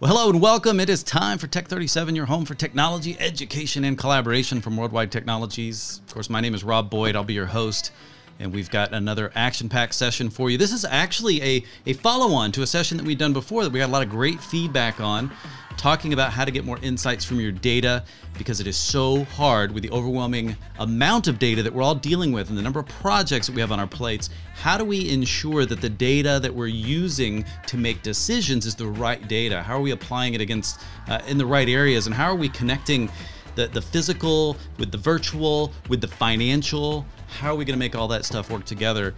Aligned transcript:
Well, 0.00 0.12
hello 0.12 0.28
and 0.28 0.42
welcome. 0.42 0.80
It 0.80 0.90
is 0.90 1.04
time 1.04 1.38
for 1.38 1.46
TEC37, 1.46 2.16
your 2.16 2.26
home 2.26 2.44
for 2.44 2.54
technology, 2.54 3.16
education, 3.20 3.84
and 3.84 3.96
collaboration 3.96 4.60
from 4.60 4.76
Worldwide 4.76 5.12
Technologies. 5.12 6.00
Of 6.08 6.12
course, 6.12 6.28
my 6.28 6.40
name 6.40 6.52
is 6.52 6.64
Rob 6.64 6.90
Boyd. 6.90 7.14
I'll 7.14 7.22
be 7.22 7.34
your 7.34 7.46
host, 7.46 7.92
and 8.38 8.52
we've 8.52 8.70
got 8.70 8.92
another 8.92 9.30
action 9.34 9.68
packed 9.68 9.94
session 9.94 10.30
for 10.30 10.50
you. 10.50 10.58
This 10.58 10.72
is 10.72 10.84
actually 10.84 11.42
a, 11.42 11.64
a 11.86 11.92
follow 11.94 12.34
on 12.34 12.52
to 12.52 12.62
a 12.62 12.66
session 12.66 12.96
that 12.96 13.06
we've 13.06 13.18
done 13.18 13.32
before 13.32 13.62
that 13.64 13.72
we 13.72 13.78
got 13.78 13.88
a 13.88 13.92
lot 13.92 14.02
of 14.02 14.10
great 14.10 14.40
feedback 14.40 15.00
on 15.00 15.30
talking 15.76 16.12
about 16.12 16.32
how 16.32 16.44
to 16.44 16.50
get 16.50 16.64
more 16.64 16.78
insights 16.82 17.24
from 17.24 17.40
your 17.40 17.52
data 17.52 18.04
because 18.38 18.60
it 18.60 18.66
is 18.66 18.76
so 18.76 19.24
hard 19.24 19.72
with 19.72 19.82
the 19.82 19.90
overwhelming 19.90 20.56
amount 20.78 21.28
of 21.28 21.38
data 21.38 21.62
that 21.62 21.72
we're 21.72 21.82
all 21.82 21.94
dealing 21.94 22.32
with 22.32 22.48
and 22.48 22.56
the 22.56 22.62
number 22.62 22.80
of 22.80 22.86
projects 22.86 23.46
that 23.46 23.54
we 23.54 23.60
have 23.60 23.72
on 23.72 23.80
our 23.80 23.86
plates. 23.86 24.30
How 24.54 24.78
do 24.78 24.84
we 24.84 25.10
ensure 25.10 25.66
that 25.66 25.80
the 25.80 25.90
data 25.90 26.38
that 26.40 26.54
we're 26.54 26.68
using 26.68 27.44
to 27.66 27.76
make 27.76 28.02
decisions 28.02 28.66
is 28.66 28.74
the 28.74 28.86
right 28.86 29.26
data? 29.28 29.62
How 29.62 29.76
are 29.76 29.80
we 29.80 29.90
applying 29.90 30.34
it 30.34 30.40
against 30.40 30.80
uh, 31.08 31.20
in 31.26 31.38
the 31.38 31.46
right 31.46 31.68
areas 31.68 32.06
and 32.06 32.14
how 32.14 32.26
are 32.26 32.36
we 32.36 32.48
connecting 32.48 33.10
the, 33.54 33.68
the 33.68 33.82
physical 33.82 34.56
with 34.78 34.90
the 34.90 34.98
virtual 34.98 35.72
with 35.88 36.00
the 36.00 36.08
financial? 36.08 37.04
How 37.34 37.50
are 37.50 37.56
we 37.56 37.64
going 37.64 37.74
to 37.74 37.80
make 37.80 37.96
all 37.96 38.06
that 38.08 38.24
stuff 38.24 38.48
work 38.48 38.64
together? 38.64 39.12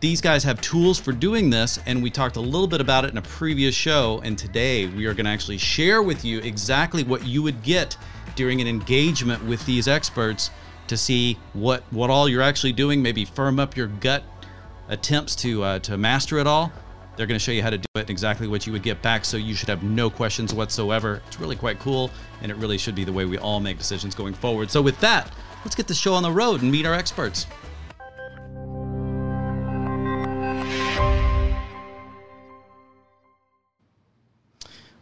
These 0.00 0.20
guys 0.20 0.44
have 0.44 0.60
tools 0.60 1.00
for 1.00 1.12
doing 1.12 1.48
this, 1.48 1.78
and 1.86 2.02
we 2.02 2.10
talked 2.10 2.36
a 2.36 2.40
little 2.40 2.66
bit 2.66 2.82
about 2.82 3.06
it 3.06 3.12
in 3.12 3.16
a 3.16 3.22
previous 3.22 3.74
show. 3.74 4.20
And 4.24 4.36
today 4.36 4.86
we 4.86 5.06
are 5.06 5.14
going 5.14 5.24
to 5.24 5.30
actually 5.30 5.56
share 5.56 6.02
with 6.02 6.22
you 6.22 6.40
exactly 6.40 7.02
what 7.02 7.26
you 7.26 7.42
would 7.42 7.62
get 7.62 7.96
during 8.34 8.60
an 8.60 8.66
engagement 8.66 9.42
with 9.46 9.64
these 9.64 9.88
experts 9.88 10.50
to 10.88 10.98
see 10.98 11.38
what 11.54 11.82
what 11.90 12.10
all 12.10 12.28
you're 12.28 12.42
actually 12.42 12.74
doing. 12.74 13.00
Maybe 13.00 13.24
firm 13.24 13.58
up 13.58 13.74
your 13.74 13.86
gut 13.86 14.22
attempts 14.88 15.34
to 15.36 15.62
uh, 15.62 15.78
to 15.80 15.96
master 15.96 16.36
it 16.38 16.46
all. 16.46 16.70
They're 17.16 17.26
going 17.26 17.38
to 17.38 17.42
show 17.42 17.52
you 17.52 17.62
how 17.62 17.70
to 17.70 17.78
do 17.78 17.88
it 17.94 18.00
and 18.00 18.10
exactly 18.10 18.46
what 18.46 18.66
you 18.66 18.74
would 18.74 18.82
get 18.82 19.00
back. 19.00 19.24
So 19.24 19.38
you 19.38 19.54
should 19.54 19.70
have 19.70 19.82
no 19.82 20.10
questions 20.10 20.52
whatsoever. 20.52 21.22
It's 21.26 21.40
really 21.40 21.56
quite 21.56 21.78
cool, 21.78 22.10
and 22.42 22.52
it 22.52 22.58
really 22.58 22.76
should 22.76 22.94
be 22.94 23.04
the 23.04 23.12
way 23.14 23.24
we 23.24 23.38
all 23.38 23.60
make 23.60 23.78
decisions 23.78 24.14
going 24.14 24.34
forward. 24.34 24.70
So 24.70 24.82
with 24.82 25.00
that, 25.00 25.32
let's 25.66 25.74
get 25.74 25.88
the 25.88 25.94
show 25.94 26.14
on 26.14 26.22
the 26.22 26.30
road 26.30 26.62
and 26.62 26.70
meet 26.70 26.86
our 26.86 26.94
experts. 26.94 27.44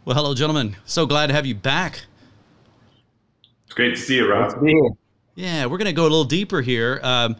Well, 0.03 0.15
hello, 0.15 0.33
gentlemen. 0.33 0.75
So 0.85 1.05
glad 1.05 1.27
to 1.27 1.33
have 1.33 1.45
you 1.45 1.53
back. 1.53 2.05
It's 3.65 3.75
great 3.75 3.91
to 3.91 3.95
see 3.95 4.15
you, 4.15 4.27
Rob. 4.27 4.59
Yeah, 5.35 5.67
we're 5.67 5.77
going 5.77 5.85
to 5.85 5.93
go 5.93 6.01
a 6.01 6.09
little 6.09 6.23
deeper 6.23 6.61
here. 6.61 6.99
Um, 7.03 7.35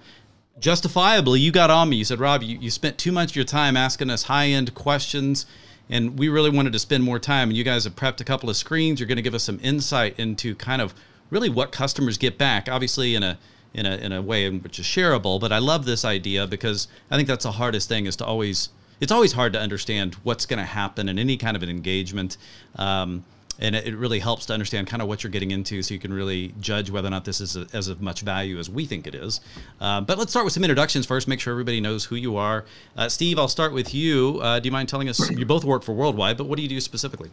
justifiably, 0.59 1.39
you 1.39 1.51
got 1.51 1.71
on 1.71 1.89
me. 1.89 1.95
You 1.95 2.05
said, 2.05 2.19
Rob, 2.19 2.43
you, 2.43 2.59
you 2.59 2.69
spent 2.69 2.99
too 2.99 3.11
much 3.11 3.31
of 3.31 3.35
your 3.35 3.45
time 3.45 3.75
asking 3.75 4.11
us 4.11 4.21
high 4.23 4.49
end 4.49 4.75
questions, 4.75 5.47
and 5.89 6.19
we 6.19 6.29
really 6.29 6.51
wanted 6.51 6.73
to 6.73 6.79
spend 6.79 7.03
more 7.03 7.17
time. 7.17 7.49
And 7.49 7.57
you 7.57 7.63
guys 7.63 7.85
have 7.85 7.95
prepped 7.95 8.21
a 8.21 8.23
couple 8.23 8.51
of 8.51 8.55
screens. 8.55 8.99
You're 8.99 9.07
going 9.07 9.15
to 9.15 9.23
give 9.23 9.33
us 9.33 9.43
some 9.43 9.59
insight 9.63 10.19
into 10.19 10.53
kind 10.53 10.79
of 10.79 10.93
really 11.29 11.49
what 11.49 11.71
customers 11.71 12.17
get 12.17 12.37
back, 12.37 12.69
obviously, 12.69 13.15
in 13.15 13.23
a 13.23 13.37
in 13.73 13.85
a, 13.85 13.97
in 13.97 14.11
a 14.13 14.21
way 14.21 14.49
which 14.49 14.79
is 14.79 14.85
shareable. 14.85 15.39
But 15.39 15.51
I 15.51 15.59
love 15.59 15.85
this 15.85 16.05
idea 16.05 16.47
because 16.47 16.87
I 17.11 17.17
think 17.17 17.27
that's 17.27 17.43
the 17.43 17.51
hardest 17.51 17.89
thing 17.89 18.05
is 18.05 18.15
to 18.17 18.25
always 18.25 18.69
it's 19.01 19.11
always 19.11 19.33
hard 19.33 19.53
to 19.53 19.59
understand 19.59 20.15
what's 20.23 20.45
going 20.45 20.59
to 20.59 20.65
happen 20.65 21.09
in 21.09 21.19
any 21.19 21.37
kind 21.37 21.57
of 21.57 21.63
an 21.63 21.69
engagement. 21.69 22.37
Um, 22.77 23.25
and 23.59 23.73
it, 23.73 23.95
really 23.95 24.19
helps 24.19 24.45
to 24.47 24.53
understand 24.53 24.87
kind 24.87 25.01
of 25.01 25.07
what 25.07 25.23
you're 25.23 25.31
getting 25.31 25.51
into 25.51 25.81
so 25.81 25.93
you 25.93 25.99
can 25.99 26.11
really 26.11 26.53
judge 26.59 26.89
whether 26.89 27.07
or 27.07 27.11
not 27.11 27.23
this 27.23 27.39
is 27.39 27.55
a, 27.55 27.65
as 27.71 27.87
of 27.87 28.01
much 28.01 28.21
value 28.21 28.59
as 28.59 28.69
we 28.69 28.85
think 28.85 29.07
it 29.07 29.15
is. 29.15 29.39
Uh, 29.79 30.01
but 30.01 30.17
let's 30.17 30.31
start 30.31 30.43
with 30.43 30.53
some 30.53 30.63
introductions 30.63 31.05
first, 31.05 31.27
make 31.27 31.39
sure 31.39 31.51
everybody 31.51 31.79
knows 31.79 32.05
who 32.05 32.15
you 32.15 32.35
are. 32.35 32.65
Uh, 32.97 33.07
Steve, 33.07 33.39
I'll 33.39 33.47
start 33.47 33.71
with 33.71 33.93
you. 33.93 34.39
Uh, 34.41 34.59
do 34.59 34.67
you 34.67 34.73
mind 34.73 34.89
telling 34.89 35.07
us? 35.07 35.29
You 35.29 35.45
both 35.45 35.63
work 35.63 35.83
for 35.83 35.93
Worldwide, 35.93 36.37
but 36.37 36.47
what 36.47 36.57
do 36.57 36.63
you 36.63 36.69
do 36.69 36.81
specifically? 36.81 37.29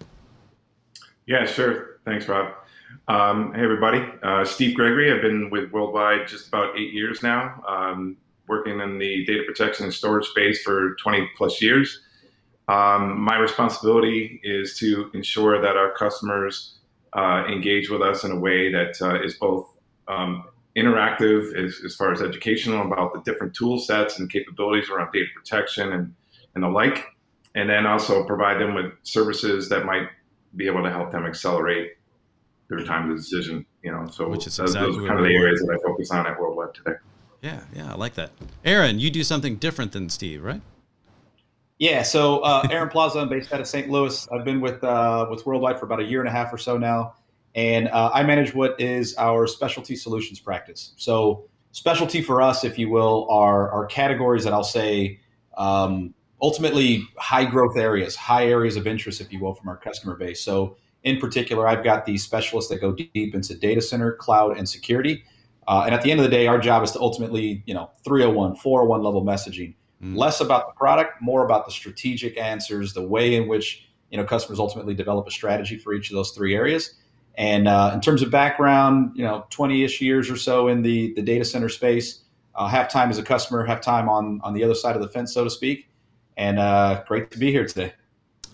Yeah, 1.27 1.45
sure. 1.45 1.99
Thanks, 2.05 2.29
Rob. 2.29 2.55
Um, 3.09 3.53
hey, 3.55 3.63
everybody. 3.63 4.05
Uh, 4.23 4.45
Steve 4.45 4.77
Gregory. 4.77 5.13
I've 5.13 5.23
been 5.23 5.51
with 5.51 5.71
Worldwide 5.73 6.29
just 6.29 6.49
about 6.49 6.79
eight 6.79 6.93
years 6.93 7.23
now. 7.23 7.63
Um, 7.67 8.17
working 8.49 8.81
in 8.81 8.99
the 8.99 9.25
data 9.25 9.43
protection 9.47 9.85
and 9.85 9.95
storage 9.95 10.27
space 10.27 10.63
for 10.63 10.95
20 10.97 11.29
plus 11.37 11.61
years. 11.63 12.03
Um, 12.69 13.21
my 13.21 13.37
responsibility 13.37 14.41
is 14.43 14.79
to 14.79 15.11
ensure 15.15 15.61
that 15.61 15.77
our 15.77 15.93
customers 15.93 16.79
uh, 17.13 17.45
engage 17.49 17.91
with 17.91 18.03
us 18.03 18.25
in 18.25 18.31
a 18.31 18.39
way 18.39 18.71
that 18.73 18.95
uh, 19.01 19.23
is 19.23 19.35
both 19.35 19.77
um, 20.09 20.45
interactive 20.77 21.55
as, 21.55 21.81
as, 21.85 21.95
far 21.95 22.13
as 22.13 22.23
educational 22.23 22.87
about 22.87 23.13
the 23.13 23.21
different 23.23 23.55
tool 23.55 23.79
sets 23.79 24.19
and 24.19 24.31
capabilities 24.31 24.89
around 24.89 25.13
data 25.13 25.29
protection 25.35 25.93
and, 25.93 26.15
and 26.55 26.65
the 26.65 26.69
like, 26.69 27.07
and 27.55 27.69
then 27.69 27.87
also 27.87 28.25
provide 28.25 28.61
them 28.61 28.75
with 28.75 28.93
services 29.03 29.69
that 29.69 29.85
might 29.85 30.09
be 30.57 30.67
able 30.67 30.83
to 30.83 30.91
help 30.91 31.11
them 31.11 31.27
accelerate 31.27 31.93
their 32.77 32.85
time 32.85 33.09
to 33.09 33.17
decision. 33.17 33.65
You 33.83 33.93
know, 33.93 34.07
so 34.09 34.29
Which 34.29 34.47
is 34.47 34.59
exactly 34.59 34.93
those 34.93 35.05
are 35.05 35.07
kind 35.07 35.21
of 35.21 35.27
the 35.27 35.35
areas 35.35 35.61
that 35.61 35.79
I 35.79 35.87
focus 35.87 36.11
on 36.11 36.27
at 36.27 36.39
Worldwide 36.39 36.75
today. 36.75 36.97
Yeah, 37.41 37.61
yeah, 37.75 37.93
I 37.93 37.97
like 37.97 38.15
that. 38.15 38.31
Aaron, 38.65 39.01
you 39.01 39.11
do 39.11 39.25
something 39.25 39.57
different 39.57 39.93
than 39.93 40.09
Steve, 40.09 40.45
right? 40.45 40.61
Yeah, 41.79 42.03
so 42.03 42.39
uh, 42.41 42.67
Aaron 42.71 42.89
Plaza, 42.89 43.19
I'm 43.19 43.29
based 43.29 43.53
out 43.53 43.61
of 43.61 43.67
St. 43.67 43.91
Louis. 43.91 44.29
I've 44.31 44.45
been 44.45 44.61
with 44.61 44.85
uh, 44.85 45.27
with 45.29 45.45
Worldwide 45.45 45.81
for 45.81 45.87
about 45.87 46.01
a 46.01 46.05
year 46.05 46.21
and 46.21 46.29
a 46.29 46.33
half 46.33 46.53
or 46.53 46.59
so 46.59 46.79
now, 46.79 47.15
and 47.57 47.89
uh, 47.89 48.11
I 48.15 48.23
manage 48.23 48.55
what 48.55 48.81
is 48.81 49.17
our 49.17 49.49
specialty 49.49 49.97
solutions 49.97 50.39
practice. 50.39 50.93
So 50.97 51.49
specialty 51.73 52.23
for 52.23 52.41
us, 52.41 52.63
if 52.63 52.79
you 52.79 52.89
will, 52.89 53.27
are 53.29 53.69
are 53.73 53.87
categories 53.87 54.45
that 54.45 54.53
I'll 54.53 54.63
say 54.63 55.19
um, 55.57 56.15
ultimately 56.41 57.09
high 57.19 57.45
growth 57.45 57.77
areas, 57.77 58.15
high 58.15 58.47
areas 58.47 58.77
of 58.77 58.87
interest, 58.87 59.21
if 59.21 59.33
you 59.33 59.41
will, 59.41 59.55
from 59.55 59.69
our 59.69 59.77
customer 59.77 60.15
base. 60.15 60.41
So 60.41 60.77
in 61.05 61.19
particular, 61.19 61.67
I've 61.67 61.83
got 61.83 62.07
these 62.07 62.23
specialists 62.23 62.71
that 62.71 62.81
go 62.81 62.93
deep 62.93 63.35
into 63.35 63.55
data 63.55 63.81
center, 63.81 64.13
cloud, 64.13 64.57
and 64.57 64.69
security. 64.69 65.25
Uh, 65.67 65.83
and 65.87 65.95
at 65.95 66.03
the 66.03 66.11
end 66.11 66.21
of 66.21 66.25
the 66.25 66.31
day, 66.31 66.47
our 66.47 66.59
job 66.59 66.83
is 66.83 66.91
to 66.93 67.01
ultimately, 67.01 67.63
you 67.67 67.75
know, 67.75 67.91
301, 68.05 68.57
401 68.57 69.03
level 69.03 69.25
messaging. 69.25 69.75
Mm. 70.03 70.17
Less 70.17 70.41
about 70.41 70.69
the 70.69 70.75
product, 70.75 71.21
more 71.21 71.45
about 71.45 71.67
the 71.67 71.73
strategic 71.73 72.37
answers, 72.37 72.93
the 72.93 73.03
way 73.03 73.37
in 73.37 73.47
which 73.47 73.89
you 74.11 74.19
know 74.19 74.25
customers 74.25 74.59
ultimately 74.59 74.95
develop 74.95 75.27
a 75.27 75.31
strategy 75.31 75.79
for 75.79 75.95
each 75.95 76.11
of 76.11 76.17
those 76.17 76.33
three 76.33 76.55
areas. 76.55 76.95
And 77.37 77.67
uh, 77.67 77.93
in 77.95 78.01
terms 78.01 78.21
of 78.21 78.31
background, 78.31 79.13
you 79.15 79.25
know, 79.25 79.47
20-ish 79.51 80.03
years 80.03 80.29
or 80.29 80.37
so 80.37 80.69
in 80.69 80.83
the 80.83 81.15
the 81.15 81.23
data 81.23 81.45
center 81.45 81.69
space. 81.69 82.19
Uh, 82.55 82.69
have 82.69 82.91
time 82.91 83.09
as 83.09 83.17
a 83.17 83.23
customer, 83.23 83.65
half 83.65 83.81
time 83.81 84.11
on 84.11 84.39
on 84.45 84.53
the 84.53 84.63
other 84.63 84.75
side 84.75 84.95
of 84.95 85.01
the 85.01 85.09
fence, 85.09 85.33
so 85.33 85.43
to 85.43 85.49
speak. 85.49 85.89
And 86.37 86.59
uh, 86.59 87.03
great 87.09 87.31
to 87.31 87.39
be 87.39 87.51
here 87.51 87.67
today. 87.67 87.95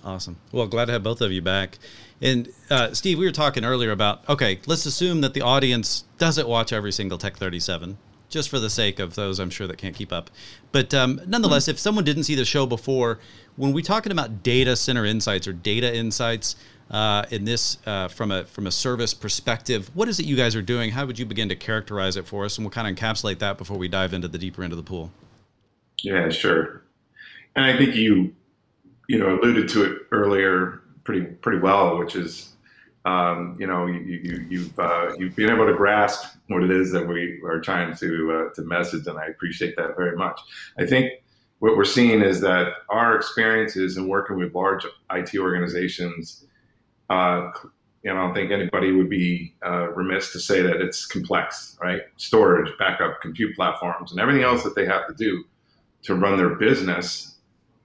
Awesome. 0.05 0.37
Well, 0.53 0.69
glad 0.69 0.85
to 0.85 0.93
have 0.93 1.03
both 1.03 1.21
of 1.21 1.33
you 1.33 1.43
back. 1.43 1.79
And 2.21 2.49
uh, 2.71 2.93
Steve, 2.95 3.19
we 3.19 3.25
were 3.25 3.33
talking 3.33 3.65
earlier 3.65 3.91
about 3.91 4.29
okay, 4.29 4.61
let's 4.67 4.87
assume 4.87 5.21
that 5.21 5.35
the 5.35 5.43
audience 5.43 6.05
doesn't 6.19 6.49
watch 6.49 6.73
every 6.73 6.93
single 6.93 7.19
TEC37, 7.19 7.97
just 8.29 8.49
for 8.49 8.59
the 8.59 8.71
sake 8.71 8.99
of 8.99 9.15
those 9.15 9.39
I'm 9.39 9.51
sure 9.51 9.67
that 9.67 9.79
can't 9.79 9.95
keep 9.95 10.13
up. 10.13 10.31
But 10.73 10.93
um, 10.95 11.21
nonetheless, 11.27 11.65
mm-hmm. 11.65 11.73
if 11.73 11.79
someone 11.79 12.05
didn't 12.05 12.25
see 12.25 12.35
the 12.35 12.45
show 12.45 12.67
before, 12.67 13.21
when 13.57 13.73
we're 13.73 13.85
talking 13.85 14.13
about 14.13 14.43
data 14.43 14.77
center 14.77 15.05
insights 15.05 15.47
or 15.47 15.53
data 15.53 15.95
insights 15.95 16.57
uh, 16.91 17.25
in 17.31 17.45
this 17.45 17.79
uh, 17.87 18.09
from 18.09 18.33
a 18.33 18.45
from 18.45 18.67
a 18.67 18.73
service 18.73 19.15
perspective, 19.15 19.91
what 19.95 20.09
is 20.09 20.19
it 20.19 20.27
you 20.27 20.37
guys 20.37 20.57
are 20.57 20.63
doing? 20.63 20.91
How 20.91 21.07
would 21.07 21.19
you 21.19 21.27
begin 21.27 21.49
to 21.51 21.57
characterize 21.57 22.17
it 22.17 22.27
for 22.27 22.45
us, 22.45 22.59
and 22.59 22.65
we'll 22.65 22.73
kind 22.73 22.89
of 22.89 22.97
encapsulate 22.97 23.39
that 23.39 23.59
before 23.59 23.79
we 23.79 23.87
dive 23.87 24.13
into 24.13 24.27
the 24.27 24.39
deeper 24.39 24.65
end 24.65 24.73
of 24.73 24.77
the 24.77 24.83
pool. 24.83 25.13
Yeah, 26.03 26.31
sure. 26.31 26.83
And 27.55 27.65
I 27.65 27.77
think 27.77 27.95
you 27.95 28.35
you 29.09 29.19
know 29.19 29.39
alluded 29.39 29.69
to 29.71 29.85
it 29.85 30.03
earlier 30.11 30.83
pretty 31.09 31.25
pretty 31.25 31.59
well, 31.59 31.97
which 31.97 32.15
is 32.17 32.53
um, 33.07 33.57
you 33.59 33.67
know 33.67 33.87
you, 33.87 34.01
you, 34.01 34.47
you've 34.51 34.79
uh, 34.79 35.15
you've 35.17 35.35
been 35.35 35.49
able 35.49 35.67
to 35.67 35.73
grasp 35.73 36.37
what 36.49 36.63
it 36.63 36.71
is 36.71 36.93
that 36.93 37.09
we 37.09 37.41
are 37.45 37.61
trying 37.61 37.97
to 37.97 38.33
uh, 38.51 38.55
to 38.55 38.61
message, 38.61 39.07
and 39.07 39.19
I 39.19 39.25
appreciate 39.25 39.75
that 39.77 39.97
very 39.97 40.19
much. 40.19 40.39
I 40.79 40.85
think 40.85 41.11
what 41.61 41.79
we're 41.79 41.87
seeing 41.87 42.21
is 42.21 42.43
that 42.43 42.75
our 42.91 43.17
experiences 43.17 43.97
in 43.97 44.07
working 44.07 44.37
with 44.37 44.55
large 44.55 44.85
IT 45.11 45.35
organizations. 45.39 46.45
Uh, 47.09 47.53
know, 48.05 48.13
I 48.13 48.27
don't 48.27 48.35
think 48.35 48.53
anybody 48.53 48.93
would 48.93 49.09
be 49.09 49.55
uh, 49.65 49.89
remiss 49.89 50.31
to 50.33 50.39
say 50.39 50.61
that 50.61 50.83
it's 50.83 51.07
complex, 51.07 51.77
right? 51.83 52.03
Storage, 52.17 52.71
backup, 52.79 53.23
compute 53.23 53.57
platforms, 53.57 54.11
and 54.13 54.21
everything 54.21 54.43
else 54.43 54.63
that 54.63 54.75
they 54.75 54.85
have 54.85 55.07
to 55.09 55.15
do 55.15 55.45
to 56.03 56.15
run 56.15 56.37
their 56.37 56.55
business. 56.57 57.37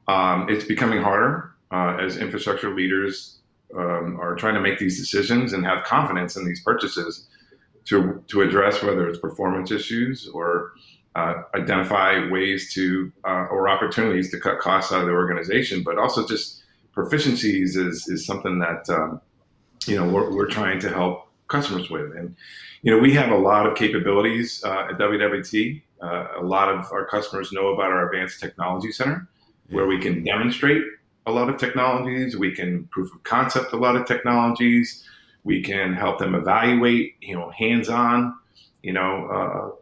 Um, 0.09 0.47
it's 0.50 0.65
becoming 0.65 1.01
harder 1.01 1.52
uh, 1.73 1.97
as 1.97 2.17
infrastructure 2.17 2.73
leaders 2.73 3.39
um, 3.75 4.17
are 4.21 4.35
trying 4.35 4.53
to 4.53 4.61
make 4.61 4.77
these 4.77 4.99
decisions 4.99 5.53
and 5.53 5.65
have 5.65 5.83
confidence 5.83 6.35
in 6.35 6.45
these 6.45 6.61
purchases 6.61 7.27
to, 7.85 8.23
to 8.27 8.41
address 8.41 8.83
whether 8.83 9.07
it's 9.09 9.17
performance 9.17 9.71
issues 9.71 10.29
or 10.33 10.73
uh, 11.15 11.41
identify 11.55 12.29
ways 12.29 12.73
to 12.73 13.11
uh, 13.25 13.47
or 13.51 13.69
opportunities 13.69 14.29
to 14.31 14.39
cut 14.39 14.59
costs 14.59 14.91
out 14.91 15.01
of 15.01 15.07
the 15.07 15.11
organization, 15.11 15.83
but 15.83 15.97
also 15.97 16.25
just 16.27 16.63
proficiencies 16.95 17.75
is, 17.75 18.07
is 18.07 18.25
something 18.25 18.59
that 18.59 18.87
um, 18.89 19.19
you 19.85 19.95
know 19.95 20.07
we're, 20.07 20.31
we're 20.33 20.47
trying 20.47 20.79
to 20.79 20.89
help 20.89 21.27
customers 21.47 21.89
with. 21.89 22.15
And 22.15 22.35
you 22.81 22.91
know 22.91 22.99
we 22.99 23.13
have 23.13 23.31
a 23.31 23.37
lot 23.37 23.67
of 23.67 23.75
capabilities 23.75 24.63
uh, 24.63 24.87
at 24.89 24.97
WWT. 24.97 25.81
Uh, 26.01 26.27
a 26.39 26.43
lot 26.43 26.69
of 26.69 26.91
our 26.91 27.05
customers 27.05 27.51
know 27.51 27.67
about 27.67 27.91
our 27.91 28.09
Advanced 28.09 28.39
Technology 28.39 28.91
Center, 28.91 29.27
where 29.69 29.85
we 29.85 29.99
can 29.99 30.23
demonstrate 30.23 30.83
a 31.25 31.31
lot 31.31 31.49
of 31.49 31.57
technologies. 31.57 32.37
We 32.37 32.53
can 32.53 32.85
proof 32.85 33.13
of 33.13 33.23
concept 33.23 33.73
a 33.73 33.77
lot 33.77 33.95
of 33.95 34.05
technologies. 34.05 35.03
We 35.43 35.61
can 35.61 35.93
help 35.93 36.19
them 36.19 36.35
evaluate, 36.35 37.15
you 37.21 37.35
know, 37.35 37.51
hands-on, 37.51 38.35
you 38.81 38.93
know, 38.93 39.27
uh, 39.27 39.75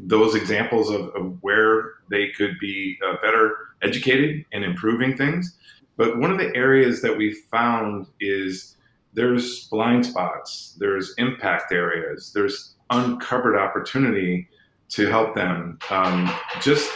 those 0.00 0.34
examples 0.34 0.90
of, 0.90 1.08
of, 1.14 1.42
where 1.42 1.92
they 2.10 2.28
could 2.30 2.58
be 2.58 2.96
uh, 3.06 3.16
better 3.22 3.56
educated 3.82 4.44
and 4.52 4.64
improving 4.64 5.16
things. 5.16 5.56
But 5.96 6.18
one 6.18 6.32
of 6.32 6.38
the 6.38 6.54
areas 6.56 7.02
that 7.02 7.16
we 7.16 7.32
found 7.50 8.06
is 8.20 8.76
there's 9.12 9.68
blind 9.68 10.06
spots, 10.06 10.76
there's 10.78 11.14
impact 11.18 11.70
areas, 11.70 12.32
there's 12.34 12.74
uncovered 12.90 13.56
opportunity 13.56 14.48
to 14.90 15.08
help 15.08 15.34
them 15.34 15.78
um, 15.90 16.30
just 16.60 16.90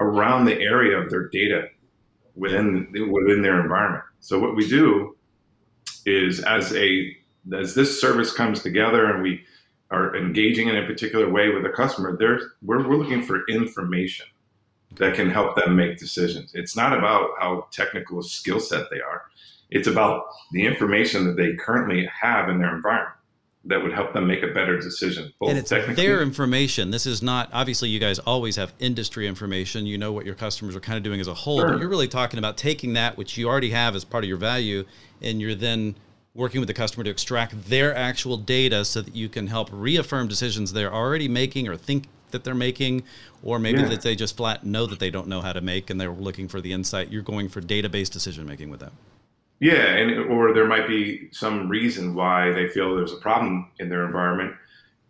around 0.00 0.44
the 0.44 0.60
area 0.60 0.96
of 0.96 1.10
their 1.10 1.28
data 1.28 1.68
within 2.38 2.88
within 3.10 3.42
their 3.42 3.60
environment. 3.60 4.04
So 4.20 4.38
what 4.38 4.56
we 4.56 4.68
do 4.68 5.16
is 6.06 6.40
as 6.44 6.74
a 6.74 7.16
as 7.56 7.74
this 7.74 8.00
service 8.00 8.32
comes 8.32 8.62
together 8.62 9.06
and 9.06 9.22
we 9.22 9.42
are 9.90 10.14
engaging 10.16 10.68
in 10.68 10.76
a 10.76 10.86
particular 10.86 11.30
way 11.30 11.48
with 11.48 11.64
a 11.64 11.70
customer, 11.70 12.16
there's 12.18 12.42
we're, 12.62 12.86
we're 12.86 12.96
looking 12.96 13.22
for 13.22 13.42
information 13.48 14.26
that 14.96 15.14
can 15.14 15.30
help 15.30 15.56
them 15.56 15.76
make 15.76 15.98
decisions. 15.98 16.52
It's 16.54 16.76
not 16.76 16.96
about 16.96 17.30
how 17.38 17.68
technical 17.72 18.22
skill 18.22 18.60
set 18.60 18.90
they 18.90 19.00
are. 19.00 19.22
It's 19.70 19.86
about 19.86 20.24
the 20.52 20.66
information 20.66 21.26
that 21.26 21.36
they 21.36 21.54
currently 21.54 22.08
have 22.20 22.48
in 22.48 22.58
their 22.58 22.74
environment 22.74 23.17
that 23.68 23.82
would 23.82 23.92
help 23.92 24.14
them 24.14 24.26
make 24.26 24.42
a 24.42 24.48
better 24.48 24.78
decision. 24.78 25.32
and 25.42 25.58
it's 25.58 25.70
their 25.70 26.22
information. 26.22 26.90
This 26.90 27.06
is 27.06 27.22
not 27.22 27.50
obviously 27.52 27.90
you 27.90 28.00
guys 28.00 28.18
always 28.18 28.56
have 28.56 28.72
industry 28.78 29.26
information. 29.26 29.86
You 29.86 29.98
know 29.98 30.10
what 30.12 30.24
your 30.24 30.34
customers 30.34 30.74
are 30.74 30.80
kind 30.80 30.96
of 30.96 31.02
doing 31.04 31.20
as 31.20 31.28
a 31.28 31.34
whole, 31.34 31.60
sure. 31.60 31.70
but 31.70 31.80
you're 31.80 31.88
really 31.88 32.08
talking 32.08 32.38
about 32.38 32.56
taking 32.56 32.94
that 32.94 33.16
which 33.16 33.36
you 33.36 33.46
already 33.48 33.70
have 33.70 33.94
as 33.94 34.04
part 34.04 34.24
of 34.24 34.28
your 34.28 34.38
value, 34.38 34.84
and 35.20 35.40
you're 35.40 35.54
then 35.54 35.94
working 36.34 36.60
with 36.60 36.68
the 36.68 36.74
customer 36.74 37.04
to 37.04 37.10
extract 37.10 37.68
their 37.68 37.94
actual 37.94 38.36
data 38.36 38.84
so 38.84 39.02
that 39.02 39.14
you 39.14 39.28
can 39.28 39.48
help 39.48 39.68
reaffirm 39.72 40.28
decisions 40.28 40.72
they're 40.72 40.92
already 40.92 41.28
making 41.28 41.68
or 41.68 41.76
think 41.76 42.06
that 42.30 42.44
they're 42.44 42.54
making, 42.54 43.02
or 43.42 43.58
maybe 43.58 43.80
yeah. 43.80 43.88
that 43.88 44.02
they 44.02 44.14
just 44.14 44.36
flat 44.36 44.64
know 44.64 44.86
that 44.86 44.98
they 44.98 45.10
don't 45.10 45.28
know 45.28 45.40
how 45.40 45.52
to 45.52 45.60
make 45.60 45.90
and 45.90 46.00
they're 46.00 46.12
looking 46.12 46.48
for 46.48 46.60
the 46.60 46.72
insight. 46.72 47.10
You're 47.10 47.22
going 47.22 47.48
for 47.48 47.60
database 47.60 48.10
decision 48.10 48.46
making 48.46 48.70
with 48.70 48.80
them. 48.80 48.92
Yeah, 49.60 49.96
and 49.96 50.30
or 50.30 50.54
there 50.54 50.66
might 50.66 50.86
be 50.86 51.28
some 51.32 51.68
reason 51.68 52.14
why 52.14 52.52
they 52.52 52.68
feel 52.68 52.94
there's 52.94 53.12
a 53.12 53.16
problem 53.16 53.70
in 53.80 53.88
their 53.88 54.06
environment, 54.06 54.54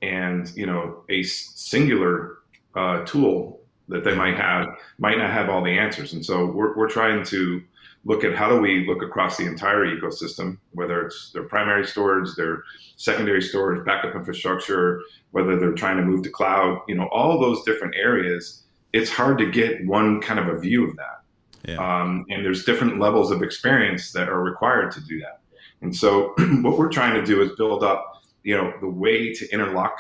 and 0.00 0.50
you 0.56 0.64
know 0.64 1.04
a 1.10 1.22
singular 1.22 2.38
uh, 2.74 3.04
tool 3.04 3.60
that 3.88 4.04
they 4.04 4.14
might 4.14 4.36
have 4.36 4.68
might 4.98 5.18
not 5.18 5.30
have 5.30 5.50
all 5.50 5.62
the 5.62 5.78
answers, 5.78 6.14
and 6.14 6.24
so 6.24 6.46
we're 6.46 6.74
we're 6.76 6.88
trying 6.88 7.24
to 7.26 7.62
look 8.04 8.24
at 8.24 8.34
how 8.34 8.48
do 8.48 8.58
we 8.58 8.86
look 8.86 9.02
across 9.02 9.36
the 9.36 9.44
entire 9.44 9.84
ecosystem, 9.84 10.56
whether 10.72 11.06
it's 11.06 11.30
their 11.32 11.42
primary 11.42 11.84
storage, 11.84 12.34
their 12.36 12.62
secondary 12.96 13.42
storage, 13.42 13.84
backup 13.84 14.14
infrastructure, 14.14 15.02
whether 15.32 15.58
they're 15.58 15.72
trying 15.72 15.98
to 15.98 16.02
move 16.02 16.22
to 16.22 16.30
cloud, 16.30 16.80
you 16.88 16.94
know, 16.94 17.08
all 17.12 17.38
those 17.38 17.62
different 17.64 17.94
areas. 17.96 18.62
It's 18.94 19.10
hard 19.10 19.36
to 19.38 19.50
get 19.50 19.86
one 19.86 20.22
kind 20.22 20.40
of 20.40 20.48
a 20.48 20.58
view 20.58 20.88
of 20.88 20.96
that. 20.96 21.22
Yeah. 21.66 21.76
Um, 21.76 22.24
and 22.30 22.44
there's 22.44 22.64
different 22.64 22.98
levels 22.98 23.30
of 23.30 23.42
experience 23.42 24.12
that 24.12 24.28
are 24.28 24.42
required 24.42 24.92
to 24.92 25.00
do 25.00 25.20
that. 25.20 25.40
And 25.80 25.94
so 25.94 26.34
what 26.62 26.78
we're 26.78 26.88
trying 26.88 27.14
to 27.14 27.24
do 27.24 27.42
is 27.42 27.52
build 27.56 27.82
up, 27.82 28.22
you 28.42 28.56
know, 28.56 28.72
the 28.80 28.88
way 28.88 29.32
to 29.34 29.48
interlock 29.52 29.98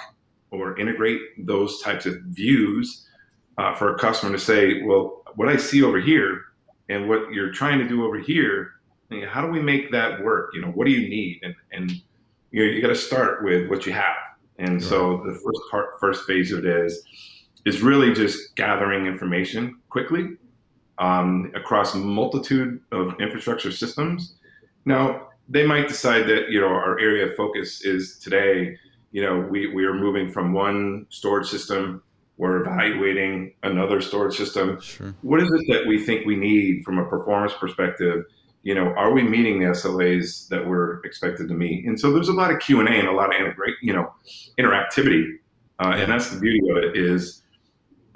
or 0.50 0.78
integrate 0.78 1.20
those 1.46 1.80
types 1.82 2.06
of 2.06 2.20
views 2.22 3.06
uh, 3.58 3.74
for 3.74 3.94
a 3.94 3.98
customer 3.98 4.32
to 4.32 4.38
say, 4.38 4.82
well, 4.82 5.22
what 5.34 5.48
I 5.48 5.56
see 5.56 5.82
over 5.82 6.00
here 6.00 6.42
and 6.88 7.08
what 7.08 7.32
you're 7.32 7.52
trying 7.52 7.78
to 7.78 7.88
do 7.88 8.04
over 8.04 8.18
here, 8.18 8.72
you 9.10 9.22
know, 9.22 9.28
how 9.28 9.42
do 9.42 9.48
we 9.48 9.60
make 9.60 9.90
that 9.92 10.22
work? 10.22 10.50
You 10.54 10.62
know, 10.62 10.68
what 10.68 10.86
do 10.86 10.92
you 10.92 11.08
need? 11.08 11.40
And, 11.42 11.54
and 11.72 11.90
you 12.50 12.64
know, 12.64 12.70
you 12.70 12.80
got 12.80 12.88
to 12.88 12.94
start 12.94 13.44
with 13.44 13.68
what 13.68 13.84
you 13.84 13.92
have. 13.92 14.16
And 14.58 14.74
right. 14.74 14.82
so 14.82 15.22
the 15.24 15.34
first 15.34 15.60
part, 15.70 16.00
first 16.00 16.26
phase 16.26 16.52
of 16.52 16.64
it 16.64 16.66
is, 16.66 17.04
is 17.64 17.82
really 17.82 18.14
just 18.14 18.56
gathering 18.56 19.06
information 19.06 19.78
quickly 19.90 20.36
um, 20.98 21.52
across 21.54 21.94
multitude 21.94 22.80
of 22.92 23.14
infrastructure 23.20 23.70
systems. 23.70 24.34
Now, 24.84 25.28
they 25.48 25.66
might 25.66 25.88
decide 25.88 26.26
that 26.26 26.50
you 26.50 26.60
know 26.60 26.68
our 26.68 26.98
area 26.98 27.26
of 27.26 27.36
focus 27.36 27.84
is 27.84 28.18
today. 28.18 28.76
You 29.12 29.22
know, 29.22 29.38
we 29.38 29.68
we 29.68 29.84
are 29.84 29.94
moving 29.94 30.30
from 30.30 30.52
one 30.52 31.06
storage 31.08 31.48
system. 31.48 32.02
We're 32.36 32.60
evaluating 32.60 33.54
another 33.64 34.00
storage 34.00 34.36
system. 34.36 34.80
Sure. 34.80 35.14
What 35.22 35.40
is 35.40 35.50
it 35.50 35.64
that 35.72 35.86
we 35.88 36.04
think 36.04 36.24
we 36.24 36.36
need 36.36 36.84
from 36.84 36.98
a 36.98 37.04
performance 37.04 37.52
perspective? 37.58 38.24
You 38.62 38.74
know, 38.74 38.92
are 38.96 39.12
we 39.12 39.22
meeting 39.22 39.60
the 39.60 39.66
SLAs 39.66 40.48
that 40.48 40.66
we're 40.66 41.00
expected 41.04 41.48
to 41.48 41.54
meet? 41.54 41.86
And 41.86 41.98
so 41.98 42.12
there's 42.12 42.28
a 42.28 42.32
lot 42.32 42.52
of 42.52 42.60
Q 42.60 42.80
and 42.80 42.88
A 42.88 42.92
and 42.92 43.08
a 43.08 43.12
lot 43.12 43.34
of 43.34 43.40
integrate, 43.40 43.76
you 43.82 43.92
know, 43.92 44.12
interactivity, 44.58 45.38
uh, 45.80 45.88
yeah. 45.88 46.02
and 46.02 46.12
that's 46.12 46.30
the 46.30 46.38
beauty 46.38 46.60
of 46.70 46.76
it. 46.76 46.96
Is 46.96 47.42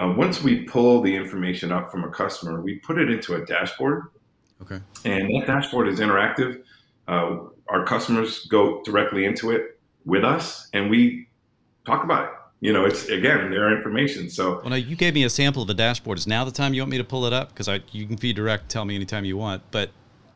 uh, 0.03 0.13
once 0.17 0.43
we 0.43 0.65
pull 0.65 1.01
the 1.01 1.15
information 1.15 1.71
up 1.71 1.91
from 1.91 2.03
a 2.05 2.09
customer, 2.09 2.61
we 2.61 2.77
put 2.77 2.99
it 2.99 3.11
into 3.11 3.35
a 3.35 3.45
dashboard. 3.45 4.05
Okay. 4.61 4.81
And 5.05 5.35
that 5.35 5.47
dashboard 5.47 5.89
is 5.89 6.01
interactive. 6.01 6.63
Uh, 7.07 7.39
our 7.69 7.85
customers 7.85 8.47
go 8.47 8.83
directly 8.83 9.25
into 9.25 9.51
it 9.51 9.79
with 10.05 10.25
us, 10.25 10.69
and 10.73 10.91
we 10.91 11.29
talk 11.87 12.05
about 12.05 12.25
it. 12.25 12.31
You 12.61 12.73
know, 12.73 12.85
it's 12.85 13.09
again 13.09 13.51
their 13.51 13.77
information. 13.77 14.31
So, 14.31 14.61
well, 14.61 14.71
now 14.71 14.77
you 14.77 14.95
gave 14.95 15.15
me 15.15 15.25
a 15.25 15.31
sample 15.31 15.63
of 15.63 15.69
the 15.69 15.75
dashboard. 15.75 16.19
Is 16.19 16.27
now 16.27 16.45
the 16.45 16.53
time 16.53 16.75
you 16.75 16.83
want 16.83 16.91
me 16.91 16.99
to 16.99 17.05
pull 17.05 17.27
it 17.27 17.33
up? 17.33 17.55
Because 17.55 17.69
you 17.93 18.07
can 18.07 18.17
feed 18.17 18.37
direct, 18.37 18.69
tell 18.69 18.85
me 18.85 18.95
anytime 18.95 19.25
you 19.25 19.37
want. 19.37 19.63
But 19.73 19.91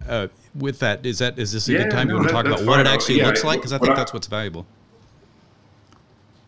uh, 0.08 0.28
with 0.54 0.80
that, 0.80 1.06
is 1.06 1.18
that 1.18 1.38
is 1.38 1.52
this 1.52 1.68
a 1.68 1.72
yeah, 1.72 1.82
good 1.84 1.92
time 1.92 2.08
no, 2.08 2.14
you 2.14 2.18
want 2.18 2.28
to 2.28 2.34
talk 2.34 2.46
about 2.46 2.58
fine. 2.58 2.66
what 2.66 2.80
it 2.80 2.86
actually 2.86 3.18
yeah, 3.18 3.26
looks 3.26 3.44
like? 3.44 3.60
Because 3.60 3.72
I 3.72 3.78
think 3.78 3.94
that's 3.94 4.12
what's 4.12 4.26
valuable. 4.26 4.66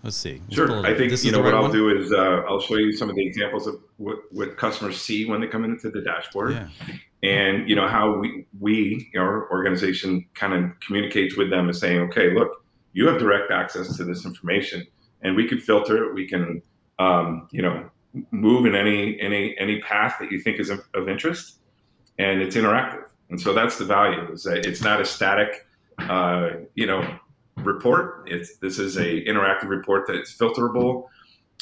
Let's 0.03 0.17
see. 0.17 0.41
Let's 0.49 0.55
sure. 0.55 0.87
I 0.87 0.95
think 0.95 1.13
you 1.25 1.33
know 1.33 1.39
what 1.39 1.53
right 1.53 1.55
I'll 1.55 1.63
one? 1.63 1.73
do 1.73 1.97
is 1.97 2.13
uh, 2.13 2.43
I'll 2.49 2.61
show 2.61 2.77
you 2.77 2.93
some 2.93 3.11
of 3.11 3.17
the 3.17 3.27
examples 3.27 3.67
of 3.67 3.81
what, 3.97 4.19
what 4.31 4.57
customers 4.57 5.01
see 5.01 5.25
when 5.25 5.41
they 5.41 5.49
come 5.49 5.65
into 5.65 5.91
the 5.91 6.01
dashboard, 6.01 6.53
yeah. 6.53 6.69
and 7.23 7.69
you 7.69 7.75
know 7.75 7.89
how 7.89 8.19
we 8.19 8.47
we 8.61 9.11
our 9.17 9.51
organization 9.51 10.25
kind 10.35 10.53
of 10.53 10.79
communicates 10.81 11.37
with 11.37 11.51
them 11.51 11.69
and 11.69 11.77
saying, 11.77 12.01
okay, 12.01 12.33
look, 12.33 12.65
you 12.93 13.09
have 13.09 13.19
direct 13.19 13.51
access 13.51 13.97
to 13.97 14.05
this 14.05 14.25
information, 14.25 14.87
and 15.23 15.35
we 15.35 15.49
can 15.49 15.59
filter 15.59 16.05
it. 16.05 16.15
We 16.15 16.29
can 16.29 16.63
um, 17.01 17.49
you 17.51 17.63
know 17.63 17.91
move 18.31 18.67
in 18.67 18.77
any 18.77 19.21
any 19.21 19.57
any 19.59 19.81
path 19.81 20.17
that 20.21 20.31
you 20.31 20.41
think 20.41 20.61
is 20.61 20.71
of, 20.71 20.81
of 20.95 21.09
interest, 21.09 21.59
and 22.19 22.41
it's 22.41 22.55
interactive. 22.55 23.05
And 23.31 23.41
so 23.41 23.53
that's 23.53 23.79
the 23.79 23.85
value 23.85 24.33
is 24.33 24.45
that 24.45 24.65
it's 24.65 24.83
not 24.83 25.01
a 25.01 25.05
static, 25.05 25.67
uh, 25.99 26.51
you 26.75 26.87
know, 26.87 27.19
report. 27.65 28.25
It's 28.27 28.57
this 28.59 28.79
is 28.79 28.97
a 28.97 29.25
interactive 29.25 29.69
report 29.69 30.07
that's 30.07 30.37
filterable. 30.37 31.07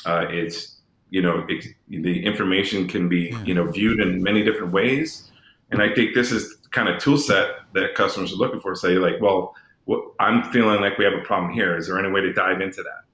Uh, 0.04 0.26
it's 0.28 0.76
you 1.10 1.22
know 1.22 1.44
it, 1.48 1.64
the 1.88 2.24
information 2.24 2.88
can 2.88 3.08
be 3.08 3.34
you 3.44 3.54
know 3.54 3.66
viewed 3.66 4.00
in 4.00 4.22
many 4.22 4.42
different 4.42 4.72
ways, 4.72 5.30
and 5.70 5.82
I 5.82 5.94
think 5.94 6.14
this 6.14 6.32
is 6.32 6.56
kind 6.70 6.88
of 6.88 7.00
tool 7.00 7.18
set 7.18 7.50
that 7.74 7.94
customers 7.94 8.32
are 8.32 8.36
looking 8.36 8.60
for. 8.60 8.74
Say 8.74 8.94
like, 8.94 9.20
well, 9.20 9.54
what, 9.84 10.02
I'm 10.20 10.50
feeling 10.52 10.80
like 10.80 10.98
we 10.98 11.04
have 11.04 11.14
a 11.14 11.22
problem 11.22 11.52
here. 11.52 11.76
Is 11.76 11.86
there 11.86 11.98
any 11.98 12.10
way 12.10 12.20
to 12.20 12.32
dive 12.32 12.60
into 12.60 12.82
that? 12.82 13.04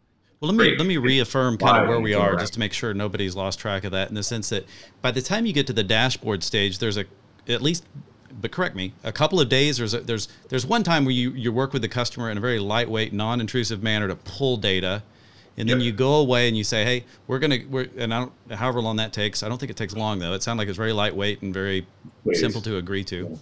Well, 0.40 0.50
let 0.50 0.56
me 0.56 0.64
Great. 0.64 0.78
let 0.78 0.88
me 0.88 0.96
reaffirm 0.96 1.56
kind 1.56 1.82
of 1.84 1.88
where 1.88 2.00
we 2.00 2.14
are, 2.14 2.34
just 2.34 2.54
to 2.54 2.58
make 2.58 2.72
sure 2.72 2.92
nobody's 2.92 3.36
lost 3.36 3.60
track 3.60 3.84
of 3.84 3.92
that. 3.92 4.08
In 4.08 4.16
the 4.16 4.24
sense 4.24 4.48
that 4.48 4.66
by 5.00 5.12
the 5.12 5.22
time 5.22 5.46
you 5.46 5.52
get 5.52 5.68
to 5.68 5.72
the 5.72 5.84
dashboard 5.84 6.42
stage, 6.42 6.78
there's 6.78 6.96
a 6.96 7.04
at 7.48 7.62
least 7.62 7.84
but 8.40 8.50
correct 8.50 8.74
me, 8.74 8.92
a 9.04 9.12
couple 9.12 9.40
of 9.40 9.48
days. 9.48 9.78
There's 9.78 9.94
a, 9.94 10.00
there's 10.00 10.28
there's 10.48 10.66
one 10.66 10.82
time 10.82 11.04
where 11.04 11.14
you 11.14 11.30
you 11.30 11.52
work 11.52 11.72
with 11.72 11.82
the 11.82 11.88
customer 11.88 12.30
in 12.30 12.38
a 12.38 12.40
very 12.40 12.58
lightweight, 12.58 13.12
non-intrusive 13.12 13.82
manner 13.82 14.08
to 14.08 14.16
pull 14.16 14.56
data, 14.56 15.02
and 15.56 15.68
then 15.68 15.78
yep. 15.78 15.86
you 15.86 15.92
go 15.92 16.14
away 16.14 16.48
and 16.48 16.56
you 16.56 16.64
say, 16.64 16.84
hey, 16.84 17.04
we're 17.26 17.38
gonna 17.38 17.58
we're 17.68 17.88
and 17.96 18.12
I 18.12 18.20
don't 18.20 18.32
however 18.52 18.80
long 18.80 18.96
that 18.96 19.12
takes. 19.12 19.42
I 19.42 19.48
don't 19.48 19.58
think 19.58 19.70
it 19.70 19.76
takes 19.76 19.94
long 19.94 20.18
though. 20.18 20.32
It 20.32 20.42
sounds 20.42 20.58
like 20.58 20.68
it's 20.68 20.76
very 20.76 20.92
lightweight 20.92 21.42
and 21.42 21.52
very 21.52 21.86
Please. 22.24 22.40
simple 22.40 22.60
to 22.62 22.76
agree 22.76 23.04
to. 23.04 23.38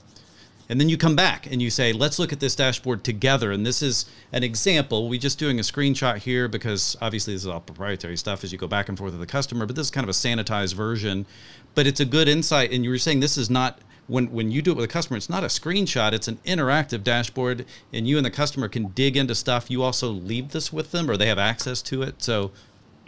And 0.70 0.80
then 0.80 0.88
you 0.88 0.96
come 0.96 1.16
back 1.16 1.50
and 1.50 1.60
you 1.60 1.68
say, 1.68 1.92
let's 1.92 2.20
look 2.20 2.32
at 2.32 2.38
this 2.38 2.54
dashboard 2.54 3.02
together. 3.02 3.50
And 3.50 3.66
this 3.66 3.82
is 3.82 4.06
an 4.32 4.44
example. 4.44 5.08
We're 5.08 5.18
just 5.18 5.36
doing 5.36 5.58
a 5.58 5.62
screenshot 5.62 6.18
here 6.18 6.46
because 6.46 6.96
obviously 7.02 7.34
this 7.34 7.42
is 7.42 7.48
all 7.48 7.58
proprietary 7.58 8.16
stuff 8.16 8.44
as 8.44 8.52
you 8.52 8.58
go 8.58 8.68
back 8.68 8.88
and 8.88 8.96
forth 8.96 9.10
with 9.10 9.20
the 9.20 9.26
customer, 9.26 9.66
but 9.66 9.74
this 9.74 9.86
is 9.86 9.90
kind 9.90 10.04
of 10.04 10.08
a 10.08 10.12
sanitized 10.12 10.74
version. 10.74 11.26
But 11.74 11.88
it's 11.88 11.98
a 11.98 12.04
good 12.04 12.28
insight. 12.28 12.70
And 12.70 12.84
you 12.84 12.90
were 12.90 12.98
saying 12.98 13.18
this 13.18 13.36
is 13.36 13.50
not 13.50 13.80
when 14.10 14.30
when 14.32 14.50
you 14.50 14.60
do 14.60 14.72
it 14.72 14.76
with 14.76 14.84
a 14.84 14.88
customer, 14.88 15.16
it's 15.16 15.30
not 15.30 15.44
a 15.44 15.46
screenshot; 15.46 16.12
it's 16.12 16.28
an 16.28 16.38
interactive 16.44 17.04
dashboard, 17.04 17.64
and 17.92 18.08
you 18.08 18.16
and 18.16 18.26
the 18.26 18.30
customer 18.30 18.68
can 18.68 18.88
dig 18.88 19.16
into 19.16 19.34
stuff. 19.34 19.70
You 19.70 19.82
also 19.82 20.08
leave 20.10 20.50
this 20.50 20.72
with 20.72 20.90
them, 20.90 21.10
or 21.10 21.16
they 21.16 21.28
have 21.28 21.38
access 21.38 21.80
to 21.82 22.02
it. 22.02 22.22
So 22.22 22.50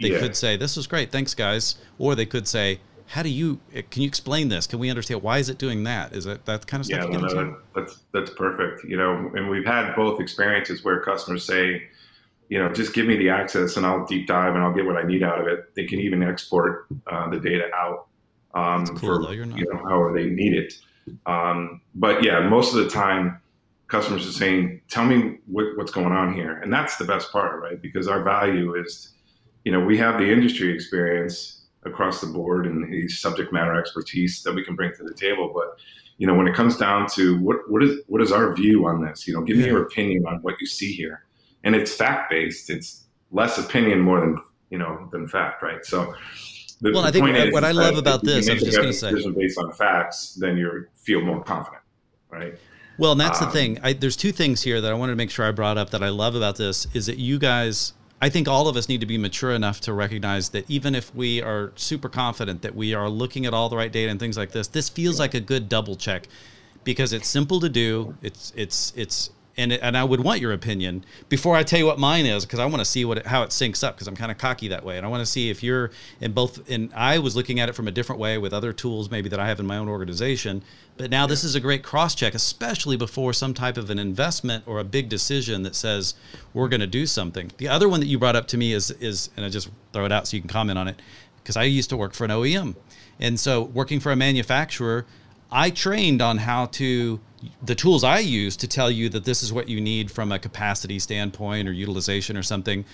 they 0.01 0.11
yeah. 0.11 0.19
could 0.19 0.35
say, 0.35 0.55
"This 0.55 0.77
is 0.77 0.87
great, 0.87 1.11
thanks, 1.11 1.33
guys," 1.33 1.75
or 1.99 2.15
they 2.15 2.25
could 2.25 2.47
say, 2.47 2.79
"How 3.07 3.21
do 3.21 3.29
you? 3.29 3.59
Can 3.91 4.01
you 4.01 4.07
explain 4.07 4.47
this? 4.47 4.65
Can 4.65 4.79
we 4.79 4.89
understand 4.89 5.21
why 5.21 5.39
is 5.39 5.49
it 5.49 5.57
doing 5.57 5.83
that? 5.83 6.13
Is 6.13 6.25
it 6.25 6.45
that 6.45 6.65
kind 6.67 6.81
of 6.81 6.85
stuff?" 6.85 7.09
Yeah, 7.11 7.17
no, 7.17 7.57
that's 7.75 7.99
that's 8.13 8.31
perfect. 8.31 8.85
You 8.85 8.97
know, 8.97 9.31
and 9.35 9.49
we've 9.49 9.65
had 9.65 9.93
both 9.95 10.21
experiences 10.21 10.83
where 10.83 11.01
customers 11.01 11.45
say 11.45 11.83
you 12.49 12.59
know, 12.59 12.71
just 12.71 12.93
give 12.93 13.07
me 13.07 13.15
the 13.17 13.29
access 13.29 13.77
and 13.77 13.85
I'll 13.85 14.05
deep 14.05 14.27
dive 14.27 14.53
and 14.53 14.63
I'll 14.63 14.73
get 14.73 14.85
what 14.85 14.97
I 14.97 15.03
need 15.03 15.23
out 15.23 15.39
of 15.39 15.47
it. 15.47 15.73
They 15.75 15.85
can 15.85 15.99
even 15.99 16.21
export 16.21 16.85
uh, 17.07 17.29
the 17.29 17.39
data 17.39 17.69
out 17.73 18.07
um, 18.53 18.85
cool, 18.85 19.25
for 19.25 19.33
you 19.33 19.45
know 19.45 19.77
however 19.77 20.13
they 20.13 20.25
need 20.25 20.53
it. 20.53 20.73
Um, 21.25 21.81
but 21.95 22.23
yeah, 22.23 22.39
most 22.47 22.73
of 22.73 22.83
the 22.83 22.89
time, 22.89 23.39
customers 23.87 24.27
are 24.27 24.31
saying, 24.31 24.81
"Tell 24.89 25.05
me 25.05 25.39
what, 25.47 25.65
what's 25.75 25.91
going 25.91 26.11
on 26.11 26.33
here," 26.33 26.57
and 26.59 26.71
that's 26.71 26.97
the 26.97 27.05
best 27.05 27.31
part, 27.31 27.61
right? 27.61 27.81
Because 27.81 28.07
our 28.07 28.23
value 28.23 28.75
is, 28.75 29.13
you 29.65 29.71
know, 29.71 29.79
we 29.79 29.97
have 29.97 30.17
the 30.17 30.31
industry 30.31 30.73
experience 30.73 31.65
across 31.85 32.21
the 32.21 32.27
board 32.27 32.65
and 32.65 32.91
the 32.91 33.07
subject 33.09 33.51
matter 33.51 33.75
expertise 33.75 34.41
that 34.43 34.55
we 34.55 34.63
can 34.63 34.75
bring 34.75 34.93
to 34.95 35.03
the 35.03 35.13
table, 35.13 35.51
but 35.53 35.77
you 36.17 36.27
know, 36.27 36.35
when 36.35 36.47
it 36.47 36.55
comes 36.55 36.77
down 36.77 37.07
to 37.09 37.39
what 37.39 37.69
what 37.69 37.83
is 37.83 37.99
what 38.07 38.21
is 38.21 38.31
our 38.31 38.53
view 38.55 38.85
on 38.87 39.03
this? 39.03 39.27
You 39.27 39.33
know, 39.33 39.41
give 39.41 39.57
me 39.57 39.65
your 39.65 39.83
opinion 39.83 40.25
on 40.25 40.37
what 40.41 40.55
you 40.61 40.67
see 40.67 40.93
here, 40.93 41.25
and 41.63 41.75
it's 41.75 41.93
fact 41.93 42.29
based. 42.29 42.69
It's 42.69 43.05
less 43.31 43.57
opinion 43.57 43.99
more 43.99 44.19
than 44.19 44.39
you 44.69 44.77
know 44.77 45.09
than 45.11 45.27
fact, 45.27 45.61
right? 45.63 45.85
So. 45.85 46.13
The, 46.83 46.91
well, 46.91 47.01
the 47.01 47.07
I 47.07 47.11
think 47.11 47.53
what 47.53 47.63
I 47.63 47.71
love 47.71 47.97
about 47.97 48.23
this, 48.23 48.49
I 48.49 48.53
was 48.53 48.63
just 48.63 48.77
going 48.77 48.89
to 48.89 48.93
say, 48.93 49.31
based 49.31 49.57
on 49.57 49.71
facts, 49.71 50.33
then 50.33 50.57
you 50.57 50.85
feel 50.95 51.21
more 51.21 51.41
confident, 51.41 51.81
right? 52.29 52.55
Well, 52.97 53.13
and 53.13 53.21
that's 53.21 53.41
um, 53.41 53.47
the 53.47 53.53
thing. 53.53 53.79
I, 53.81 53.93
there's 53.93 54.17
two 54.17 54.33
things 54.33 54.61
here 54.61 54.81
that 54.81 54.91
I 54.91 54.93
wanted 54.93 55.13
to 55.13 55.15
make 55.15 55.31
sure 55.31 55.45
I 55.45 55.51
brought 55.51 55.77
up 55.77 55.91
that 55.91 56.03
I 56.03 56.09
love 56.09 56.35
about 56.35 56.57
this 56.57 56.85
is 56.93 57.05
that 57.05 57.17
you 57.17 57.39
guys 57.39 57.93
I 58.21 58.29
think 58.29 58.47
all 58.47 58.67
of 58.67 58.77
us 58.77 58.87
need 58.87 58.99
to 59.01 59.05
be 59.05 59.17
mature 59.17 59.51
enough 59.51 59.81
to 59.81 59.93
recognize 59.93 60.49
that 60.49 60.69
even 60.69 60.93
if 60.93 61.13
we 61.15 61.41
are 61.41 61.73
super 61.75 62.07
confident 62.07 62.61
that 62.61 62.75
we 62.75 62.93
are 62.93 63.09
looking 63.09 63.45
at 63.45 63.53
all 63.53 63.67
the 63.67 63.75
right 63.75 63.91
data 63.91 64.09
and 64.09 64.19
things 64.19 64.37
like 64.37 64.51
this, 64.51 64.67
this 64.67 64.87
feels 64.87 65.19
like 65.19 65.33
a 65.33 65.41
good 65.41 65.67
double 65.67 65.95
check 65.97 66.27
because 66.85 67.11
it's 67.11 67.27
simple 67.27 67.59
to 67.59 67.69
do. 67.69 68.15
It's 68.21 68.53
it's 68.55 68.93
it's 68.95 69.29
and 69.55 69.71
and 69.71 69.95
I 69.95 70.03
would 70.03 70.21
want 70.21 70.41
your 70.41 70.51
opinion 70.51 71.05
before 71.29 71.55
I 71.55 71.63
tell 71.63 71.79
you 71.79 71.85
what 71.85 71.99
mine 71.99 72.25
is 72.25 72.45
because 72.45 72.59
I 72.59 72.65
want 72.65 72.79
to 72.79 72.85
see 72.85 73.05
what 73.05 73.19
it, 73.19 73.25
how 73.27 73.43
it 73.43 73.49
syncs 73.49 73.83
up 73.83 73.95
because 73.95 74.07
I'm 74.07 74.15
kind 74.15 74.31
of 74.31 74.37
cocky 74.37 74.67
that 74.69 74.83
way. 74.83 74.97
And 74.97 75.05
I 75.05 75.09
want 75.09 75.21
to 75.21 75.25
see 75.25 75.49
if 75.49 75.61
you're 75.61 75.91
in 76.19 76.31
both 76.31 76.69
and 76.69 76.91
I 76.95 77.19
was 77.19 77.35
looking 77.35 77.59
at 77.59 77.69
it 77.69 77.73
from 77.73 77.87
a 77.87 77.91
different 77.91 78.19
way 78.19 78.37
with 78.37 78.53
other 78.53 78.73
tools 78.73 79.11
maybe 79.11 79.29
that 79.29 79.39
I 79.39 79.47
have 79.47 79.59
in 79.59 79.65
my 79.65 79.77
own 79.77 79.89
organization. 79.89 80.63
But 80.97 81.09
now 81.09 81.27
this 81.27 81.43
is 81.43 81.55
a 81.55 81.59
great 81.59 81.83
cross 81.83 82.15
check 82.15 82.33
especially 82.33 82.97
before 82.97 83.33
some 83.33 83.53
type 83.53 83.77
of 83.77 83.89
an 83.89 83.99
investment 83.99 84.63
or 84.67 84.79
a 84.79 84.83
big 84.83 85.09
decision 85.09 85.63
that 85.63 85.75
says 85.75 86.15
we're 86.53 86.69
going 86.69 86.81
to 86.81 86.87
do 86.87 87.05
something. 87.05 87.51
The 87.57 87.67
other 87.67 87.87
one 87.87 87.99
that 87.99 88.07
you 88.07 88.17
brought 88.17 88.35
up 88.35 88.47
to 88.47 88.57
me 88.57 88.73
is 88.73 88.89
is 88.91 89.29
and 89.37 89.45
I 89.45 89.49
just 89.49 89.69
throw 89.91 90.05
it 90.05 90.11
out 90.11 90.27
so 90.27 90.35
you 90.35 90.41
can 90.41 90.49
comment 90.49 90.79
on 90.79 90.87
it 90.87 90.99
because 91.43 91.57
I 91.57 91.63
used 91.63 91.89
to 91.91 91.97
work 91.97 92.13
for 92.13 92.25
an 92.25 92.31
OEM 92.31 92.75
and 93.19 93.39
so 93.39 93.61
working 93.61 93.99
for 93.99 94.11
a 94.11 94.15
manufacturer 94.15 95.05
I 95.55 95.69
trained 95.69 96.19
on 96.19 96.39
how 96.39 96.65
to 96.65 97.19
the 97.61 97.75
tools 97.75 98.03
I 98.03 98.19
use 98.19 98.55
to 98.57 98.67
tell 98.67 98.91
you 98.91 99.09
that 99.09 99.25
this 99.25 99.43
is 99.43 99.51
what 99.51 99.69
you 99.69 99.81
need 99.81 100.11
from 100.11 100.31
a 100.31 100.39
capacity 100.39 100.99
standpoint 100.99 101.67
or 101.67 101.71
utilization 101.71 102.37
or 102.37 102.43
something. 102.43 102.85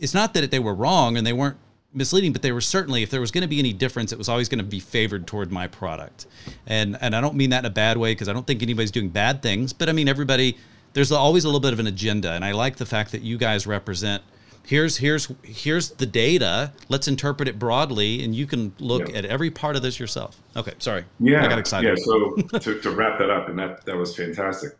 It's 0.00 0.14
not 0.14 0.34
that 0.34 0.50
they 0.50 0.58
were 0.58 0.74
wrong 0.74 1.16
and 1.16 1.26
they 1.26 1.32
weren't 1.32 1.56
misleading, 1.92 2.32
but 2.32 2.42
they 2.42 2.52
were 2.52 2.60
certainly, 2.60 3.02
if 3.02 3.10
there 3.10 3.20
was 3.20 3.30
going 3.30 3.42
to 3.42 3.48
be 3.48 3.58
any 3.58 3.72
difference, 3.72 4.12
it 4.12 4.18
was 4.18 4.28
always 4.28 4.48
going 4.48 4.58
to 4.58 4.64
be 4.64 4.80
favored 4.80 5.26
toward 5.26 5.50
my 5.50 5.66
product. 5.66 6.26
And 6.66 6.96
and 7.00 7.14
I 7.14 7.20
don't 7.20 7.34
mean 7.34 7.50
that 7.50 7.60
in 7.60 7.64
a 7.66 7.70
bad 7.70 7.96
way 7.96 8.12
because 8.12 8.28
I 8.28 8.32
don't 8.32 8.46
think 8.46 8.62
anybody's 8.62 8.90
doing 8.90 9.08
bad 9.08 9.42
things, 9.42 9.72
but 9.72 9.88
I 9.88 9.92
mean 9.92 10.08
everybody. 10.08 10.56
There's 10.94 11.12
always 11.12 11.44
a 11.44 11.48
little 11.48 11.60
bit 11.60 11.74
of 11.74 11.80
an 11.80 11.86
agenda, 11.86 12.32
and 12.32 12.44
I 12.44 12.52
like 12.52 12.76
the 12.76 12.86
fact 12.86 13.12
that 13.12 13.20
you 13.20 13.36
guys 13.36 13.66
represent 13.66 14.22
here's 14.68 14.98
here's 14.98 15.32
here's 15.42 15.90
the 15.92 16.04
data. 16.04 16.72
Let's 16.90 17.08
interpret 17.08 17.48
it 17.48 17.58
broadly 17.58 18.22
and 18.22 18.34
you 18.34 18.46
can 18.46 18.74
look 18.78 19.14
at 19.14 19.24
every 19.24 19.50
part 19.50 19.76
of 19.76 19.82
this 19.82 19.98
yourself. 19.98 20.40
Okay 20.56 20.74
sorry. 20.78 21.04
Yeah. 21.18 21.44
I 21.44 21.48
got 21.48 21.58
excited. 21.58 21.88
Yeah 21.88 22.04
so 22.04 22.36
to, 22.58 22.80
to 22.80 22.90
wrap 22.90 23.18
that 23.18 23.30
up 23.30 23.48
and 23.48 23.58
that 23.58 23.84
that 23.86 23.96
was 23.96 24.14
fantastic. 24.14 24.72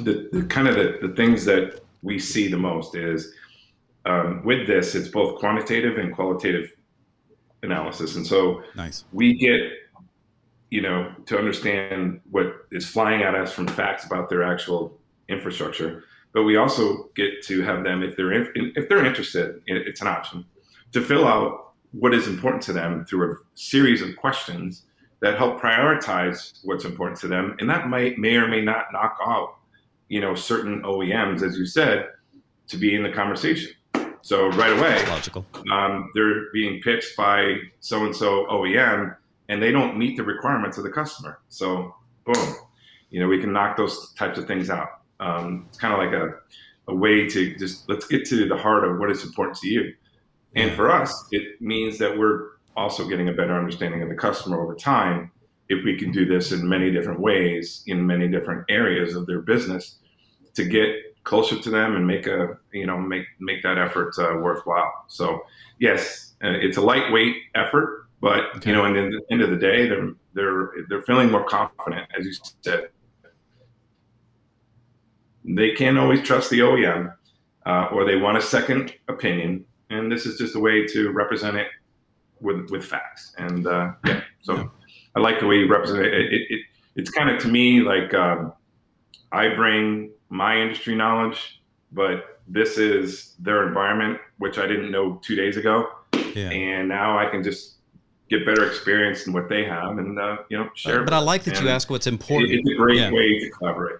The, 0.00 0.28
the 0.32 0.42
kind 0.42 0.66
of 0.66 0.74
the, 0.74 1.06
the 1.06 1.14
things 1.14 1.44
that 1.44 1.80
we 2.02 2.18
see 2.18 2.48
the 2.48 2.58
most 2.58 2.96
is 2.96 3.32
um, 4.04 4.44
with 4.44 4.66
this 4.66 4.96
it's 4.96 5.08
both 5.08 5.38
quantitative 5.38 5.98
and 5.98 6.12
qualitative 6.12 6.72
analysis. 7.62 8.16
And 8.16 8.26
so 8.26 8.64
nice. 8.74 9.04
we 9.12 9.34
get 9.34 9.60
you 10.70 10.82
know 10.82 11.12
to 11.26 11.38
understand 11.38 12.20
what 12.32 12.66
is 12.72 12.84
flying 12.84 13.22
at 13.22 13.36
us 13.36 13.52
from 13.52 13.68
facts 13.68 14.06
about 14.06 14.28
their 14.28 14.42
actual 14.42 14.98
infrastructure 15.28 16.02
but 16.34 16.42
we 16.42 16.56
also 16.56 17.08
get 17.14 17.42
to 17.44 17.62
have 17.62 17.84
them 17.84 18.02
if 18.02 18.16
they're 18.16 18.32
in, 18.32 18.72
if 18.76 18.88
they're 18.88 19.04
interested 19.04 19.62
it's 19.66 20.02
an 20.02 20.08
option 20.08 20.44
to 20.92 21.00
fill 21.00 21.26
out 21.26 21.72
what 21.92 22.12
is 22.12 22.26
important 22.26 22.62
to 22.62 22.72
them 22.72 23.04
through 23.06 23.32
a 23.32 23.36
series 23.54 24.02
of 24.02 24.16
questions 24.16 24.84
that 25.20 25.38
help 25.38 25.60
prioritize 25.60 26.58
what's 26.64 26.84
important 26.84 27.18
to 27.20 27.28
them. 27.28 27.56
And 27.58 27.70
that 27.70 27.88
might 27.88 28.18
may 28.18 28.36
or 28.36 28.48
may 28.48 28.60
not 28.60 28.86
knock 28.92 29.18
out 29.24 29.56
you 30.08 30.20
know 30.20 30.34
certain 30.34 30.82
OEMs 30.82 31.42
as 31.42 31.56
you 31.56 31.66
said 31.66 32.08
to 32.66 32.76
be 32.76 32.94
in 32.94 33.02
the 33.02 33.10
conversation. 33.10 33.72
So 34.22 34.48
right 34.48 34.76
away 34.76 35.04
logical. 35.06 35.46
um, 35.70 36.10
they're 36.14 36.50
being 36.52 36.80
pitched 36.80 37.16
by 37.16 37.58
so 37.80 38.04
and 38.04 38.14
so 38.14 38.46
OEM 38.46 39.16
and 39.48 39.62
they 39.62 39.70
don't 39.70 39.98
meet 39.98 40.16
the 40.16 40.24
requirements 40.24 40.78
of 40.78 40.84
the 40.84 40.90
customer. 40.90 41.38
So 41.48 41.94
boom 42.24 42.56
you 43.10 43.20
know 43.20 43.28
we 43.28 43.40
can 43.40 43.52
knock 43.52 43.76
those 43.76 44.12
types 44.14 44.38
of 44.38 44.46
things 44.46 44.68
out 44.68 44.88
um, 45.20 45.66
it's 45.68 45.78
kind 45.78 45.94
of 45.94 45.98
like 45.98 46.12
a, 46.12 46.92
a 46.92 46.94
way 46.94 47.28
to 47.28 47.56
just 47.56 47.88
let's 47.88 48.06
get 48.06 48.24
to 48.26 48.48
the 48.48 48.56
heart 48.56 48.84
of 48.84 48.98
what 48.98 49.10
is 49.10 49.24
important 49.24 49.56
to 49.58 49.68
you. 49.68 49.94
And 50.56 50.74
for 50.74 50.90
us, 50.90 51.26
it 51.32 51.60
means 51.60 51.98
that 51.98 52.16
we're 52.16 52.50
also 52.76 53.06
getting 53.06 53.28
a 53.28 53.32
better 53.32 53.56
understanding 53.56 54.02
of 54.02 54.08
the 54.08 54.14
customer 54.14 54.60
over 54.60 54.74
time 54.74 55.30
if 55.68 55.84
we 55.84 55.96
can 55.96 56.12
do 56.12 56.26
this 56.26 56.52
in 56.52 56.68
many 56.68 56.90
different 56.90 57.20
ways 57.20 57.82
in 57.86 58.06
many 58.06 58.28
different 58.28 58.64
areas 58.68 59.14
of 59.14 59.26
their 59.26 59.40
business 59.40 59.98
to 60.54 60.64
get 60.64 60.88
closer 61.24 61.58
to 61.58 61.70
them 61.70 61.96
and 61.96 62.06
make 62.06 62.26
a 62.26 62.58
you 62.72 62.86
know 62.86 62.98
make 62.98 63.24
make 63.40 63.62
that 63.62 63.78
effort 63.78 64.14
uh, 64.18 64.36
worthwhile 64.38 65.04
so 65.08 65.40
yes 65.78 66.34
uh, 66.44 66.50
it's 66.50 66.76
a 66.76 66.80
lightweight 66.80 67.36
effort 67.54 68.06
but 68.20 68.44
okay. 68.56 68.70
you 68.70 68.76
know 68.76 68.84
and 68.84 68.96
at 68.96 69.10
the 69.10 69.22
end 69.30 69.40
of 69.40 69.50
the 69.50 69.56
day 69.56 69.88
they're 69.88 70.12
they're 70.34 70.72
they're 70.88 71.02
feeling 71.02 71.30
more 71.30 71.44
confident 71.44 72.06
as 72.18 72.26
you 72.26 72.32
said 72.62 72.88
they 75.44 75.72
can't 75.72 75.98
always 75.98 76.22
trust 76.22 76.50
the 76.50 76.60
OEM, 76.60 77.14
uh, 77.66 77.88
or 77.92 78.04
they 78.04 78.16
want 78.16 78.38
a 78.38 78.42
second 78.42 78.94
opinion, 79.08 79.64
and 79.90 80.10
this 80.10 80.26
is 80.26 80.38
just 80.38 80.56
a 80.56 80.60
way 80.60 80.86
to 80.86 81.10
represent 81.12 81.56
it 81.56 81.68
with 82.40 82.70
with 82.70 82.84
facts. 82.84 83.34
And 83.38 83.66
uh, 83.66 83.92
yeah, 84.06 84.22
so 84.40 84.56
yeah. 84.56 84.64
I 85.16 85.20
like 85.20 85.40
the 85.40 85.46
way 85.46 85.56
you 85.56 85.68
represent 85.68 86.04
it. 86.04 86.14
it, 86.14 86.32
it, 86.32 86.42
it 86.50 86.60
it's 86.96 87.10
kind 87.10 87.30
of 87.30 87.40
to 87.42 87.48
me 87.48 87.80
like 87.80 88.14
um, 88.14 88.52
I 89.32 89.54
bring 89.54 90.10
my 90.28 90.56
industry 90.56 90.94
knowledge, 90.94 91.62
but 91.92 92.40
this 92.46 92.78
is 92.78 93.34
their 93.38 93.66
environment, 93.66 94.18
which 94.38 94.58
I 94.58 94.66
didn't 94.66 94.90
know 94.90 95.20
two 95.22 95.34
days 95.34 95.56
ago, 95.56 95.88
yeah. 96.34 96.50
and 96.50 96.88
now 96.88 97.18
I 97.18 97.26
can 97.26 97.42
just 97.42 97.74
get 98.30 98.46
better 98.46 98.66
experience 98.66 99.26
in 99.26 99.32
what 99.32 99.48
they 99.48 99.64
have, 99.64 99.98
and 99.98 100.18
uh, 100.18 100.38
you 100.48 100.58
know 100.58 100.70
share. 100.74 101.00
But, 101.00 101.06
but 101.10 101.14
I 101.14 101.18
like 101.18 101.44
that 101.44 101.56
and 101.56 101.64
you 101.64 101.70
ask 101.70 101.90
what's 101.90 102.06
important. 102.06 102.52
It's 102.52 102.70
a 102.70 102.74
great 102.74 102.98
yeah. 102.98 103.10
way 103.10 103.38
to 103.40 103.50
collaborate. 103.50 103.98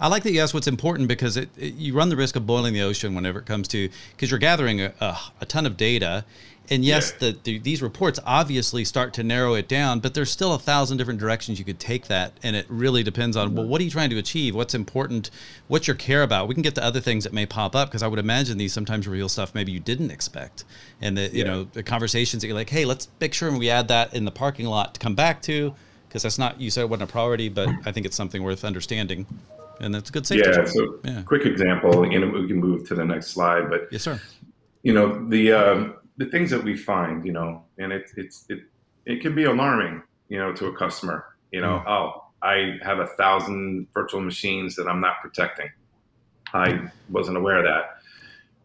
I 0.00 0.08
like 0.08 0.22
that 0.24 0.32
you 0.32 0.40
asked 0.40 0.54
what's 0.54 0.66
important 0.66 1.08
because 1.08 1.36
it, 1.36 1.48
it, 1.56 1.74
you 1.74 1.94
run 1.94 2.08
the 2.08 2.16
risk 2.16 2.36
of 2.36 2.46
boiling 2.46 2.74
the 2.74 2.82
ocean 2.82 3.14
whenever 3.14 3.38
it 3.38 3.46
comes 3.46 3.68
to 3.68 3.88
because 4.12 4.30
you're 4.30 4.40
gathering 4.40 4.80
a, 4.80 4.92
a, 5.00 5.18
a, 5.42 5.46
ton 5.46 5.66
of 5.66 5.76
data, 5.76 6.24
and 6.70 6.84
yes, 6.84 7.12
yeah. 7.12 7.30
the, 7.30 7.38
the, 7.44 7.58
these 7.58 7.82
reports 7.82 8.18
obviously 8.24 8.84
start 8.84 9.12
to 9.14 9.22
narrow 9.22 9.54
it 9.54 9.68
down, 9.68 10.00
but 10.00 10.14
there's 10.14 10.30
still 10.30 10.54
a 10.54 10.58
thousand 10.58 10.96
different 10.96 11.20
directions 11.20 11.58
you 11.58 11.64
could 11.64 11.78
take 11.78 12.06
that, 12.08 12.32
and 12.42 12.56
it 12.56 12.66
really 12.68 13.02
depends 13.02 13.36
on 13.36 13.54
well, 13.54 13.66
what 13.66 13.80
are 13.80 13.84
you 13.84 13.90
trying 13.90 14.10
to 14.10 14.18
achieve? 14.18 14.54
What's 14.54 14.74
important? 14.74 15.30
What's 15.68 15.86
your 15.86 15.96
care 15.96 16.22
about? 16.22 16.48
We 16.48 16.54
can 16.54 16.62
get 16.62 16.74
to 16.76 16.84
other 16.84 17.00
things 17.00 17.24
that 17.24 17.32
may 17.32 17.46
pop 17.46 17.76
up 17.76 17.88
because 17.88 18.02
I 18.02 18.08
would 18.08 18.18
imagine 18.18 18.58
these 18.58 18.72
sometimes 18.72 19.06
reveal 19.06 19.28
stuff 19.28 19.54
maybe 19.54 19.72
you 19.72 19.80
didn't 19.80 20.10
expect, 20.10 20.64
and 21.00 21.16
the 21.16 21.30
you 21.32 21.44
know 21.44 21.64
the 21.64 21.82
conversations 21.82 22.40
that 22.40 22.48
you're 22.48 22.56
like, 22.56 22.70
hey, 22.70 22.84
let's 22.84 23.08
make 23.20 23.34
sure 23.34 23.56
we 23.56 23.70
add 23.70 23.88
that 23.88 24.14
in 24.14 24.24
the 24.24 24.32
parking 24.32 24.66
lot 24.66 24.94
to 24.94 25.00
come 25.00 25.14
back 25.14 25.42
to 25.42 25.74
because 26.08 26.22
that's 26.22 26.38
not 26.38 26.60
you 26.60 26.70
said 26.70 26.82
it 26.82 26.88
wasn't 26.88 27.08
a 27.08 27.12
priority, 27.12 27.48
but 27.48 27.68
I 27.84 27.92
think 27.92 28.06
it's 28.06 28.16
something 28.16 28.42
worth 28.42 28.64
understanding 28.64 29.26
and 29.80 29.94
that's 29.94 30.10
a 30.10 30.12
good 30.12 30.26
safety. 30.26 30.48
Yeah. 30.48 30.64
So, 30.64 31.00
yeah. 31.04 31.22
quick 31.22 31.46
example, 31.46 32.04
and 32.04 32.32
we 32.32 32.46
can 32.46 32.56
move 32.56 32.86
to 32.88 32.94
the 32.94 33.04
next 33.04 33.28
slide. 33.28 33.68
But 33.68 33.88
yes, 33.90 34.02
sir. 34.02 34.20
You 34.82 34.92
know 34.92 35.28
the 35.28 35.52
um, 35.52 35.96
the 36.16 36.26
things 36.26 36.50
that 36.50 36.62
we 36.62 36.76
find, 36.76 37.24
you 37.24 37.32
know, 37.32 37.64
and 37.78 37.92
it, 37.92 38.10
it's 38.16 38.44
it 38.48 38.60
it 39.06 39.20
can 39.20 39.34
be 39.34 39.44
alarming, 39.44 40.02
you 40.28 40.38
know, 40.38 40.52
to 40.52 40.66
a 40.66 40.76
customer. 40.76 41.24
You 41.52 41.60
know, 41.60 41.82
mm. 41.84 41.88
oh, 41.88 42.24
I 42.42 42.78
have 42.82 42.98
a 42.98 43.06
thousand 43.06 43.88
virtual 43.94 44.20
machines 44.20 44.76
that 44.76 44.86
I'm 44.86 45.00
not 45.00 45.20
protecting. 45.22 45.70
I 46.52 46.88
wasn't 47.10 47.36
aware 47.36 47.58
of 47.58 47.64
that. 47.64 47.98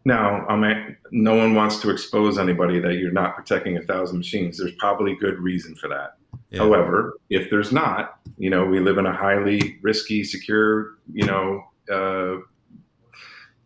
Now, 0.06 0.46
I 0.48 0.56
mean, 0.56 0.98
no 1.12 1.36
one 1.36 1.56
wants 1.56 1.80
to 1.82 1.90
expose 1.90 2.38
anybody 2.38 2.80
that 2.80 2.96
you're 2.96 3.12
not 3.12 3.36
protecting 3.36 3.78
a 3.78 3.82
thousand 3.82 4.18
machines. 4.18 4.58
There's 4.58 4.76
probably 4.80 5.16
good 5.16 5.40
reason 5.40 5.76
for 5.76 5.88
that. 5.90 6.16
Yeah. 6.52 6.60
However, 6.60 7.20
if 7.30 7.50
there's 7.50 7.72
not, 7.72 8.20
you 8.38 8.50
know, 8.50 8.66
we 8.66 8.80
live 8.80 8.98
in 8.98 9.06
a 9.06 9.14
highly 9.14 9.78
risky, 9.82 10.24
secure, 10.24 10.98
you 11.14 11.26
know, 11.26 11.64
uh, 11.92 12.38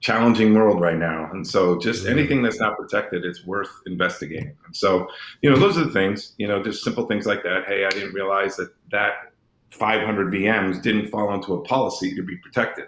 challenging 0.01 0.53
world 0.53 0.81
right 0.81 0.97
now. 0.97 1.29
And 1.31 1.47
so 1.47 1.79
just 1.79 2.05
anything 2.05 2.43
that's 2.43 2.59
not 2.59 2.77
protected, 2.77 3.23
it's 3.23 3.45
worth 3.45 3.69
investigating. 3.85 4.53
And 4.65 4.75
so, 4.75 5.07
you 5.41 5.49
know, 5.49 5.55
those 5.55 5.77
are 5.77 5.85
the 5.85 5.91
things, 5.91 6.33
you 6.37 6.45
know, 6.45 6.61
just 6.61 6.83
simple 6.83 7.05
things 7.05 7.25
like 7.25 7.41
that. 7.43 7.63
Hey, 7.65 7.85
I 7.85 7.89
didn't 7.89 8.13
realize 8.13 8.57
that 8.57 8.73
that 8.91 9.31
500 9.69 10.27
VMs 10.33 10.81
didn't 10.81 11.09
fall 11.09 11.33
into 11.33 11.53
a 11.53 11.61
policy 11.63 12.13
to 12.15 12.21
be 12.21 12.35
protected. 12.37 12.87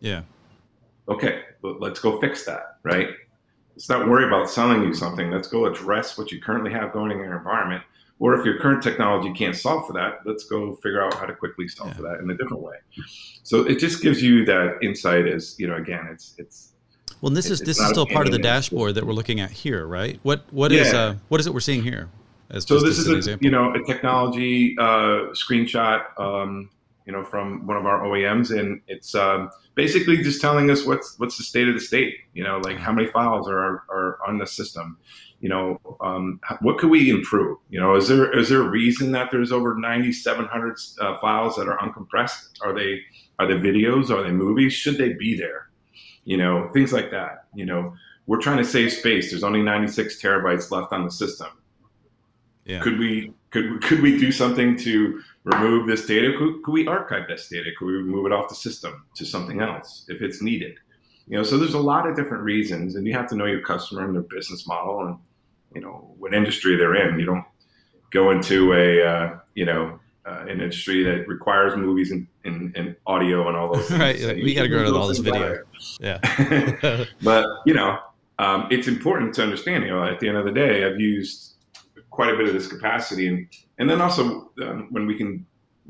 Yeah. 0.00 0.22
Okay, 1.08 1.40
let's 1.62 1.98
go 1.98 2.20
fix 2.20 2.44
that, 2.44 2.76
right? 2.82 3.08
Let's 3.74 3.88
not 3.88 4.06
worry 4.06 4.26
about 4.26 4.50
selling 4.50 4.82
you 4.82 4.92
something. 4.92 5.30
Let's 5.30 5.48
go 5.48 5.64
address 5.64 6.18
what 6.18 6.30
you 6.30 6.42
currently 6.42 6.70
have 6.72 6.92
going 6.92 7.10
in 7.10 7.18
your 7.18 7.38
environment 7.38 7.82
Or 8.20 8.38
if 8.38 8.44
your 8.44 8.58
current 8.58 8.82
technology 8.82 9.32
can't 9.32 9.56
solve 9.56 9.86
for 9.86 9.94
that, 9.94 10.20
let's 10.26 10.44
go 10.44 10.76
figure 10.76 11.02
out 11.02 11.14
how 11.14 11.24
to 11.24 11.34
quickly 11.34 11.66
solve 11.66 11.90
yeah. 11.90 11.96
for 11.96 12.02
that 12.02 12.20
in 12.20 12.30
a 12.30 12.36
different 12.36 12.62
way. 12.62 12.76
So 13.42 13.62
it 13.66 13.78
just 13.78 14.02
gives 14.02 14.22
you 14.22 14.44
that 14.44 14.78
insight. 14.82 15.26
As 15.26 15.58
you 15.58 15.66
know, 15.66 15.76
again, 15.76 16.06
it's 16.12 16.34
it's. 16.38 16.72
Well, 17.22 17.32
this 17.32 17.50
is 17.50 17.60
this 17.60 17.80
is 17.80 17.88
still 17.88 18.06
part 18.06 18.26
of 18.26 18.32
the 18.32 18.38
dashboard 18.38 18.94
that 18.94 19.06
we're 19.06 19.14
looking 19.14 19.40
at 19.40 19.50
here, 19.50 19.86
right? 19.86 20.20
What 20.22 20.44
what 20.52 20.70
yeah. 20.70 20.82
is 20.82 20.94
uh, 20.94 21.16
what 21.28 21.40
is 21.40 21.46
it 21.46 21.54
we're 21.54 21.60
seeing 21.60 21.82
here? 21.82 22.08
so 22.58 22.80
this 22.80 22.98
is 22.98 23.28
a, 23.28 23.38
you 23.40 23.50
know 23.50 23.72
a 23.74 23.82
technology 23.84 24.76
uh, 24.78 25.30
screenshot 25.32 26.02
um, 26.18 26.68
you 27.06 27.12
know 27.12 27.24
from 27.24 27.66
one 27.66 27.76
of 27.76 27.86
our 27.86 28.02
OEMs, 28.02 28.56
and 28.56 28.80
it's 28.86 29.14
um, 29.14 29.50
basically 29.74 30.18
just 30.18 30.40
telling 30.40 30.70
us 30.70 30.84
what's 30.84 31.18
what's 31.18 31.36
the 31.38 31.42
state 31.42 31.68
of 31.68 31.74
the 31.74 31.80
state. 31.80 32.16
You 32.34 32.44
know, 32.44 32.58
like 32.58 32.76
how 32.78 32.92
many 32.92 33.08
files 33.08 33.48
are 33.48 33.84
are 33.88 34.18
on 34.26 34.38
the 34.38 34.46
system 34.46 34.98
you 35.40 35.48
know, 35.48 35.80
um, 36.02 36.38
what 36.60 36.78
could 36.78 36.90
we 36.90 37.10
improve? 37.10 37.58
You 37.70 37.80
know, 37.80 37.96
is 37.96 38.08
there 38.08 38.30
is 38.38 38.50
there 38.50 38.60
a 38.60 38.68
reason 38.68 39.12
that 39.12 39.30
there's 39.30 39.52
over 39.52 39.74
9,700 39.74 40.76
uh, 41.00 41.18
files 41.18 41.56
that 41.56 41.66
are 41.66 41.78
uncompressed? 41.78 42.60
Are 42.62 42.74
they 42.74 43.00
are 43.38 43.46
they 43.46 43.54
videos? 43.54 44.10
Are 44.10 44.22
they 44.22 44.32
movies? 44.32 44.74
Should 44.74 44.98
they 44.98 45.14
be 45.14 45.36
there? 45.36 45.70
You 46.24 46.36
know, 46.36 46.68
things 46.74 46.92
like 46.92 47.10
that. 47.10 47.46
You 47.54 47.64
know, 47.64 47.94
we're 48.26 48.40
trying 48.40 48.58
to 48.58 48.64
save 48.64 48.92
space. 48.92 49.30
There's 49.30 49.42
only 49.42 49.62
96 49.62 50.20
terabytes 50.20 50.70
left 50.70 50.92
on 50.92 51.04
the 51.04 51.10
system. 51.10 51.48
Yeah. 52.66 52.80
Could 52.80 52.98
we 52.98 53.32
could 53.50 53.82
could 53.82 54.00
we 54.00 54.18
do 54.18 54.30
something 54.30 54.76
to 54.78 55.22
remove 55.44 55.86
this 55.86 56.04
data? 56.04 56.34
Could, 56.36 56.62
could 56.62 56.72
we 56.72 56.86
archive 56.86 57.28
this 57.28 57.48
data? 57.48 57.70
Could 57.78 57.86
we 57.86 57.94
remove 57.94 58.26
it 58.26 58.32
off 58.32 58.50
the 58.50 58.54
system 58.54 59.06
to 59.14 59.24
something 59.24 59.62
else 59.62 60.04
if 60.08 60.20
it's 60.20 60.42
needed? 60.42 60.74
You 61.26 61.38
know, 61.38 61.44
so 61.44 61.56
there's 61.56 61.74
a 61.74 61.78
lot 61.78 62.08
of 62.08 62.16
different 62.16 62.42
reasons, 62.42 62.96
and 62.96 63.06
you 63.06 63.12
have 63.14 63.28
to 63.28 63.36
know 63.36 63.46
your 63.46 63.62
customer 63.62 64.04
and 64.04 64.14
their 64.14 64.22
business 64.22 64.66
model 64.66 65.06
and 65.06 65.16
you 65.74 65.80
know 65.80 66.14
what 66.18 66.34
industry 66.34 66.76
they're 66.76 66.94
in. 66.94 67.18
You 67.18 67.26
don't 67.26 67.44
go 68.10 68.30
into 68.30 68.72
a 68.72 69.02
uh, 69.02 69.38
you 69.54 69.64
know 69.64 69.98
uh, 70.26 70.40
an 70.42 70.48
industry 70.48 71.02
that 71.04 71.26
requires 71.26 71.76
movies 71.76 72.10
and, 72.10 72.26
and, 72.44 72.76
and 72.76 72.96
audio 73.06 73.48
and 73.48 73.56
all 73.56 73.72
those 73.72 73.88
things. 73.88 74.24
right, 74.24 74.36
we 74.36 74.54
got 74.54 74.62
to 74.62 74.68
go 74.68 74.84
to 74.84 74.94
all 74.94 75.08
this 75.08 75.18
video. 75.18 75.62
Yeah, 76.00 76.18
but 77.22 77.46
you 77.66 77.74
know 77.74 77.98
um, 78.38 78.66
it's 78.70 78.88
important 78.88 79.34
to 79.34 79.42
understand. 79.42 79.84
You 79.84 79.90
know, 79.90 80.04
at 80.04 80.18
the 80.20 80.28
end 80.28 80.38
of 80.38 80.44
the 80.44 80.52
day, 80.52 80.84
I've 80.84 80.98
used 80.98 81.54
quite 82.10 82.32
a 82.32 82.36
bit 82.36 82.48
of 82.48 82.54
this 82.54 82.66
capacity, 82.66 83.28
and 83.28 83.46
and 83.78 83.88
then 83.88 84.00
also 84.00 84.50
um, 84.62 84.88
when 84.90 85.06
we 85.06 85.14
can, 85.14 85.46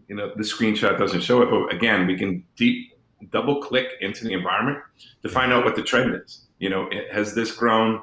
you 0.08 0.16
know, 0.16 0.32
the 0.34 0.42
screenshot 0.42 0.98
doesn't 0.98 1.22
show 1.22 1.42
it, 1.42 1.50
but 1.50 1.74
again, 1.74 2.06
we 2.06 2.16
can 2.16 2.44
deep 2.56 2.92
double 3.30 3.60
click 3.60 3.92
into 4.00 4.24
the 4.24 4.32
environment 4.32 4.78
to 5.22 5.28
find 5.28 5.52
out 5.52 5.64
what 5.64 5.76
the 5.76 5.82
trend 5.82 6.14
is. 6.14 6.46
You 6.58 6.70
know, 6.70 6.88
it, 6.90 7.12
has 7.12 7.34
this 7.34 7.52
grown 7.52 8.02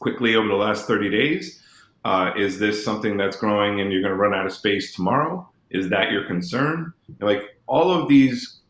quickly 0.00 0.34
over 0.34 0.48
the 0.48 0.54
last 0.54 0.86
30 0.86 1.10
days? 1.10 1.62
Uh, 2.04 2.32
is 2.36 2.58
this 2.58 2.84
something 2.84 3.16
that's 3.16 3.36
growing 3.36 3.80
and 3.80 3.92
you're 3.92 4.02
going 4.02 4.12
to 4.12 4.16
run 4.16 4.34
out 4.34 4.46
of 4.46 4.52
space 4.52 4.94
tomorrow? 4.94 5.48
Is 5.70 5.88
that 5.90 6.10
your 6.10 6.24
concern? 6.24 6.92
Like 7.20 7.56
all 7.66 7.90
of 7.92 8.08
these 8.08 8.60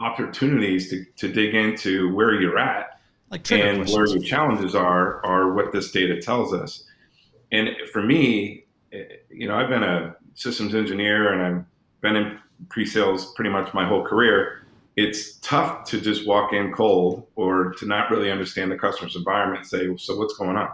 opportunities 0.00 0.90
to, 0.90 1.04
to 1.16 1.32
dig 1.32 1.54
into 1.54 2.12
where 2.14 2.40
you're 2.40 2.58
at 2.58 2.98
like 3.30 3.50
and 3.52 3.76
questions. 3.76 3.96
where 3.96 4.06
your 4.06 4.22
challenges 4.22 4.74
are, 4.74 5.24
are 5.24 5.52
what 5.52 5.72
this 5.72 5.92
data 5.92 6.20
tells 6.20 6.52
us. 6.52 6.84
And 7.52 7.70
for 7.92 8.02
me, 8.02 8.64
eh, 8.92 9.04
you 9.30 9.46
know, 9.46 9.54
I've 9.54 9.68
been 9.68 9.82
a 9.82 10.16
systems 10.34 10.74
engineer 10.74 11.32
and 11.32 11.42
I've 11.42 11.64
been 12.00 12.16
in 12.16 12.38
pre-sales 12.68 13.32
pretty 13.34 13.50
much 13.50 13.72
my 13.74 13.86
whole 13.86 14.04
career 14.04 14.61
it's 14.96 15.38
tough 15.38 15.84
to 15.84 16.00
just 16.00 16.26
walk 16.26 16.52
in 16.52 16.72
cold 16.72 17.26
or 17.34 17.72
to 17.74 17.86
not 17.86 18.10
really 18.10 18.30
understand 18.30 18.70
the 18.70 18.76
customer's 18.76 19.16
environment 19.16 19.60
and 19.60 19.68
say, 19.68 19.96
so 19.96 20.16
what's 20.16 20.36
going 20.36 20.56
on? 20.56 20.68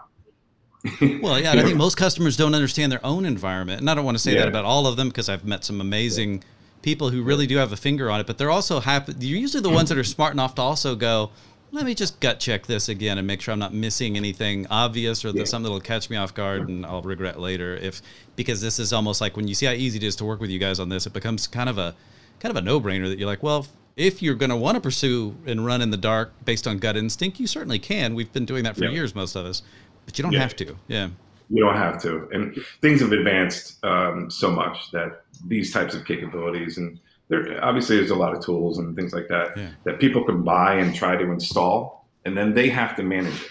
well, 1.23 1.41
yeah, 1.41 1.53
I 1.53 1.63
think 1.63 1.77
most 1.77 1.97
customers 1.97 2.37
don't 2.37 2.55
understand 2.55 2.91
their 2.91 3.05
own 3.05 3.25
environment. 3.25 3.81
And 3.81 3.91
I 3.91 3.95
don't 3.95 4.05
want 4.05 4.17
to 4.17 4.23
say 4.23 4.35
yeah. 4.35 4.41
that 4.41 4.49
about 4.49 4.65
all 4.65 4.87
of 4.87 4.97
them 4.97 5.09
because 5.09 5.29
I've 5.29 5.45
met 5.45 5.65
some 5.65 5.81
amazing 5.81 6.43
people 6.83 7.11
who 7.11 7.23
really 7.23 7.47
do 7.47 7.57
have 7.57 7.73
a 7.73 7.77
finger 7.77 8.11
on 8.11 8.21
it, 8.21 8.27
but 8.27 8.39
they're 8.39 8.51
also 8.51 8.81
happy. 8.81 9.13
You're 9.19 9.39
usually 9.39 9.63
the 9.63 9.71
ones 9.71 9.89
that 9.89 9.99
are 9.99 10.05
smart 10.05 10.33
enough 10.33 10.55
to 10.57 10.63
also 10.63 10.95
go, 10.95 11.31
let 11.71 11.85
me 11.85 11.95
just 11.95 12.19
gut 12.21 12.41
check 12.41 12.67
this 12.67 12.89
again 12.89 13.19
and 13.19 13.27
make 13.27 13.41
sure 13.41 13.53
I'm 13.53 13.59
not 13.59 13.75
missing 13.75 14.17
anything 14.17 14.67
obvious 14.71 15.25
or 15.25 15.31
yeah. 15.31 15.45
something 15.45 15.65
that'll 15.65 15.81
catch 15.81 16.09
me 16.09 16.17
off 16.17 16.33
guard 16.33 16.69
and 16.69 16.87
I'll 16.87 17.03
regret 17.03 17.39
later 17.39 17.77
if 17.77 18.01
because 18.37 18.61
this 18.61 18.79
is 18.79 18.93
almost 18.93 19.21
like 19.21 19.37
when 19.37 19.49
you 19.49 19.55
see 19.55 19.67
how 19.67 19.73
easy 19.73 19.99
it 19.99 20.05
is 20.05 20.17
to 20.17 20.25
work 20.25 20.41
with 20.41 20.51
you 20.51 20.59
guys 20.59 20.81
on 20.81 20.89
this, 20.89 21.07
it 21.07 21.13
becomes 21.13 21.47
kind 21.47 21.69
of 21.69 21.77
a 21.77 21.95
kind 22.41 22.51
of 22.51 22.57
a 22.57 22.65
no-brainer 22.65 23.09
that 23.09 23.19
you're 23.19 23.29
like, 23.29 23.43
well, 23.43 23.67
if 23.99 24.23
you're 24.23 24.37
going 24.37 24.51
to 24.51 24.57
want 24.57 24.77
to 24.77 24.81
pursue 24.81 25.37
and 25.45 25.67
run 25.67 25.83
in 25.83 25.91
the 25.91 25.97
dark 25.97 26.33
based 26.45 26.67
on 26.67 26.79
gut 26.79 26.97
instinct, 26.97 27.41
you 27.41 27.47
certainly 27.47 27.81
can. 27.81 28.15
We've 28.15 28.33
been 28.33 28.47
doing 28.47 28.63
that 28.63 28.77
for 28.77 28.85
yeah. 28.85 28.91
years, 28.91 29.15
most 29.15 29.35
of 29.35 29.45
us, 29.45 29.63
but 30.07 30.17
you 30.17 30.23
don't 30.23 30.33
yeah. 30.33 30.41
have 30.41 30.57
to. 30.57 30.77
Yeah. 30.87 31.09
You 31.51 31.65
don't 31.65 31.77
have 31.77 32.01
to. 32.03 32.29
And 32.31 32.57
things 32.81 33.01
have 33.01 33.11
advanced 33.11 33.85
um, 33.85 34.31
so 34.31 34.51
much 34.51 34.93
that 34.93 35.25
these 35.47 35.73
types 35.73 35.95
of 35.95 36.05
capabilities, 36.05 36.79
and 36.79 36.99
there 37.29 37.63
obviously 37.65 37.97
there's 37.97 38.11
a 38.11 38.17
lot 38.17 38.37
of 38.37 38.45
tools 38.45 38.79
and 38.79 38.95
things 38.95 39.13
like 39.13 39.29
that 39.29 39.57
yeah. 39.57 39.71
that 39.85 39.99
people 39.99 40.25
can 40.25 40.43
buy 40.43 40.75
and 40.75 40.95
try 40.95 41.17
to 41.17 41.33
install, 41.33 42.07
and 42.25 42.37
then 42.37 42.55
they 42.55 42.69
have 42.69 42.95
to 42.97 43.03
manage 43.03 43.43
it. 43.43 43.51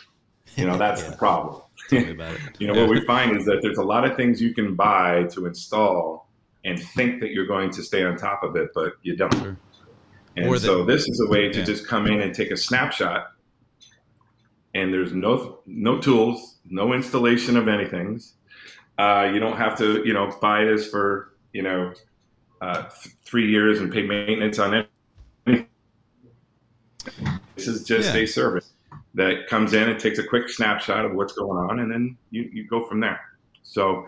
You 0.55 0.65
know, 0.65 0.77
that's 0.85 1.03
the 1.03 1.15
problem. 1.17 1.61
you 1.91 2.67
know, 2.67 2.73
what 2.73 2.89
we 2.89 3.01
find 3.01 3.35
is 3.35 3.45
that 3.45 3.59
there's 3.61 3.77
a 3.77 3.83
lot 3.83 4.05
of 4.05 4.15
things 4.15 4.41
you 4.41 4.53
can 4.53 4.75
buy 4.75 5.23
to 5.31 5.45
install 5.45 6.27
and 6.63 6.79
think 6.79 7.19
that 7.21 7.31
you're 7.31 7.45
going 7.45 7.71
to 7.71 7.81
stay 7.81 8.03
on 8.03 8.15
top 8.17 8.43
of 8.43 8.55
it, 8.55 8.69
but 8.73 8.93
you 9.01 9.15
don't. 9.15 9.33
Sure. 9.33 9.57
And 10.37 10.53
the, 10.53 10.59
so 10.59 10.85
this 10.85 11.07
is 11.07 11.19
a 11.19 11.29
way 11.29 11.49
to 11.49 11.59
yeah. 11.59 11.65
just 11.65 11.87
come 11.87 12.07
in 12.07 12.21
and 12.21 12.33
take 12.33 12.51
a 12.51 12.57
snapshot. 12.57 13.31
And 14.75 14.93
there's 14.93 15.11
no 15.11 15.59
no 15.65 15.99
tools, 15.99 16.59
no 16.69 16.93
installation 16.93 17.57
of 17.57 17.67
anything. 17.67 18.21
Uh, 18.99 19.29
you 19.33 19.39
don't 19.39 19.57
have 19.57 19.77
to, 19.77 20.05
you 20.05 20.13
know, 20.13 20.31
buy 20.41 20.63
this 20.63 20.89
for, 20.89 21.33
you 21.53 21.63
know, 21.63 21.93
uh, 22.61 22.83
th- 22.83 23.15
three 23.23 23.49
years 23.49 23.79
and 23.79 23.91
pay 23.91 24.03
maintenance 24.03 24.59
on 24.59 24.73
it. 24.73 24.89
This 27.55 27.67
is 27.67 27.83
just 27.83 28.13
yeah. 28.13 28.21
a 28.21 28.25
service 28.27 28.73
that 29.15 29.47
comes 29.47 29.73
in 29.73 29.89
and 29.89 29.99
takes 29.99 30.19
a 30.19 30.23
quick 30.23 30.49
snapshot 30.49 31.05
of 31.05 31.13
what's 31.13 31.33
going 31.33 31.57
on, 31.57 31.79
and 31.79 31.91
then 31.91 32.17
you, 32.29 32.43
you 32.53 32.67
go 32.67 32.85
from 32.87 32.99
there. 32.99 33.19
So 33.63 34.07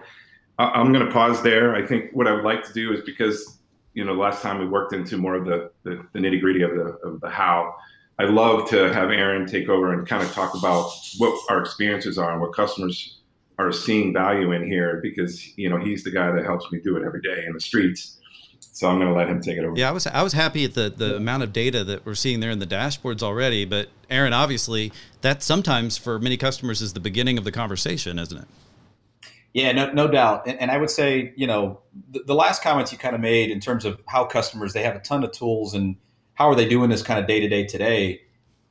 I'm 0.60 0.92
going 0.94 1.06
to 1.06 1.12
pause 1.12 1.42
there. 1.42 1.76
I 1.76 1.86
think 1.86 2.12
what 2.13 2.28
I 2.28 2.34
would 2.34 2.44
like 2.44 2.63
to 2.65 2.74
do 2.74 2.94
is 2.94 3.02
because 3.02 3.59
you 4.00 4.06
know, 4.06 4.14
last 4.14 4.42
time 4.42 4.60
we 4.60 4.66
worked 4.66 4.94
into 4.94 5.18
more 5.18 5.36
of 5.36 5.44
the, 5.44 5.70
the, 5.84 6.02
the 6.14 6.20
nitty 6.20 6.40
gritty 6.40 6.62
of 6.62 6.72
the, 6.72 6.98
of 7.04 7.20
the 7.20 7.30
how. 7.30 7.76
I 8.18 8.24
love 8.24 8.70
to 8.70 8.94
have 8.94 9.12
Aaron 9.12 9.46
take 9.46 9.68
over 9.68 9.92
and 9.92 10.08
kind 10.08 10.24
of 10.24 10.32
talk 10.32 10.56
about 10.56 10.90
what 11.18 11.38
our 11.50 11.60
experiences 11.60 12.18
are 12.18 12.32
and 12.32 12.40
what 12.40 12.54
customers 12.54 13.20
are 13.58 13.74
seeing 13.74 14.14
value 14.14 14.54
in 14.54 14.66
here 14.66 15.02
because, 15.04 15.46
you 15.58 15.70
know, 15.70 15.78
he's 15.78 16.06
the 16.06 16.12
guy 16.12 16.32
that 16.32 16.46
helps 16.46 16.72
me 16.72 16.80
do 16.82 16.96
it 16.96 17.04
every 17.06 17.20
day 17.20 17.44
in 17.46 17.52
the 17.52 17.60
streets. 17.60 18.22
So 18.62 18.88
I'm 18.88 19.00
going 19.00 19.10
to 19.10 19.14
let 19.14 19.28
him 19.28 19.42
take 19.42 19.58
it 19.58 19.66
over. 19.66 19.78
Yeah, 19.78 19.90
I 19.90 19.92
was 19.92 20.08
I 20.08 20.24
was 20.24 20.32
happy 20.32 20.64
at 20.64 20.76
the 20.76 20.90
the 20.90 21.18
amount 21.18 21.44
of 21.44 21.52
data 21.52 21.84
that 21.84 22.06
we're 22.06 22.16
seeing 22.16 22.40
there 22.40 22.52
in 22.52 22.60
the 22.60 22.68
dashboards 22.68 23.22
already. 23.22 23.66
But 23.66 23.90
Aaron, 24.10 24.32
obviously, 24.32 24.94
that 25.20 25.44
sometimes 25.44 25.98
for 25.98 26.20
many 26.20 26.38
customers 26.38 26.82
is 26.82 26.94
the 26.94 27.02
beginning 27.02 27.38
of 27.38 27.44
the 27.44 27.52
conversation, 27.52 28.18
isn't 28.18 28.38
it? 28.38 28.48
Yeah, 29.54 29.72
no, 29.72 29.92
no 29.92 30.08
doubt. 30.08 30.48
And, 30.48 30.60
and 30.60 30.72
I 30.72 30.78
would 30.78 30.90
say, 30.90 31.34
you 31.36 31.48
know, 31.48 31.82
the, 32.12 32.22
the, 32.28 32.36
last 32.36 32.62
comments 32.62 32.92
you 32.92 32.98
kind 32.98 33.16
of 33.16 33.22
made 33.22 33.50
in 33.50 33.60
terms 33.60 33.84
of 33.84 34.00
how 34.08 34.26
customers 34.26 34.74
they 34.74 34.84
have 34.84 34.96
a 34.96 35.00
ton 35.00 35.24
of 35.24 35.32
tools 35.32 35.74
and 35.74 35.96
how 36.36 36.50
are 36.50 36.56
they 36.56 36.68
doing 36.68 36.90
this 36.90 37.02
kind 37.02 37.20
of 37.20 37.28
day 37.28 37.40
to 37.40 37.50
day 37.50 37.66
today. 37.66 38.22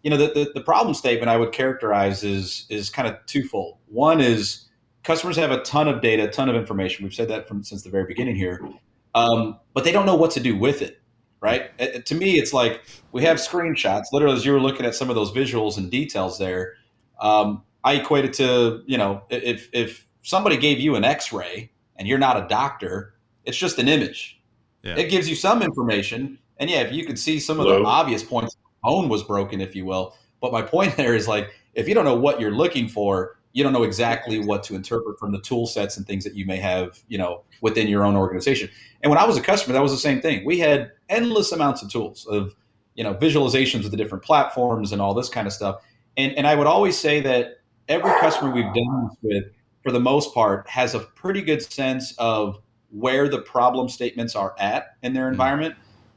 You 0.03 0.11
know, 0.11 0.17
the, 0.17 0.29
the, 0.29 0.53
the 0.55 0.61
problem 0.61 0.95
statement 0.95 1.29
I 1.29 1.37
would 1.37 1.53
characterize 1.53 2.23
is 2.23 2.67
is 2.71 2.91
kind 2.91 3.09
of 3.09 3.17
twofold. 3.27 3.79
One 3.87 4.21
is 4.21 4.69
customers 5.03 5.37
have 5.37 5.51
a 5.51 5.61
ton 5.63 5.89
of 5.89 6.01
data, 6.01 6.29
a 6.29 6.31
ton 6.31 6.49
of 6.49 6.55
information. 6.55 7.05
We've 7.05 7.15
said 7.15 7.29
that 7.29 7.49
from 7.49 7.65
since 7.65 7.83
the 7.83 7.91
very 7.91 8.05
beginning 8.05 8.37
here, 8.37 8.67
um, 9.15 9.59
but 9.75 9.83
they 9.83 9.93
don't 9.93 10.07
know 10.07 10.17
what 10.17 10.31
to 10.33 10.41
do 10.41 10.57
with 10.57 10.81
it. 10.81 11.01
Right? 11.41 11.77
To 12.07 12.15
me, 12.17 12.39
it's 12.39 12.53
like 12.53 12.83
we 13.13 13.23
have 13.23 13.37
screenshots. 13.37 14.07
Literally, 14.13 14.37
as 14.37 14.45
you 14.45 14.53
were 14.53 14.61
looking 14.61 14.87
at 14.87 14.95
some 14.95 15.09
of 15.09 15.15
those 15.15 15.31
visuals 15.31 15.77
and 15.77 15.91
details 15.91 16.39
there, 16.39 16.75
um, 17.21 17.63
I 17.85 17.95
equate 17.95 18.25
it 18.25 18.33
to 18.35 18.83
you 18.87 18.99
know 18.99 19.23
if 19.31 19.69
if 19.73 20.08
somebody 20.29 20.59
gave 20.59 20.79
you 20.79 20.95
an 20.95 21.05
x-ray 21.05 21.71
and 21.97 22.07
you're 22.07 22.19
not 22.19 22.37
a 22.37 22.47
doctor 22.49 23.15
it's 23.47 23.57
just 23.57 23.79
an 23.79 23.89
image 23.89 24.39
yeah. 24.83 24.95
it 24.95 25.09
gives 25.09 25.27
you 25.27 25.35
some 25.35 25.63
information 25.63 26.39
and 26.59 26.69
yeah 26.69 26.81
if 26.81 26.93
you 26.93 27.03
could 27.07 27.19
see 27.19 27.41
some 27.41 27.59
of 27.59 27.65
Hello? 27.65 27.79
the 27.79 27.87
obvious 27.87 28.23
points 28.23 28.55
bone 28.83 29.09
was 29.09 29.23
broken 29.23 29.63
if 29.63 29.75
you 29.75 29.87
will 29.87 30.15
but 30.43 30.53
my 30.53 30.61
point 30.61 30.95
there 30.99 31.15
is 31.15 31.27
like 31.27 31.51
if 31.73 31.89
you 31.89 31.95
don't 31.95 32.05
know 32.05 32.15
what 32.15 32.43
you're 32.43 32.51
looking 32.51 32.89
for 32.89 33.39
you 33.55 33.65
don't 33.65 33.73
know 33.73 33.85
exactly 33.85 34.39
what 34.39 34.63
to 34.63 34.75
interpret 34.75 35.19
from 35.19 35.33
the 35.33 35.41
tool 35.41 35.67
sets 35.67 35.97
and 35.97 36.07
things 36.07 36.25
that 36.25 36.35
you 36.35 36.45
may 36.45 36.59
have 36.59 36.99
you 37.09 37.17
know 37.17 37.43
within 37.63 37.89
your 37.89 38.05
own 38.05 38.15
organization 38.15 38.69
and 39.03 39.09
when 39.09 39.19
i 39.19 39.25
was 39.25 39.39
a 39.39 39.41
customer 39.41 39.73
that 39.73 39.83
was 39.83 39.93
the 39.93 39.97
same 39.97 40.21
thing 40.21 40.45
we 40.45 40.59
had 40.59 40.93
endless 41.09 41.53
amounts 41.53 41.81
of 41.81 41.91
tools 41.91 42.27
of 42.27 42.55
you 42.97 43.03
know 43.03 43.15
visualizations 43.15 43.87
of 43.87 43.91
the 43.91 43.97
different 43.97 44.23
platforms 44.23 44.93
and 44.93 45.01
all 45.01 45.15
this 45.15 45.31
kind 45.31 45.47
of 45.47 45.55
stuff 45.55 45.81
and, 46.19 46.35
and 46.35 46.47
i 46.47 46.55
would 46.55 46.67
always 46.67 46.99
say 46.99 47.19
that 47.19 47.61
every 47.89 48.11
customer 48.21 48.51
we've 48.51 48.75
done 48.75 49.09
this 49.09 49.17
with 49.23 49.45
for 49.89 49.93
the 49.93 50.01
most 50.01 50.35
part, 50.35 50.69
has 50.69 50.95
a 50.95 51.01
pretty 51.01 51.41
good 51.41 51.63
sense 51.63 52.13
of 52.19 52.59
where 52.91 53.27
the 53.27 53.41
problem 53.41 53.89
statements 53.89 54.37
are 54.37 54.55
at 54.59 54.99
in 55.03 55.15
their 55.15 55.25
mm-hmm. 55.25 55.33
environment. 55.33 55.75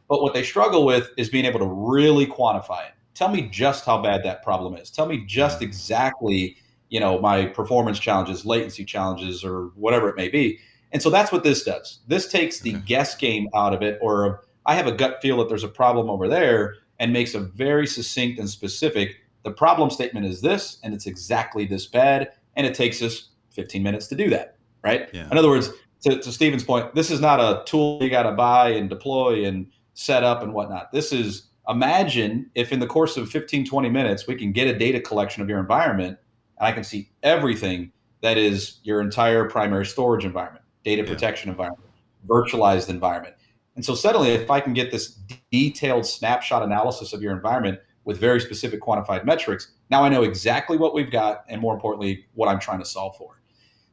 But 0.10 0.21
what 0.21 0.34
they 0.34 0.43
struggle 0.43 0.86
with 0.86 1.10
is 1.15 1.29
being 1.29 1.45
able 1.45 1.60
to 1.60 1.67
really 1.67 2.25
quantify 2.25 2.88
it. 2.88 2.91
Tell 3.13 3.29
me 3.29 3.43
just 3.43 3.86
how 3.86 4.01
bad 4.01 4.25
that 4.25 4.43
problem 4.43 4.75
is. 4.75 4.91
Tell 4.91 5.05
me 5.05 5.23
just 5.25 5.57
mm-hmm. 5.57 5.67
exactly, 5.67 6.57
you 6.89 6.99
know, 6.99 7.17
my 7.21 7.45
performance 7.45 7.97
challenges, 7.97 8.45
latency 8.45 8.84
challenges, 8.84 9.41
or 9.41 9.67
whatever 9.75 10.10
it 10.10 10.17
may 10.17 10.27
be. 10.27 10.60
And 10.91 11.01
so 11.01 11.10
that's 11.10 11.31
what 11.31 11.45
this 11.45 11.63
does. 11.63 12.01
This 12.07 12.27
takes 12.27 12.60
the 12.60 12.75
okay. 12.75 12.84
guess 12.86 13.15
game 13.15 13.47
out 13.55 13.73
of 13.73 13.81
it, 13.81 13.99
or 14.01 14.43
I 14.65 14.75
have 14.75 14.88
a 14.88 14.91
gut 14.91 15.21
feel 15.21 15.38
that 15.38 15.47
there's 15.47 15.63
a 15.63 15.69
problem 15.69 16.10
over 16.10 16.27
there, 16.27 16.75
and 16.99 17.13
makes 17.13 17.36
a 17.36 17.39
very 17.39 17.88
succinct 17.88 18.38
and 18.38 18.49
specific. 18.49 19.15
The 19.43 19.51
problem 19.51 19.89
statement 19.89 20.25
is 20.25 20.41
this, 20.41 20.77
and 20.84 20.93
it's 20.93 21.07
exactly 21.07 21.63
this 21.63 21.86
bad, 21.86 22.34
and 22.57 22.67
it 22.67 22.75
takes 22.75 23.01
us 23.01 23.29
15 23.51 23.83
minutes 23.83 24.07
to 24.07 24.15
do 24.15 24.29
that, 24.29 24.57
right? 24.83 25.09
Yeah. 25.13 25.29
In 25.31 25.37
other 25.37 25.49
words, 25.49 25.69
to, 26.03 26.19
to 26.19 26.31
Stephen's 26.31 26.63
point, 26.63 26.93
this 26.95 27.11
is 27.11 27.19
not 27.19 27.39
a 27.39 27.63
tool 27.65 27.99
you 28.01 28.09
got 28.09 28.23
to 28.23 28.31
buy 28.31 28.69
and 28.69 28.89
deploy 28.89 29.45
and 29.45 29.67
set 29.93 30.23
up 30.23 30.41
and 30.41 30.53
whatnot. 30.53 30.91
This 30.91 31.13
is 31.13 31.49
imagine 31.69 32.49
if 32.55 32.71
in 32.71 32.79
the 32.79 32.87
course 32.87 33.17
of 33.17 33.29
15, 33.29 33.65
20 33.65 33.89
minutes, 33.89 34.27
we 34.27 34.35
can 34.35 34.51
get 34.51 34.67
a 34.67 34.77
data 34.77 34.99
collection 34.99 35.43
of 35.43 35.49
your 35.49 35.59
environment 35.59 36.17
and 36.59 36.67
I 36.67 36.71
can 36.71 36.83
see 36.83 37.11
everything 37.23 37.91
that 38.21 38.37
is 38.37 38.79
your 38.83 39.01
entire 39.01 39.49
primary 39.49 39.85
storage 39.85 40.25
environment, 40.25 40.63
data 40.83 41.03
protection 41.03 41.47
yeah. 41.47 41.53
environment, 41.53 41.89
virtualized 42.27 42.89
environment. 42.89 43.35
And 43.75 43.85
so 43.85 43.95
suddenly, 43.95 44.29
if 44.29 44.51
I 44.51 44.59
can 44.59 44.73
get 44.73 44.91
this 44.91 45.19
detailed 45.51 46.05
snapshot 46.05 46.61
analysis 46.61 47.13
of 47.13 47.21
your 47.21 47.33
environment 47.33 47.79
with 48.03 48.19
very 48.19 48.39
specific 48.39 48.81
quantified 48.81 49.25
metrics, 49.25 49.71
now 49.89 50.03
I 50.03 50.09
know 50.09 50.23
exactly 50.23 50.77
what 50.77 50.93
we've 50.93 51.11
got 51.11 51.45
and 51.47 51.61
more 51.61 51.73
importantly, 51.73 52.25
what 52.33 52.47
I'm 52.47 52.59
trying 52.59 52.79
to 52.79 52.85
solve 52.85 53.15
for. 53.17 53.40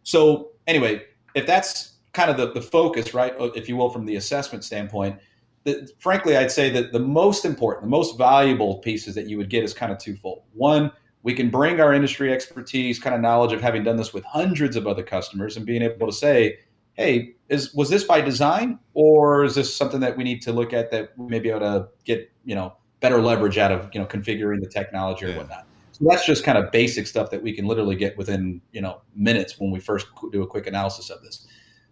So 0.09 0.53
anyway, 0.67 1.03
if 1.35 1.47
that's 1.47 1.97
kind 2.15 2.31
of 2.31 2.39
the, 2.39 2.51
the 2.55 2.63
focus, 2.63 3.13
right, 3.13 3.35
if 3.55 3.69
you 3.69 3.77
will, 3.77 3.91
from 3.91 4.07
the 4.07 4.17
assessment 4.17 4.65
standpoint, 4.65 5.19
the, 5.65 5.87
frankly, 5.99 6.35
I'd 6.35 6.51
say 6.51 6.71
that 6.71 6.93
the 6.93 6.99
most 6.99 7.45
important, 7.45 7.83
the 7.83 7.91
most 7.91 8.17
valuable 8.17 8.79
pieces 8.79 9.15
that 9.17 9.27
you 9.27 9.37
would 9.37 9.51
get 9.51 9.65
is 9.65 9.75
kind 9.75 9.93
of 9.93 9.99
twofold. 9.99 10.45
One, 10.55 10.91
we 11.25 11.35
can 11.35 11.51
bring 11.51 11.79
our 11.79 11.93
industry 11.93 12.33
expertise, 12.33 12.99
kind 12.99 13.15
of 13.15 13.21
knowledge 13.21 13.53
of 13.53 13.61
having 13.61 13.85
done 13.85 13.99
this 13.99 14.15
with 14.15 14.25
hundreds 14.25 14.77
of 14.77 14.87
other 14.87 15.03
customers 15.03 15.59
and 15.59 15.67
being 15.67 15.83
able 15.83 16.07
to 16.07 16.13
say, 16.13 16.61
hey, 16.95 17.35
is 17.51 17.75
was 17.75 17.91
this 17.91 18.05
by 18.05 18.23
design 18.23 18.79
or 18.95 19.45
is 19.45 19.57
this 19.57 19.77
something 19.77 20.01
that 20.01 20.17
we 20.17 20.25
need 20.25 20.41
to 20.41 20.53
look 20.53 20.73
at 20.73 20.91
that 20.91 21.11
we 21.19 21.29
may 21.29 21.39
be 21.39 21.51
able 21.51 21.61
to 21.61 21.89
get, 22.07 22.33
you 22.47 22.55
know, 22.55 22.73
better 23.01 23.21
leverage 23.21 23.59
out 23.59 23.73
of, 23.73 23.91
you 23.93 24.01
know, 24.01 24.07
configuring 24.07 24.63
the 24.63 24.71
technology 24.71 25.27
or 25.27 25.29
yeah. 25.29 25.37
whatnot. 25.37 25.68
So 25.99 26.07
that's 26.09 26.25
just 26.25 26.45
kind 26.45 26.57
of 26.57 26.71
basic 26.71 27.07
stuff 27.07 27.31
that 27.31 27.43
we 27.43 27.53
can 27.53 27.67
literally 27.67 27.97
get 27.97 28.17
within, 28.17 28.61
you 28.73 28.81
know, 28.81 29.01
minutes 29.15 29.59
when 29.59 29.71
we 29.71 29.81
first 29.81 30.07
do 30.31 30.43
a 30.43 30.47
quick 30.47 30.67
analysis 30.67 31.11
of 31.11 31.23
this. 31.23 31.47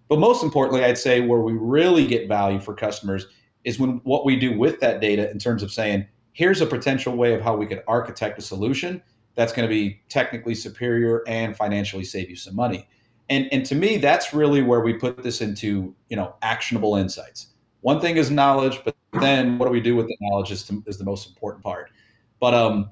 But 0.08 0.20
most 0.20 0.44
importantly, 0.44 0.84
I'd 0.84 0.98
say 0.98 1.20
where 1.20 1.40
we 1.40 1.54
really 1.54 2.06
get 2.06 2.28
value 2.28 2.60
for 2.60 2.74
customers 2.74 3.26
is 3.64 3.80
when 3.80 4.00
what 4.04 4.24
we 4.24 4.36
do 4.36 4.56
with 4.56 4.78
that 4.80 5.00
data 5.00 5.28
in 5.30 5.38
terms 5.38 5.62
of 5.62 5.72
saying, 5.72 6.06
here's 6.32 6.60
a 6.60 6.66
potential 6.66 7.16
way 7.16 7.34
of 7.34 7.40
how 7.40 7.56
we 7.56 7.66
could 7.66 7.82
architect 7.88 8.38
a 8.38 8.42
solution 8.42 9.02
that's 9.34 9.52
going 9.52 9.68
to 9.68 9.74
be 9.74 10.00
technically 10.08 10.54
superior 10.54 11.22
and 11.26 11.56
financially 11.56 12.04
save 12.04 12.30
you 12.30 12.36
some 12.36 12.54
money. 12.54 12.88
And, 13.28 13.48
and 13.50 13.66
to 13.66 13.74
me, 13.74 13.96
that's 13.96 14.32
really 14.32 14.62
where 14.62 14.80
we 14.80 14.92
put 14.92 15.22
this 15.22 15.40
into, 15.40 15.94
you 16.08 16.16
know, 16.16 16.36
actionable 16.42 16.94
insights. 16.94 17.48
One 17.80 18.00
thing 18.00 18.16
is 18.16 18.30
knowledge, 18.30 18.80
but 18.84 18.94
then 19.20 19.58
what 19.58 19.66
do 19.66 19.72
we 19.72 19.80
do 19.80 19.96
with 19.96 20.06
the 20.06 20.16
knowledge 20.20 20.52
is, 20.52 20.62
to, 20.64 20.82
is 20.86 20.96
the 20.96 21.04
most 21.04 21.28
important 21.28 21.64
part. 21.64 21.90
But 22.38 22.54
um, 22.54 22.90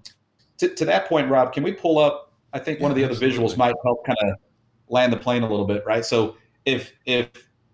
to, 0.59 0.69
to 0.75 0.85
that 0.85 1.09
point, 1.09 1.31
Rob, 1.31 1.53
can 1.53 1.63
we 1.63 1.73
pull 1.73 1.99
up? 1.99 2.33
I 2.53 2.59
think 2.59 2.81
one 2.81 2.91
of 2.91 2.97
the 2.97 3.05
other 3.05 3.15
visuals 3.15 3.57
might 3.57 3.75
help 3.85 4.07
kind 4.07 4.19
of 4.23 4.37
land 4.89 5.13
the 5.13 5.17
plane 5.17 5.43
a 5.43 5.49
little 5.49 5.67
bit, 5.67 5.83
right? 5.87 6.05
So 6.05 6.37
if 6.65 6.93
if 7.07 7.29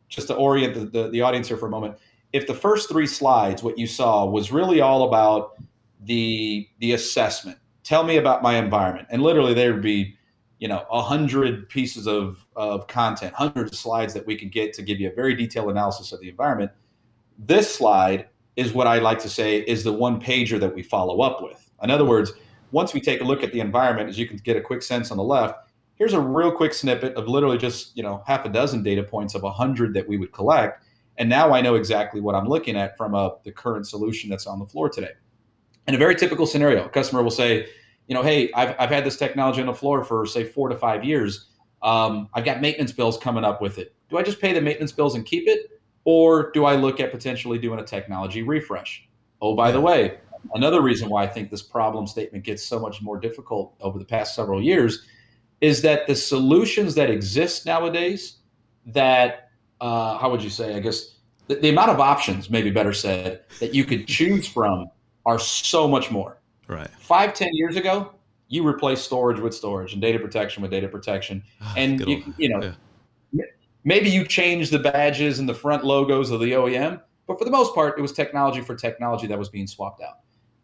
just 0.09 0.29
to 0.29 0.35
orient 0.35 0.75
the, 0.75 1.03
the, 1.03 1.11
the 1.11 1.21
audience 1.21 1.49
here 1.49 1.57
for 1.57 1.67
a 1.67 1.71
moment, 1.71 1.97
if 2.33 2.47
the 2.47 2.55
first 2.55 2.89
three 2.89 3.07
slides, 3.07 3.63
what 3.63 3.79
you 3.79 3.87
saw 3.87 4.25
was 4.25 4.51
really 4.51 4.81
all 4.81 5.07
about 5.07 5.53
the 6.03 6.69
the 6.79 6.93
assessment. 6.93 7.59
Tell 7.83 8.05
me 8.05 8.17
about 8.17 8.43
my 8.43 8.57
environment, 8.57 9.09
and 9.11 9.23
literally 9.23 9.55
there 9.55 9.73
would 9.73 9.83
be, 9.83 10.17
you 10.59 10.69
know, 10.69 10.85
a 10.91 11.03
hundred 11.03 11.69
pieces 11.69 12.07
of 12.07 12.45
of 12.57 12.87
content, 12.87 13.35
hundreds 13.35 13.73
of 13.73 13.79
slides 13.79 14.15
that 14.15 14.27
we 14.27 14.37
could 14.37 14.53
get 14.53 14.73
to 14.75 14.83
give 14.83 15.01
you 15.01 15.11
a 15.11 15.15
very 15.15 15.35
detailed 15.35 15.71
analysis 15.71 16.13
of 16.13 16.21
the 16.21 16.29
environment. 16.29 16.71
This 17.39 17.75
slide 17.75 18.29
is 18.57 18.73
what 18.73 18.87
I 18.87 18.99
like 18.99 19.19
to 19.21 19.29
say 19.29 19.61
is 19.61 19.85
the 19.85 19.93
one 19.93 20.21
pager 20.21 20.61
that 20.61 20.75
we 20.75 20.83
follow 20.83 21.21
up 21.21 21.43
with. 21.43 21.71
In 21.83 21.91
other 21.91 22.05
words, 22.05 22.33
once 22.73 22.95
we 22.95 23.01
take 23.01 23.21
a 23.21 23.25
look 23.25 23.43
at 23.43 23.53
the 23.53 23.61
environment, 23.61 24.09
as 24.09 24.19
you 24.19 24.27
can 24.27 24.37
get 24.39 24.57
a 24.57 24.61
quick 24.61 24.83
sense 24.83 25.11
on 25.11 25.17
the 25.17 25.23
left, 25.23 25.71
here's 25.95 26.13
a 26.13 26.21
real 26.21 26.53
quick 26.53 26.73
snippet 26.73 27.15
of 27.15 27.29
literally 27.29 27.59
just 27.59 27.97
you 27.97 28.03
know 28.03 28.23
half 28.27 28.45
a 28.45 28.49
dozen 28.49 28.83
data 28.83 29.03
points 29.03 29.35
of 29.35 29.45
a 29.45 29.51
hundred 29.51 29.95
that 29.95 30.09
we 30.09 30.17
would 30.17 30.33
collect 30.33 30.85
and 31.21 31.29
now 31.29 31.53
I 31.53 31.61
know 31.61 31.75
exactly 31.75 32.23
what 32.23 32.35
I'm 32.35 32.49
looking 32.49 32.77
at 32.77 32.97
from 32.97 33.15
a, 33.15 33.27
uh, 33.27 33.35
the 33.45 33.53
current 33.53 33.87
solution 33.87 34.31
that's 34.31 34.47
on 34.47 34.59
the 34.59 34.65
floor 34.65 34.89
today. 34.89 35.13
In 35.87 35.95
a 35.95 35.99
very 35.99 36.15
typical 36.15 36.47
scenario, 36.47 36.87
a 36.87 36.89
customer 36.89 37.23
will 37.23 37.31
say, 37.31 37.69
you 38.07 38.15
know, 38.15 38.23
hey, 38.23 38.51
I've, 38.55 38.75
I've 38.79 38.89
had 38.89 39.05
this 39.05 39.19
technology 39.19 39.61
on 39.61 39.67
the 39.67 39.75
floor 39.75 40.03
for 40.03 40.25
say 40.25 40.45
four 40.45 40.71
to 40.71 40.77
five 40.77 41.05
years. 41.05 41.51
Um, 41.83 42.31
I've 42.33 42.47
got 42.47 42.63
maintenance 42.63 42.91
bills 42.91 43.19
coming 43.19 43.45
up 43.45 43.61
with 43.61 43.77
it. 43.77 43.95
Do 44.09 44.17
I 44.17 44.23
just 44.23 44.41
pay 44.41 44.55
the 44.55 44.63
maintenance 44.63 44.93
bills 44.93 45.15
and 45.15 45.27
keep 45.27 45.47
it? 45.47 45.79
Or 46.05 46.51
do 46.53 46.65
I 46.65 46.75
look 46.75 47.01
at 47.01 47.11
potentially 47.11 47.59
doing 47.59 47.81
a 47.81 47.85
technology 47.85 48.43
refresh? 48.43 49.07
Oh, 49.43 49.55
by 49.55 49.73
the 49.73 49.81
way, 49.81 50.21
another 50.55 50.81
reason 50.81 51.09
why 51.09 51.25
I 51.25 51.27
think 51.27 51.51
this 51.51 51.63
problem 51.63 52.07
statement 52.07 52.45
gets 52.45 52.63
so 52.63 52.79
much 52.79 53.03
more 53.03 53.19
difficult 53.19 53.75
over 53.81 53.99
the 53.99 54.05
past 54.05 54.35
several 54.35 54.63
years 54.63 55.07
is 55.61 55.83
that 55.83 56.07
the 56.07 56.15
solutions 56.15 56.95
that 56.95 57.11
exist 57.11 57.67
nowadays 57.67 58.39
that 58.87 59.51
uh, 59.81 60.19
how 60.19 60.31
would 60.31 60.43
you 60.43 60.51
say? 60.51 60.75
I 60.75 60.81
guess 60.81 61.17
the, 61.47 61.57
the 61.57 61.69
amount 61.71 61.91
of 61.91 62.01
options, 62.01 62.51
maybe 62.51 62.71
better 62.71 62.93
said, 62.93 63.43
that 63.59 63.75
you 63.75 63.85
could 63.85 64.07
choose 64.07 64.47
from 64.47 64.91
are 65.27 65.39
so 65.39 65.89
much 65.89 66.11
more. 66.11 66.39
Right. 66.69 66.89
Five, 67.01 67.35
ten 67.35 67.51
years 67.53 67.77
ago, 67.77 68.15
you 68.49 68.67
replace 68.67 69.01
storage 69.01 69.41
with 69.41 69.55
storage 69.55 69.93
and 69.93 70.03
data 70.03 70.19
protection 70.19 70.63
with 70.63 70.71
data 70.71 70.89
protection, 70.89 71.43
oh, 71.63 71.75
and 71.77 72.01
you, 72.07 72.35
you, 72.37 72.49
know, 72.49 72.73
yeah. 73.33 73.45
maybe 73.85 74.11
you 74.11 74.27
change 74.27 74.71
the 74.71 74.79
badges 74.79 75.39
and 75.39 75.49
the 75.49 75.55
front 75.55 75.85
logos 75.85 76.31
of 76.31 76.41
the 76.41 76.53
OEM, 76.53 77.01
but 77.27 77.39
for 77.39 77.45
the 77.45 77.51
most 77.51 77.75
part, 77.75 77.99
it 77.99 78.03
was 78.03 78.13
technology 78.13 78.61
for 78.61 78.75
technology 78.75 79.27
that 79.27 79.39
was 79.39 79.49
being 79.49 79.67
swapped 79.67 80.03
out. 80.03 80.19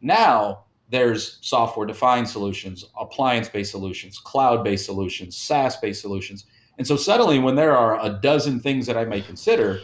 Now 0.06 0.66
there's 0.88 1.38
software 1.40 1.84
defined 1.84 2.28
solutions, 2.28 2.84
appliance 2.98 3.48
based 3.48 3.72
solutions, 3.72 4.20
cloud 4.20 4.62
based 4.62 4.86
solutions, 4.86 5.36
SaaS 5.36 5.76
based 5.78 6.00
solutions. 6.00 6.46
And 6.78 6.86
so 6.86 6.96
suddenly, 6.96 7.40
when 7.40 7.56
there 7.56 7.76
are 7.76 8.00
a 8.04 8.10
dozen 8.10 8.60
things 8.60 8.86
that 8.86 8.96
I 8.96 9.04
may 9.04 9.20
consider, 9.20 9.80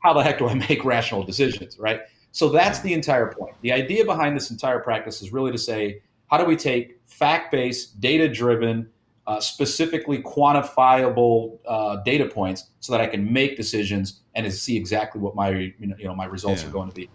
how 0.00 0.12
the 0.12 0.24
heck 0.24 0.38
do 0.38 0.48
I 0.48 0.54
make 0.54 0.84
rational 0.96 1.22
decisions, 1.22 1.78
right? 1.78 2.00
So 2.32 2.48
that's 2.48 2.80
the 2.80 2.92
entire 2.94 3.32
point. 3.32 3.54
The 3.60 3.70
idea 3.70 4.04
behind 4.04 4.34
this 4.34 4.50
entire 4.50 4.80
practice 4.80 5.22
is 5.22 5.32
really 5.32 5.52
to 5.52 5.58
say, 5.58 6.02
how 6.28 6.38
do 6.38 6.44
we 6.44 6.56
take 6.56 6.98
fact 7.06 7.52
based, 7.52 8.00
data 8.00 8.26
driven, 8.28 8.88
uh, 9.28 9.38
specifically 9.38 10.20
quantifiable 10.20 11.58
uh, 11.68 11.96
data 12.04 12.26
points 12.26 12.70
so 12.80 12.90
that 12.90 13.00
I 13.00 13.06
can 13.06 13.32
make 13.32 13.56
decisions 13.56 14.22
and 14.34 14.52
see 14.52 14.76
exactly 14.76 15.20
what 15.20 15.36
my 15.36 15.50
you 15.50 15.86
know, 15.86 15.94
you 15.96 16.06
know 16.06 16.14
my 16.16 16.24
results 16.24 16.62
yeah. 16.62 16.70
are 16.70 16.72
going 16.72 16.88
to 16.88 16.94
be. 16.94 17.08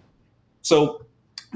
So 0.62 1.02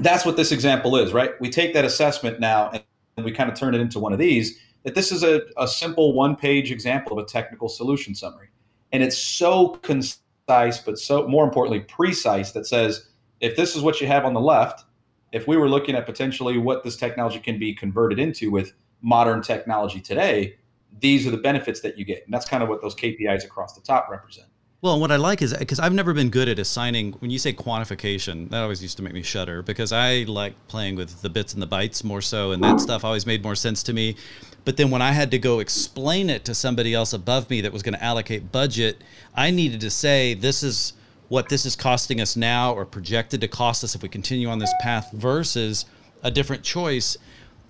that's 0.04 0.24
what 0.24 0.36
this 0.36 0.52
example 0.52 0.96
is, 0.96 1.12
right? 1.12 1.32
We 1.40 1.50
take 1.50 1.74
that 1.74 1.84
assessment 1.84 2.40
now 2.40 2.70
and 3.16 3.24
we 3.24 3.32
kind 3.32 3.50
of 3.50 3.56
turn 3.56 3.74
it 3.74 3.80
into 3.80 3.98
one 3.98 4.12
of 4.12 4.18
these 4.18 4.58
that 4.84 4.94
this 4.94 5.12
is 5.12 5.22
a, 5.22 5.42
a 5.56 5.68
simple 5.68 6.12
one 6.12 6.34
page 6.34 6.72
example 6.72 7.18
of 7.18 7.24
a 7.24 7.28
technical 7.28 7.68
solution 7.68 8.14
summary. 8.14 8.48
And 8.90 9.02
it's 9.02 9.16
so 9.16 9.68
concise, 9.82 10.78
but 10.78 10.98
so 10.98 11.26
more 11.28 11.44
importantly, 11.44 11.80
precise 11.80 12.52
that 12.52 12.66
says 12.66 13.08
if 13.40 13.56
this 13.56 13.76
is 13.76 13.82
what 13.82 14.00
you 14.00 14.06
have 14.06 14.24
on 14.24 14.34
the 14.34 14.40
left, 14.40 14.84
if 15.32 15.46
we 15.46 15.56
were 15.56 15.68
looking 15.68 15.94
at 15.94 16.04
potentially 16.06 16.58
what 16.58 16.84
this 16.84 16.96
technology 16.96 17.38
can 17.38 17.58
be 17.58 17.74
converted 17.74 18.18
into 18.18 18.50
with 18.50 18.72
modern 19.00 19.40
technology 19.40 20.00
today, 20.00 20.56
these 21.00 21.26
are 21.26 21.30
the 21.30 21.38
benefits 21.38 21.80
that 21.80 21.98
you 21.98 22.04
get. 22.04 22.24
And 22.24 22.34
that's 22.34 22.46
kind 22.46 22.62
of 22.62 22.68
what 22.68 22.82
those 22.82 22.94
KPIs 22.94 23.44
across 23.44 23.74
the 23.74 23.80
top 23.80 24.08
represent. 24.10 24.48
Well, 24.82 24.98
what 24.98 25.12
I 25.12 25.16
like 25.16 25.42
is 25.42 25.54
because 25.56 25.78
I've 25.78 25.92
never 25.92 26.12
been 26.12 26.28
good 26.28 26.48
at 26.48 26.58
assigning. 26.58 27.12
When 27.20 27.30
you 27.30 27.38
say 27.38 27.52
quantification, 27.52 28.50
that 28.50 28.62
always 28.62 28.82
used 28.82 28.96
to 28.96 29.04
make 29.04 29.12
me 29.12 29.22
shudder 29.22 29.62
because 29.62 29.92
I 29.92 30.24
like 30.26 30.54
playing 30.66 30.96
with 30.96 31.22
the 31.22 31.30
bits 31.30 31.54
and 31.54 31.62
the 31.62 31.68
bytes 31.68 32.02
more 32.02 32.20
so, 32.20 32.50
and 32.50 32.64
that 32.64 32.80
stuff 32.80 33.04
always 33.04 33.24
made 33.24 33.44
more 33.44 33.54
sense 33.54 33.84
to 33.84 33.92
me. 33.92 34.16
But 34.64 34.76
then 34.76 34.90
when 34.90 35.00
I 35.00 35.12
had 35.12 35.30
to 35.30 35.38
go 35.38 35.60
explain 35.60 36.28
it 36.28 36.44
to 36.46 36.54
somebody 36.54 36.94
else 36.94 37.12
above 37.12 37.48
me 37.48 37.60
that 37.60 37.72
was 37.72 37.84
going 37.84 37.94
to 37.94 38.02
allocate 38.02 38.50
budget, 38.50 39.04
I 39.36 39.52
needed 39.52 39.80
to 39.82 39.90
say 39.90 40.34
this 40.34 40.64
is 40.64 40.94
what 41.28 41.48
this 41.48 41.64
is 41.64 41.76
costing 41.76 42.20
us 42.20 42.34
now 42.36 42.74
or 42.74 42.84
projected 42.84 43.40
to 43.42 43.48
cost 43.48 43.84
us 43.84 43.94
if 43.94 44.02
we 44.02 44.08
continue 44.08 44.48
on 44.48 44.58
this 44.58 44.74
path 44.80 45.12
versus 45.12 45.84
a 46.24 46.30
different 46.32 46.64
choice. 46.64 47.16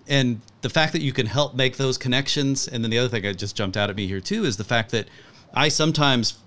And 0.08 0.40
the 0.62 0.70
fact 0.70 0.94
that 0.94 1.02
you 1.02 1.12
can 1.12 1.26
help 1.26 1.54
make 1.54 1.76
those 1.76 1.98
connections, 1.98 2.66
and 2.66 2.82
then 2.82 2.90
the 2.90 2.96
other 2.96 3.10
thing 3.10 3.24
that 3.24 3.36
just 3.36 3.54
jumped 3.54 3.76
out 3.76 3.90
at 3.90 3.96
me 3.96 4.06
here 4.06 4.20
too 4.20 4.46
is 4.46 4.56
the 4.56 4.64
fact 4.64 4.92
that 4.92 5.08
I 5.52 5.68
sometimes 5.68 6.38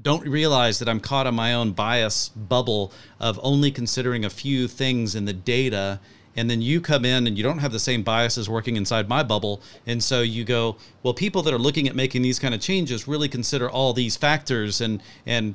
don't 0.00 0.26
realize 0.28 0.78
that 0.78 0.88
I'm 0.88 1.00
caught 1.00 1.26
in 1.26 1.34
my 1.34 1.54
own 1.54 1.72
bias 1.72 2.28
bubble 2.28 2.92
of 3.18 3.40
only 3.42 3.70
considering 3.70 4.24
a 4.24 4.30
few 4.30 4.68
things 4.68 5.14
in 5.14 5.24
the 5.24 5.32
data. 5.32 6.00
And 6.36 6.50
then 6.50 6.60
you 6.60 6.82
come 6.82 7.06
in 7.06 7.26
and 7.26 7.36
you 7.36 7.42
don't 7.42 7.58
have 7.58 7.72
the 7.72 7.80
same 7.80 8.02
biases 8.02 8.48
working 8.48 8.76
inside 8.76 9.08
my 9.08 9.22
bubble. 9.22 9.62
And 9.86 10.02
so 10.02 10.20
you 10.20 10.44
go, 10.44 10.76
well, 11.02 11.14
people 11.14 11.40
that 11.42 11.54
are 11.54 11.58
looking 11.58 11.88
at 11.88 11.96
making 11.96 12.20
these 12.22 12.38
kind 12.38 12.54
of 12.54 12.60
changes 12.60 13.08
really 13.08 13.28
consider 13.28 13.70
all 13.70 13.94
these 13.94 14.16
factors 14.16 14.82
and, 14.82 15.02
and, 15.24 15.54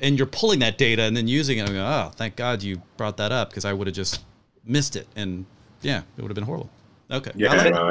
and 0.00 0.16
you're 0.16 0.26
pulling 0.26 0.60
that 0.60 0.78
data 0.78 1.02
and 1.02 1.14
then 1.14 1.28
using 1.28 1.58
it. 1.58 1.68
And 1.68 1.72
go, 1.72 1.84
oh, 1.84 2.10
thank 2.14 2.36
God 2.36 2.62
you 2.62 2.80
brought 2.96 3.18
that 3.18 3.30
up 3.30 3.50
because 3.50 3.66
I 3.66 3.74
would 3.74 3.86
have 3.86 3.94
just 3.94 4.24
missed 4.64 4.96
it. 4.96 5.06
And 5.14 5.44
yeah, 5.82 6.02
it 6.16 6.22
would 6.22 6.30
have 6.30 6.34
been 6.34 6.44
horrible. 6.44 6.70
Okay. 7.10 7.32
Yeah, 7.34 7.52
I 7.52 7.56
like, 7.56 7.74
no, 7.74 7.88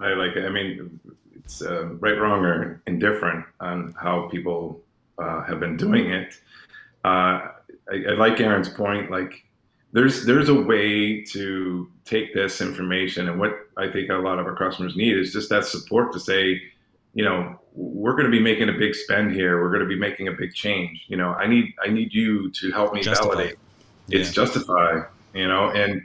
I, 0.00 0.06
I 0.06 0.14
like 0.14 0.34
it. 0.34 0.46
I 0.46 0.48
mean, 0.48 0.98
it's 1.34 1.60
uh, 1.60 1.88
right, 2.00 2.18
wrong, 2.18 2.42
or 2.44 2.80
indifferent 2.86 3.44
on 3.60 3.94
how 4.00 4.28
people 4.30 4.80
uh, 5.18 5.42
have 5.44 5.60
been 5.60 5.76
doing 5.76 6.10
it. 6.10 6.34
Uh, 7.04 7.48
I, 7.90 8.04
I 8.10 8.12
like 8.16 8.40
Aaron's 8.40 8.68
point. 8.68 9.10
Like, 9.10 9.44
there's 9.92 10.24
there's 10.24 10.48
a 10.48 10.54
way 10.54 11.22
to 11.24 11.90
take 12.04 12.34
this 12.34 12.60
information, 12.60 13.28
and 13.28 13.38
what 13.38 13.52
I 13.76 13.90
think 13.90 14.10
a 14.10 14.14
lot 14.14 14.38
of 14.38 14.46
our 14.46 14.56
customers 14.56 14.96
need 14.96 15.16
is 15.16 15.32
just 15.32 15.50
that 15.50 15.66
support 15.66 16.12
to 16.14 16.20
say, 16.20 16.60
you 17.14 17.24
know, 17.24 17.58
we're 17.74 18.12
going 18.12 18.24
to 18.24 18.30
be 18.30 18.40
making 18.40 18.68
a 18.68 18.72
big 18.72 18.94
spend 18.94 19.32
here. 19.32 19.60
We're 19.60 19.70
going 19.70 19.82
to 19.82 19.88
be 19.88 19.98
making 19.98 20.28
a 20.28 20.32
big 20.32 20.54
change. 20.54 21.04
You 21.08 21.16
know, 21.16 21.34
I 21.34 21.46
need 21.46 21.74
I 21.84 21.90
need 21.90 22.12
you 22.12 22.50
to 22.52 22.70
help 22.72 22.94
me 22.94 23.02
justify. 23.02 23.34
validate. 23.34 23.58
Yeah. 24.08 24.20
It's 24.20 24.32
justify. 24.32 25.02
You 25.34 25.48
know, 25.48 25.70
and 25.70 26.02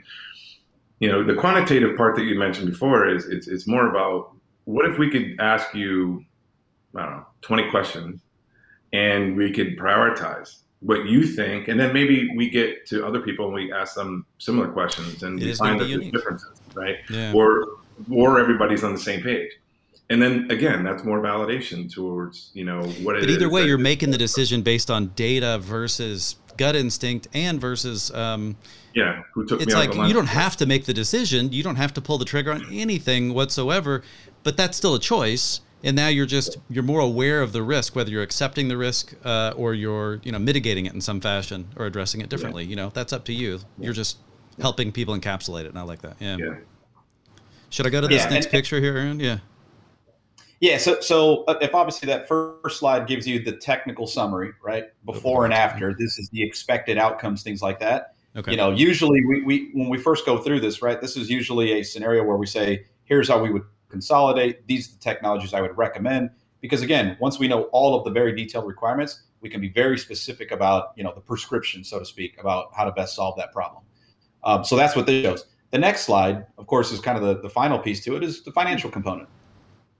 you 1.00 1.08
know 1.10 1.22
the 1.22 1.34
quantitative 1.34 1.96
part 1.96 2.16
that 2.16 2.24
you 2.24 2.38
mentioned 2.38 2.70
before 2.70 3.08
is 3.08 3.26
it's 3.26 3.48
it's 3.48 3.66
more 3.66 3.88
about 3.88 4.32
what 4.64 4.84
if 4.86 4.98
we 4.98 5.10
could 5.10 5.36
ask 5.40 5.74
you, 5.74 6.24
I 6.94 7.02
don't 7.02 7.16
know, 7.16 7.26
twenty 7.42 7.70
questions, 7.70 8.20
and 8.92 9.36
we 9.36 9.52
could 9.52 9.78
prioritize 9.78 10.58
what 10.80 11.06
you 11.06 11.24
think, 11.24 11.68
and 11.68 11.78
then 11.78 11.92
maybe 11.92 12.30
we 12.36 12.48
get 12.48 12.86
to 12.86 13.04
other 13.04 13.20
people 13.20 13.46
and 13.46 13.54
we 13.54 13.72
ask 13.72 13.94
them 13.94 14.24
similar 14.38 14.68
questions 14.68 15.22
and 15.22 15.40
we 15.40 15.54
find 15.54 15.80
the 15.80 16.10
differences, 16.10 16.60
right? 16.74 16.96
Yeah. 17.10 17.32
Or 17.34 17.78
or 18.10 18.38
everybody's 18.38 18.84
on 18.84 18.92
the 18.92 19.00
same 19.00 19.22
page. 19.22 19.50
And 20.10 20.22
then 20.22 20.50
again 20.50 20.84
that's 20.84 21.04
more 21.04 21.20
validation 21.20 21.92
towards 21.92 22.50
you 22.54 22.64
know 22.64 22.82
what 23.02 23.16
it 23.16 23.20
but 23.20 23.30
either 23.30 23.50
way 23.50 23.66
you're 23.66 23.76
making 23.76 24.10
the 24.10 24.16
decision 24.16 24.62
based 24.62 24.90
on 24.90 25.08
data 25.08 25.58
versus 25.58 26.36
gut 26.56 26.74
instinct 26.74 27.28
and 27.34 27.60
versus 27.60 28.10
um, 28.12 28.56
yeah 28.94 29.22
who 29.34 29.44
took 29.44 29.60
it's 29.60 29.74
like 29.74 29.94
you 29.94 30.14
don't 30.14 30.26
have 30.26 30.56
to 30.56 30.66
make 30.66 30.86
the 30.86 30.94
decision. 30.94 31.52
You 31.52 31.62
don't 31.62 31.76
have 31.76 31.92
to 31.94 32.00
pull 32.00 32.18
the 32.18 32.24
trigger 32.24 32.52
on 32.52 32.64
anything 32.72 33.34
whatsoever 33.34 34.02
but 34.44 34.56
that's 34.56 34.76
still 34.78 34.94
a 34.94 35.00
choice 35.00 35.60
and 35.82 35.94
now 35.94 36.08
you're 36.08 36.26
just 36.26 36.58
you're 36.68 36.82
more 36.82 37.00
aware 37.00 37.42
of 37.42 37.52
the 37.52 37.62
risk 37.62 37.94
whether 37.94 38.10
you're 38.10 38.22
accepting 38.22 38.68
the 38.68 38.76
risk 38.76 39.14
uh, 39.24 39.52
or 39.56 39.74
you're 39.74 40.20
you 40.24 40.32
know 40.32 40.38
mitigating 40.38 40.86
it 40.86 40.94
in 40.94 41.00
some 41.00 41.20
fashion 41.20 41.68
or 41.76 41.86
addressing 41.86 42.20
it 42.20 42.28
differently 42.28 42.64
yeah. 42.64 42.70
you 42.70 42.76
know 42.76 42.90
that's 42.90 43.12
up 43.12 43.24
to 43.24 43.32
you 43.32 43.58
yeah. 43.78 43.84
you're 43.84 43.92
just 43.92 44.18
helping 44.60 44.90
people 44.90 45.16
encapsulate 45.16 45.64
it 45.64 45.68
and 45.68 45.78
i 45.78 45.82
like 45.82 46.02
that 46.02 46.16
yeah, 46.20 46.36
yeah. 46.36 46.54
should 47.70 47.86
i 47.86 47.90
go 47.90 48.00
to 48.00 48.08
this 48.08 48.28
next 48.30 48.46
and, 48.46 48.52
picture 48.52 48.80
here 48.80 48.96
aaron 48.96 49.20
yeah 49.20 49.38
yeah, 50.60 50.76
so 50.76 51.00
so 51.00 51.44
uh, 51.44 51.54
if 51.60 51.74
obviously 51.74 52.06
that 52.06 52.26
first 52.26 52.80
slide 52.80 53.06
gives 53.06 53.28
you 53.28 53.42
the 53.42 53.52
technical 53.52 54.06
summary, 54.08 54.52
right? 54.60 54.86
Before 55.04 55.44
and 55.44 55.54
after, 55.54 55.94
this 55.94 56.18
is 56.18 56.28
the 56.30 56.42
expected 56.42 56.98
outcomes, 56.98 57.44
things 57.44 57.62
like 57.62 57.78
that. 57.78 58.14
Okay. 58.36 58.52
You 58.52 58.56
know, 58.56 58.70
usually 58.70 59.24
we, 59.24 59.42
we 59.42 59.70
when 59.72 59.88
we 59.88 59.98
first 59.98 60.26
go 60.26 60.38
through 60.38 60.60
this, 60.60 60.82
right? 60.82 61.00
This 61.00 61.16
is 61.16 61.30
usually 61.30 61.78
a 61.78 61.84
scenario 61.84 62.24
where 62.24 62.36
we 62.36 62.46
say, 62.46 62.86
here's 63.04 63.28
how 63.28 63.40
we 63.40 63.50
would 63.50 63.62
consolidate. 63.88 64.66
These 64.66 64.88
are 64.88 64.92
the 64.92 65.00
technologies 65.00 65.54
I 65.54 65.60
would 65.60 65.76
recommend. 65.76 66.30
Because 66.60 66.82
again, 66.82 67.16
once 67.20 67.38
we 67.38 67.46
know 67.46 67.62
all 67.64 67.94
of 67.96 68.04
the 68.04 68.10
very 68.10 68.34
detailed 68.34 68.66
requirements, 68.66 69.22
we 69.40 69.48
can 69.48 69.60
be 69.60 69.68
very 69.68 69.96
specific 69.96 70.50
about, 70.50 70.92
you 70.96 71.04
know, 71.04 71.12
the 71.14 71.20
prescription, 71.20 71.84
so 71.84 71.98
to 71.98 72.04
speak, 72.04 72.40
about 72.40 72.70
how 72.76 72.84
to 72.84 72.92
best 72.92 73.14
solve 73.14 73.36
that 73.36 73.52
problem. 73.52 73.82
Um, 74.44 74.64
so 74.64 74.76
that's 74.76 74.96
what 74.96 75.06
this 75.06 75.24
shows. 75.24 75.46
The 75.70 75.78
next 75.78 76.02
slide, 76.02 76.46
of 76.56 76.66
course, 76.66 76.90
is 76.90 77.00
kind 77.00 77.16
of 77.16 77.24
the, 77.24 77.40
the 77.40 77.50
final 77.50 77.78
piece 77.78 78.02
to 78.04 78.16
it 78.16 78.24
is 78.24 78.42
the 78.42 78.50
financial 78.52 78.90
component. 78.90 79.28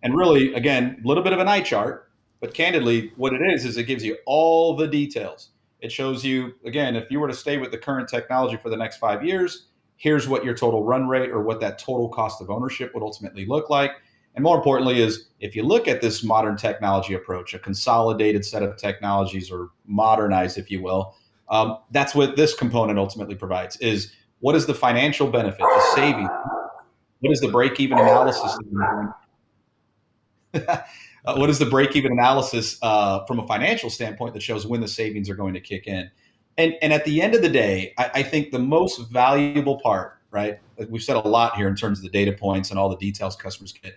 And 0.02 0.16
really, 0.16 0.54
again, 0.54 1.00
a 1.04 1.06
little 1.06 1.22
bit 1.22 1.32
of 1.32 1.38
an 1.38 1.48
eye 1.48 1.60
chart, 1.60 2.10
but 2.40 2.54
candidly, 2.54 3.12
what 3.16 3.32
it 3.32 3.42
is 3.42 3.64
is 3.64 3.76
it 3.76 3.84
gives 3.84 4.04
you 4.04 4.16
all 4.26 4.76
the 4.76 4.86
details. 4.86 5.50
It 5.80 5.92
shows 5.92 6.24
you, 6.24 6.54
again, 6.64 6.96
if 6.96 7.10
you 7.10 7.20
were 7.20 7.28
to 7.28 7.34
stay 7.34 7.58
with 7.58 7.70
the 7.70 7.78
current 7.78 8.08
technology 8.08 8.56
for 8.56 8.70
the 8.70 8.76
next 8.76 8.96
five 8.96 9.24
years, 9.24 9.66
here's 9.98 10.26
what 10.26 10.44
your 10.44 10.54
total 10.54 10.84
run 10.84 11.06
rate 11.06 11.30
or 11.30 11.42
what 11.42 11.60
that 11.60 11.78
total 11.78 12.08
cost 12.08 12.40
of 12.40 12.48
ownership 12.48 12.94
would 12.94 13.02
ultimately 13.02 13.44
look 13.44 13.68
like. 13.68 13.92
And 14.34 14.42
more 14.42 14.56
importantly, 14.56 15.02
is 15.02 15.28
if 15.40 15.54
you 15.54 15.64
look 15.64 15.88
at 15.88 16.00
this 16.00 16.22
modern 16.22 16.56
technology 16.56 17.14
approach, 17.14 17.52
a 17.52 17.58
consolidated 17.58 18.44
set 18.44 18.62
of 18.62 18.76
technologies 18.76 19.50
or 19.50 19.70
modernized, 19.86 20.56
if 20.56 20.70
you 20.70 20.80
will, 20.80 21.14
um, 21.50 21.78
that's 21.90 22.14
what 22.14 22.36
this 22.36 22.54
component 22.54 22.98
ultimately 22.98 23.34
provides 23.34 23.76
is 23.78 24.12
what 24.38 24.54
is 24.54 24.66
the 24.66 24.74
financial 24.74 25.28
benefit, 25.28 25.58
the 25.58 25.92
saving, 25.94 26.28
what 27.20 27.32
is 27.32 27.40
the 27.40 27.48
break-even 27.48 27.98
analysis 27.98 28.56
uh, 30.54 30.78
what 31.36 31.50
is 31.50 31.58
the 31.58 31.66
break 31.66 31.94
even 31.96 32.12
analysis 32.12 32.78
uh, 32.82 33.24
from 33.26 33.38
a 33.38 33.46
financial 33.46 33.90
standpoint 33.90 34.34
that 34.34 34.42
shows 34.42 34.66
when 34.66 34.80
the 34.80 34.88
savings 34.88 35.28
are 35.28 35.34
going 35.34 35.54
to 35.54 35.60
kick 35.60 35.86
in? 35.86 36.10
And, 36.58 36.74
and 36.82 36.92
at 36.92 37.04
the 37.04 37.22
end 37.22 37.34
of 37.34 37.42
the 37.42 37.48
day, 37.48 37.94
I, 37.96 38.10
I 38.16 38.22
think 38.22 38.50
the 38.50 38.58
most 38.58 38.98
valuable 39.10 39.80
part, 39.80 40.18
right? 40.30 40.58
Like 40.76 40.88
We've 40.90 41.02
said 41.02 41.16
a 41.16 41.20
lot 41.20 41.56
here 41.56 41.68
in 41.68 41.76
terms 41.76 42.00
of 42.00 42.02
the 42.02 42.10
data 42.10 42.32
points 42.32 42.70
and 42.70 42.78
all 42.78 42.88
the 42.88 42.96
details 42.96 43.36
customers 43.36 43.72
get. 43.72 43.94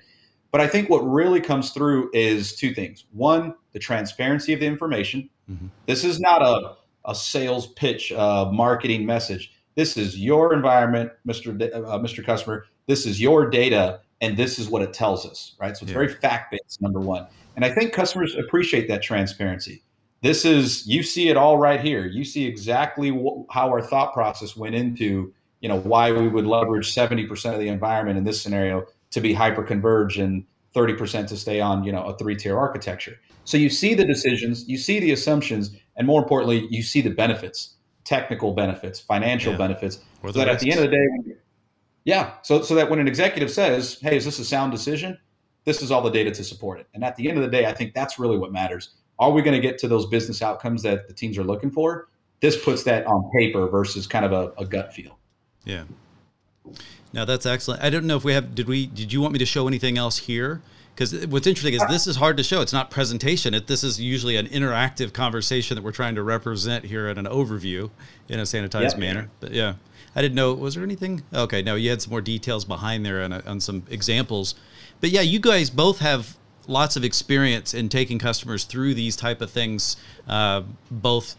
But 0.51 0.61
I 0.61 0.67
think 0.67 0.89
what 0.89 0.99
really 0.99 1.41
comes 1.41 1.71
through 1.71 2.11
is 2.13 2.55
two 2.55 2.73
things. 2.73 3.05
One, 3.11 3.55
the 3.71 3.79
transparency 3.79 4.53
of 4.53 4.59
the 4.59 4.67
information. 4.67 5.29
Mm-hmm. 5.49 5.67
This 5.87 6.03
is 6.03 6.19
not 6.19 6.41
a, 6.41 6.75
a 7.05 7.15
sales 7.15 7.67
pitch, 7.73 8.11
uh, 8.11 8.49
marketing 8.51 9.05
message. 9.05 9.53
This 9.75 9.97
is 9.97 10.19
your 10.19 10.53
environment, 10.53 11.11
Mr. 11.27 11.57
D- 11.57 11.71
uh, 11.71 11.97
Mr. 11.99 12.23
Customer. 12.23 12.65
This 12.85 13.05
is 13.05 13.19
your 13.19 13.49
data 13.49 14.01
and 14.19 14.37
this 14.37 14.59
is 14.59 14.69
what 14.69 14.83
it 14.83 14.93
tells 14.93 15.25
us, 15.25 15.55
right? 15.59 15.75
So 15.75 15.83
it's 15.83 15.91
yeah. 15.91 15.97
very 15.97 16.09
fact 16.09 16.51
based, 16.51 16.81
number 16.81 16.99
one. 16.99 17.25
And 17.55 17.65
I 17.65 17.71
think 17.71 17.91
customers 17.91 18.35
appreciate 18.35 18.87
that 18.87 19.01
transparency. 19.01 19.83
This 20.21 20.45
is 20.45 20.85
you 20.85 21.01
see 21.03 21.29
it 21.29 21.37
all 21.37 21.57
right 21.57 21.81
here. 21.81 22.05
You 22.05 22.23
see 22.23 22.45
exactly 22.45 23.09
wh- 23.09 23.51
how 23.51 23.69
our 23.69 23.81
thought 23.81 24.13
process 24.13 24.55
went 24.55 24.75
into, 24.75 25.33
you 25.61 25.69
know, 25.69 25.79
why 25.79 26.11
we 26.11 26.27
would 26.27 26.45
leverage 26.45 26.93
70% 26.93 27.53
of 27.53 27.59
the 27.59 27.67
environment 27.67 28.17
in 28.17 28.23
this 28.23 28.41
scenario 28.41 28.85
to 29.11 29.21
be 29.21 29.33
hyper 29.33 29.63
converged 29.63 30.19
and 30.19 30.45
30% 30.75 31.27
to 31.27 31.37
stay 31.37 31.59
on, 31.59 31.83
you 31.83 31.91
know, 31.91 32.03
a 32.03 32.17
three-tier 32.17 32.57
architecture. 32.57 33.19
So 33.45 33.57
you 33.57 33.69
see 33.69 33.93
the 33.93 34.05
decisions, 34.05 34.67
you 34.69 34.77
see 34.77 34.99
the 34.99 35.11
assumptions, 35.11 35.75
and 35.97 36.07
more 36.07 36.21
importantly, 36.21 36.67
you 36.69 36.83
see 36.83 37.01
the 37.01 37.09
benefits, 37.09 37.75
technical 38.03 38.53
benefits, 38.53 38.99
financial 38.99 39.53
yeah. 39.53 39.57
benefits. 39.57 39.99
So 40.21 40.31
that 40.33 40.47
risks. 40.47 40.53
at 40.53 40.59
the 40.59 40.71
end 40.71 40.79
of 40.85 40.91
the 40.91 40.95
day, 40.95 41.35
yeah. 42.03 42.33
So 42.43 42.61
so 42.61 42.75
that 42.75 42.89
when 42.89 42.99
an 42.99 43.07
executive 43.07 43.51
says, 43.51 43.99
"Hey, 44.01 44.17
is 44.17 44.25
this 44.25 44.39
a 44.39 44.45
sound 44.45 44.71
decision?" 44.71 45.17
This 45.65 45.81
is 45.81 45.91
all 45.91 46.01
the 46.01 46.09
data 46.09 46.31
to 46.31 46.43
support 46.43 46.79
it. 46.79 46.87
And 46.93 47.03
at 47.03 47.15
the 47.15 47.29
end 47.29 47.37
of 47.37 47.43
the 47.43 47.49
day, 47.49 47.67
I 47.67 47.73
think 47.73 47.93
that's 47.93 48.17
really 48.17 48.37
what 48.37 48.51
matters. 48.51 48.95
Are 49.21 49.31
we 49.31 49.43
going 49.43 49.53
to 49.53 49.61
get 49.61 49.77
to 49.79 49.87
those 49.87 50.07
business 50.07 50.41
outcomes 50.41 50.81
that 50.81 51.07
the 51.07 51.13
teams 51.13 51.37
are 51.37 51.43
looking 51.43 51.69
for? 51.69 52.09
This 52.41 52.61
puts 52.61 52.83
that 52.83 53.05
on 53.05 53.29
paper 53.31 53.67
versus 53.67 54.07
kind 54.07 54.25
of 54.25 54.31
a, 54.31 54.51
a 54.57 54.65
gut 54.65 54.93
feel. 54.93 55.19
Yeah. 55.63 55.83
Now 57.13 57.23
that's 57.25 57.45
excellent. 57.45 57.83
I 57.83 57.91
don't 57.91 58.05
know 58.05 58.17
if 58.17 58.23
we 58.23 58.33
have. 58.33 58.55
Did 58.55 58.67
we? 58.67 58.87
Did 58.87 59.13
you 59.13 59.21
want 59.21 59.33
me 59.33 59.39
to 59.39 59.45
show 59.45 59.67
anything 59.67 59.97
else 59.97 60.17
here? 60.17 60.61
Because 60.95 61.25
what's 61.27 61.47
interesting 61.47 61.73
is 61.73 61.83
this 61.87 62.07
is 62.07 62.15
hard 62.15 62.35
to 62.37 62.43
show. 62.43 62.61
It's 62.61 62.73
not 62.73 62.89
presentation. 62.89 63.53
It, 63.53 63.67
this 63.67 63.83
is 63.83 64.01
usually 64.01 64.35
an 64.35 64.47
interactive 64.47 65.13
conversation 65.13 65.75
that 65.75 65.83
we're 65.83 65.91
trying 65.91 66.15
to 66.15 66.23
represent 66.23 66.85
here 66.85 67.07
in 67.07 67.17
an 67.17 67.25
overview 67.25 67.91
in 68.27 68.39
a 68.39 68.43
sanitized 68.43 68.91
yep. 68.91 68.97
manner. 68.97 69.29
But 69.39 69.51
yeah. 69.51 69.75
I 70.15 70.21
didn't 70.21 70.35
know. 70.35 70.53
Was 70.53 70.75
there 70.75 70.83
anything? 70.83 71.23
Okay, 71.33 71.61
no, 71.61 71.75
you 71.75 71.89
had 71.89 72.01
some 72.01 72.11
more 72.11 72.21
details 72.21 72.65
behind 72.65 73.05
there 73.05 73.23
on, 73.23 73.31
on 73.31 73.41
uh, 73.47 73.59
some 73.59 73.83
examples. 73.89 74.55
But 74.99 75.11
yeah, 75.11 75.21
you 75.21 75.39
guys 75.39 75.69
both 75.69 75.99
have 75.99 76.35
lots 76.67 76.95
of 76.95 77.03
experience 77.03 77.73
in 77.73 77.89
taking 77.89 78.19
customers 78.19 78.63
through 78.63 78.93
these 78.93 79.15
type 79.15 79.41
of 79.41 79.51
things, 79.51 79.97
uh, 80.27 80.61
both 80.89 81.35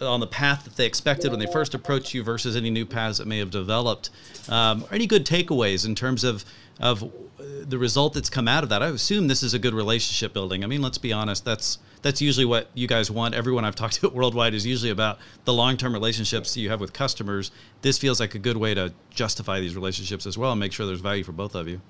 on 0.00 0.20
the 0.20 0.26
path 0.26 0.64
that 0.64 0.76
they 0.76 0.86
expected 0.86 1.30
when 1.30 1.38
they 1.40 1.46
first 1.46 1.74
approached 1.74 2.14
you 2.14 2.22
versus 2.22 2.56
any 2.56 2.70
new 2.70 2.84
paths 2.84 3.18
that 3.18 3.26
may 3.26 3.38
have 3.38 3.50
developed. 3.50 4.10
Um, 4.48 4.84
any 4.90 5.06
good 5.06 5.24
takeaways 5.24 5.86
in 5.86 5.94
terms 5.94 6.24
of 6.24 6.44
of 6.80 7.12
the 7.38 7.78
result 7.78 8.14
that's 8.14 8.30
come 8.30 8.48
out 8.48 8.64
of 8.64 8.68
that? 8.70 8.82
I 8.82 8.88
assume 8.88 9.28
this 9.28 9.42
is 9.44 9.54
a 9.54 9.58
good 9.60 9.74
relationship 9.74 10.32
building. 10.32 10.64
I 10.64 10.66
mean, 10.66 10.82
let's 10.82 10.98
be 10.98 11.12
honest. 11.12 11.44
That's 11.44 11.78
that's 12.02 12.20
usually 12.20 12.44
what 12.44 12.68
you 12.74 12.86
guys 12.86 13.10
want. 13.10 13.34
Everyone 13.34 13.64
I've 13.64 13.74
talked 13.76 14.00
to 14.00 14.08
worldwide 14.08 14.54
is 14.54 14.66
usually 14.66 14.90
about 14.90 15.18
the 15.44 15.52
long 15.52 15.76
term 15.76 15.92
relationships 15.92 16.56
you 16.56 16.70
have 16.70 16.80
with 16.80 16.92
customers. 16.92 17.50
This 17.82 17.98
feels 17.98 18.20
like 18.20 18.34
a 18.34 18.38
good 18.38 18.56
way 18.56 18.74
to 18.74 18.92
justify 19.10 19.60
these 19.60 19.74
relationships 19.74 20.26
as 20.26 20.36
well 20.36 20.52
and 20.52 20.60
make 20.60 20.72
sure 20.72 20.86
there's 20.86 21.00
value 21.00 21.24
for 21.24 21.32
both 21.32 21.54
of 21.54 21.68
you. 21.68 21.80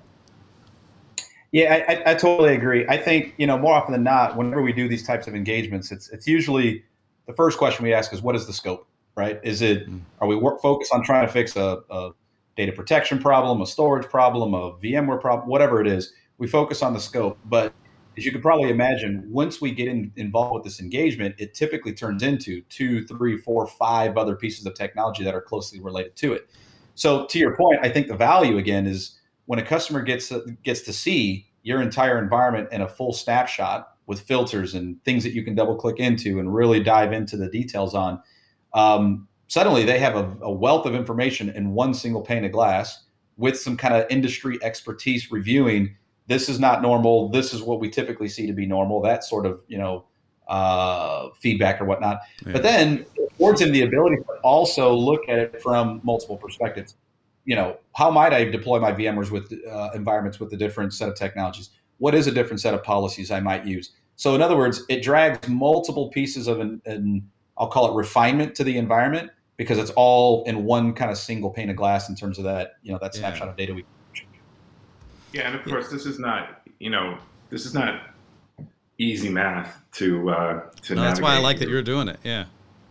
Yeah, 1.55 1.85
I, 1.87 2.11
I, 2.11 2.15
totally 2.15 2.53
agree. 2.53 2.85
I 2.89 2.97
think 2.97 3.33
you 3.37 3.47
know 3.47 3.57
more 3.57 3.73
often 3.73 3.93
than 3.93 4.03
not, 4.03 4.35
whenever 4.35 4.61
we 4.61 4.73
do 4.73 4.89
these 4.89 5.07
types 5.07 5.25
of 5.25 5.35
engagements, 5.35 5.89
it's 5.89 6.09
it's 6.09 6.27
usually 6.27 6.83
the 7.27 7.33
first 7.33 7.57
question 7.57 7.85
we 7.85 7.93
ask 7.93 8.11
is 8.11 8.21
what 8.21 8.35
is 8.35 8.45
the 8.45 8.51
scope, 8.51 8.85
right? 9.15 9.39
Is 9.41 9.61
it 9.61 9.89
mm. 9.89 10.01
are 10.19 10.27
we 10.27 10.35
work, 10.35 10.61
focused 10.61 10.91
on 10.91 11.01
trying 11.01 11.25
to 11.25 11.31
fix 11.31 11.55
a, 11.55 11.81
a 11.89 12.11
data 12.57 12.73
protection 12.73 13.19
problem, 13.19 13.61
a 13.61 13.65
storage 13.65 14.05
problem, 14.09 14.53
a 14.53 14.73
VMware 14.73 15.21
problem, 15.21 15.47
whatever 15.47 15.79
it 15.79 15.87
is? 15.87 16.11
We 16.39 16.47
focus 16.47 16.83
on 16.83 16.91
the 16.91 16.99
scope, 16.99 17.39
but 17.45 17.71
as 18.17 18.25
you 18.25 18.33
could 18.33 18.41
probably 18.41 18.69
imagine, 18.69 19.25
once 19.31 19.61
we 19.61 19.71
get 19.71 19.87
in, 19.87 20.11
involved 20.17 20.55
with 20.55 20.63
this 20.65 20.81
engagement, 20.81 21.35
it 21.37 21.53
typically 21.53 21.93
turns 21.93 22.21
into 22.21 22.63
two, 22.63 23.07
three, 23.07 23.37
four, 23.37 23.65
five 23.65 24.17
other 24.17 24.35
pieces 24.35 24.65
of 24.65 24.73
technology 24.73 25.23
that 25.23 25.33
are 25.33 25.41
closely 25.41 25.79
related 25.79 26.17
to 26.17 26.33
it. 26.33 26.49
So, 26.95 27.25
to 27.27 27.39
your 27.39 27.55
point, 27.55 27.79
I 27.81 27.87
think 27.87 28.09
the 28.09 28.17
value 28.17 28.57
again 28.57 28.85
is 28.87 29.17
when 29.45 29.59
a 29.59 29.63
customer 29.63 30.01
gets 30.01 30.31
gets 30.63 30.81
to 30.81 30.93
see 30.93 31.47
your 31.63 31.81
entire 31.81 32.21
environment 32.21 32.69
in 32.71 32.81
a 32.81 32.87
full 32.87 33.13
snapshot 33.13 33.95
with 34.07 34.21
filters 34.21 34.75
and 34.75 35.03
things 35.03 35.23
that 35.23 35.33
you 35.33 35.43
can 35.43 35.55
double 35.55 35.75
click 35.75 35.99
into 35.99 36.39
and 36.39 36.53
really 36.53 36.81
dive 36.81 37.11
into 37.11 37.37
the 37.37 37.49
details 37.49 37.95
on. 37.95 38.21
Um, 38.73 39.27
suddenly, 39.47 39.83
they 39.83 39.97
have 39.97 40.15
a, 40.15 40.37
a 40.41 40.51
wealth 40.51 40.85
of 40.85 40.93
information 40.93 41.49
in 41.49 41.71
one 41.71 41.93
single 41.93 42.21
pane 42.21 42.45
of 42.45 42.51
glass 42.51 43.03
with 43.37 43.59
some 43.59 43.75
kind 43.75 43.95
of 43.95 44.05
industry 44.09 44.59
expertise 44.61 45.31
reviewing 45.31 45.95
this 46.27 46.49
is 46.49 46.59
not 46.59 46.81
normal. 46.81 47.29
This 47.29 47.53
is 47.53 47.61
what 47.61 47.79
we 47.79 47.89
typically 47.89 48.29
see 48.29 48.47
to 48.47 48.53
be 48.53 48.65
normal. 48.65 49.01
That 49.01 49.23
sort 49.23 49.45
of, 49.45 49.61
you 49.67 49.77
know, 49.77 50.05
uh, 50.47 51.29
feedback 51.39 51.81
or 51.81 51.85
whatnot. 51.85 52.19
Yeah. 52.45 52.53
But 52.53 52.63
then 52.63 53.05
it 53.15 53.31
affords 53.33 53.61
him 53.61 53.71
the 53.71 53.81
ability 53.81 54.17
to 54.17 54.33
also 54.43 54.93
look 54.93 55.21
at 55.27 55.37
it 55.37 55.61
from 55.61 56.01
multiple 56.03 56.37
perspectives. 56.37 56.95
You 57.45 57.55
know, 57.55 57.77
how 57.93 58.11
might 58.11 58.33
I 58.33 58.43
deploy 58.45 58.79
my 58.79 58.91
VMwares 58.91 59.31
with 59.31 59.53
uh, 59.71 59.89
environments 59.93 60.39
with 60.39 60.51
a 60.53 60.57
different 60.57 60.93
set 60.93 61.09
of 61.09 61.15
technologies? 61.15 61.69
What 61.97 62.13
is 62.15 62.27
a 62.27 62.31
different 62.31 62.59
set 62.59 62.73
of 62.73 62.83
policies 62.83 63.31
I 63.31 63.39
might 63.39 63.65
use? 63.65 63.91
So, 64.17 64.35
in 64.35 64.41
other 64.41 64.57
words, 64.57 64.83
it 64.89 65.01
drags 65.01 65.47
multiple 65.47 66.09
pieces 66.09 66.47
of 66.47 66.59
an, 66.59 66.81
an 66.85 67.29
I'll 67.57 67.67
call 67.67 67.91
it 67.91 67.95
refinement 67.95 68.55
to 68.55 68.63
the 68.63 68.77
environment 68.77 69.31
because 69.57 69.77
it's 69.77 69.91
all 69.91 70.43
in 70.45 70.65
one 70.65 70.93
kind 70.93 71.11
of 71.11 71.17
single 71.17 71.49
pane 71.49 71.69
of 71.69 71.75
glass 71.75 72.09
in 72.09 72.15
terms 72.15 72.37
of 72.37 72.43
that 72.45 72.73
you 72.83 72.91
know 72.91 72.99
that 73.01 73.15
snapshot 73.15 73.47
of 73.47 73.55
data 73.55 73.73
we. 73.73 73.85
Yeah, 75.33 75.47
and 75.47 75.55
of 75.55 75.65
course, 75.65 75.89
this 75.89 76.05
is 76.05 76.19
not 76.19 76.61
you 76.79 76.89
know 76.89 77.17
this 77.49 77.65
is 77.65 77.73
not 77.73 78.01
easy 78.97 79.29
math 79.29 79.81
to 79.93 80.29
uh, 80.29 80.61
to. 80.83 80.95
No, 80.95 81.01
that's 81.01 81.21
why 81.21 81.35
I 81.35 81.39
like 81.39 81.59
that 81.59 81.69
you're 81.69 81.81
doing 81.81 82.07
it. 82.07 82.19
Yeah. 82.23 82.45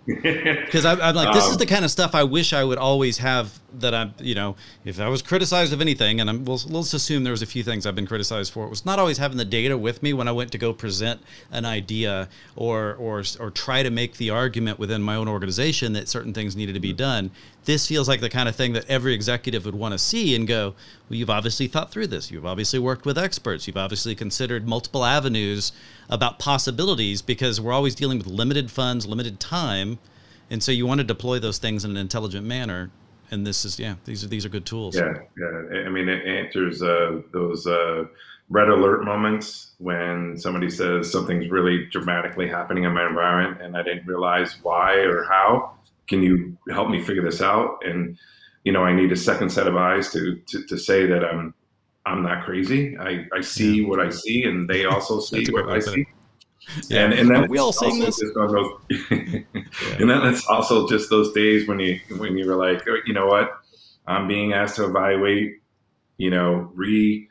Because 0.06 0.84
I'm, 0.84 1.00
I'm, 1.00 1.14
like, 1.14 1.34
this 1.34 1.44
um, 1.44 1.52
is 1.52 1.56
the 1.56 1.66
kind 1.66 1.84
of 1.84 1.90
stuff 1.90 2.14
I 2.14 2.24
wish 2.24 2.52
I 2.52 2.62
would 2.62 2.78
always 2.78 3.18
have. 3.18 3.58
That 3.78 3.92
I'm, 3.92 4.14
you 4.18 4.36
know, 4.36 4.54
if 4.84 5.00
I 5.00 5.08
was 5.08 5.20
criticized 5.20 5.72
of 5.72 5.80
anything, 5.80 6.20
and 6.20 6.30
I'm, 6.30 6.44
we'll, 6.44 6.60
let's 6.68 6.94
assume 6.94 7.24
there 7.24 7.32
was 7.32 7.42
a 7.42 7.46
few 7.46 7.64
things 7.64 7.86
I've 7.86 7.96
been 7.96 8.06
criticized 8.06 8.52
for. 8.52 8.66
It 8.66 8.70
was 8.70 8.84
not 8.84 9.00
always 9.00 9.18
having 9.18 9.36
the 9.36 9.44
data 9.44 9.76
with 9.76 10.00
me 10.00 10.12
when 10.12 10.28
I 10.28 10.32
went 10.32 10.52
to 10.52 10.58
go 10.58 10.72
present 10.72 11.20
an 11.50 11.64
idea 11.64 12.28
or 12.54 12.94
or 12.94 13.24
or 13.40 13.50
try 13.50 13.82
to 13.82 13.90
make 13.90 14.16
the 14.18 14.30
argument 14.30 14.78
within 14.78 15.02
my 15.02 15.16
own 15.16 15.26
organization 15.26 15.92
that 15.94 16.08
certain 16.08 16.32
things 16.32 16.54
needed 16.54 16.74
to 16.74 16.80
be 16.80 16.92
done. 16.92 17.30
This 17.64 17.86
feels 17.86 18.08
like 18.08 18.20
the 18.20 18.28
kind 18.28 18.48
of 18.48 18.56
thing 18.56 18.72
that 18.74 18.88
every 18.88 19.14
executive 19.14 19.64
would 19.64 19.74
want 19.74 19.92
to 19.92 19.98
see 19.98 20.34
and 20.34 20.46
go, 20.46 20.74
well, 21.08 21.18
you've 21.18 21.30
obviously 21.30 21.66
thought 21.66 21.90
through 21.90 22.08
this. 22.08 22.30
You've 22.30 22.44
obviously 22.44 22.78
worked 22.78 23.06
with 23.06 23.16
experts. 23.16 23.66
You've 23.66 23.76
obviously 23.76 24.14
considered 24.14 24.68
multiple 24.68 25.04
avenues 25.04 25.72
about 26.08 26.38
possibilities 26.38 27.22
because 27.22 27.60
we're 27.60 27.72
always 27.72 27.94
dealing 27.94 28.18
with 28.18 28.26
limited 28.26 28.70
funds, 28.70 29.06
limited 29.06 29.40
time, 29.40 29.98
and 30.50 30.62
so 30.62 30.72
you 30.72 30.86
want 30.86 30.98
to 30.98 31.04
deploy 31.04 31.38
those 31.38 31.58
things 31.58 31.84
in 31.84 31.90
an 31.90 31.96
intelligent 31.96 32.46
manner. 32.46 32.90
And 33.30 33.46
this 33.46 33.64
is 33.64 33.78
yeah, 33.78 33.94
these 34.04 34.22
are 34.22 34.28
these 34.28 34.44
are 34.44 34.50
good 34.50 34.66
tools. 34.66 34.94
Yeah, 34.94 35.14
yeah. 35.38 35.80
I 35.86 35.88
mean, 35.88 36.08
it 36.08 36.26
answers 36.26 36.82
uh, 36.82 37.22
those 37.32 37.66
uh, 37.66 38.04
red 38.50 38.68
alert 38.68 39.04
moments 39.04 39.72
when 39.78 40.36
somebody 40.38 40.68
says 40.70 41.10
something's 41.10 41.50
really 41.50 41.86
dramatically 41.86 42.48
happening 42.48 42.84
in 42.84 42.92
my 42.92 43.06
environment 43.06 43.62
and 43.62 43.76
I 43.76 43.82
didn't 43.82 44.06
realize 44.06 44.56
why 44.62 44.96
or 44.96 45.24
how. 45.24 45.72
Can 46.06 46.22
you 46.22 46.56
help 46.70 46.90
me 46.90 47.02
figure 47.02 47.22
this 47.22 47.40
out? 47.40 47.78
And 47.84 48.18
you 48.64 48.72
know, 48.72 48.82
I 48.82 48.94
need 48.94 49.12
a 49.12 49.16
second 49.16 49.50
set 49.50 49.66
of 49.66 49.76
eyes 49.76 50.12
to 50.12 50.36
to, 50.36 50.66
to 50.66 50.78
say 50.78 51.06
that 51.06 51.24
I'm 51.24 51.54
I'm 52.06 52.22
not 52.22 52.44
crazy. 52.44 52.96
I, 52.98 53.26
I 53.32 53.40
see 53.40 53.82
yeah. 53.82 53.88
what 53.88 54.00
I 54.00 54.10
see, 54.10 54.44
and 54.44 54.68
they 54.68 54.84
also 54.84 55.20
see 55.20 55.46
what 55.50 55.68
I 55.68 55.78
see. 55.78 56.06
Yeah. 56.88 57.04
And 57.04 57.12
and 57.12 57.30
then 57.30 57.48
we 57.48 57.58
all 57.58 57.72
saying 57.72 58.00
this. 58.00 58.22
Those, 58.34 58.72
yeah. 58.90 59.40
And 59.98 60.10
then 60.10 60.26
it's 60.26 60.46
also 60.46 60.88
just 60.88 61.10
those 61.10 61.32
days 61.32 61.68
when 61.68 61.78
you 61.78 62.00
when 62.16 62.36
you 62.36 62.46
were 62.46 62.56
like, 62.56 62.82
oh, 62.88 62.96
you 63.06 63.12
know 63.12 63.26
what, 63.26 63.50
I'm 64.06 64.26
being 64.26 64.54
asked 64.54 64.76
to 64.76 64.84
evaluate, 64.84 65.60
you 66.16 66.30
know, 66.30 66.70
re, 66.74 67.28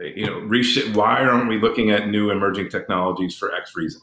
you 0.00 0.26
know, 0.26 0.40
re. 0.40 0.64
Why 0.92 1.24
aren't 1.24 1.48
we 1.48 1.60
looking 1.60 1.90
at 1.90 2.08
new 2.08 2.30
emerging 2.30 2.70
technologies 2.70 3.36
for 3.36 3.54
X 3.54 3.72
reason? 3.76 4.02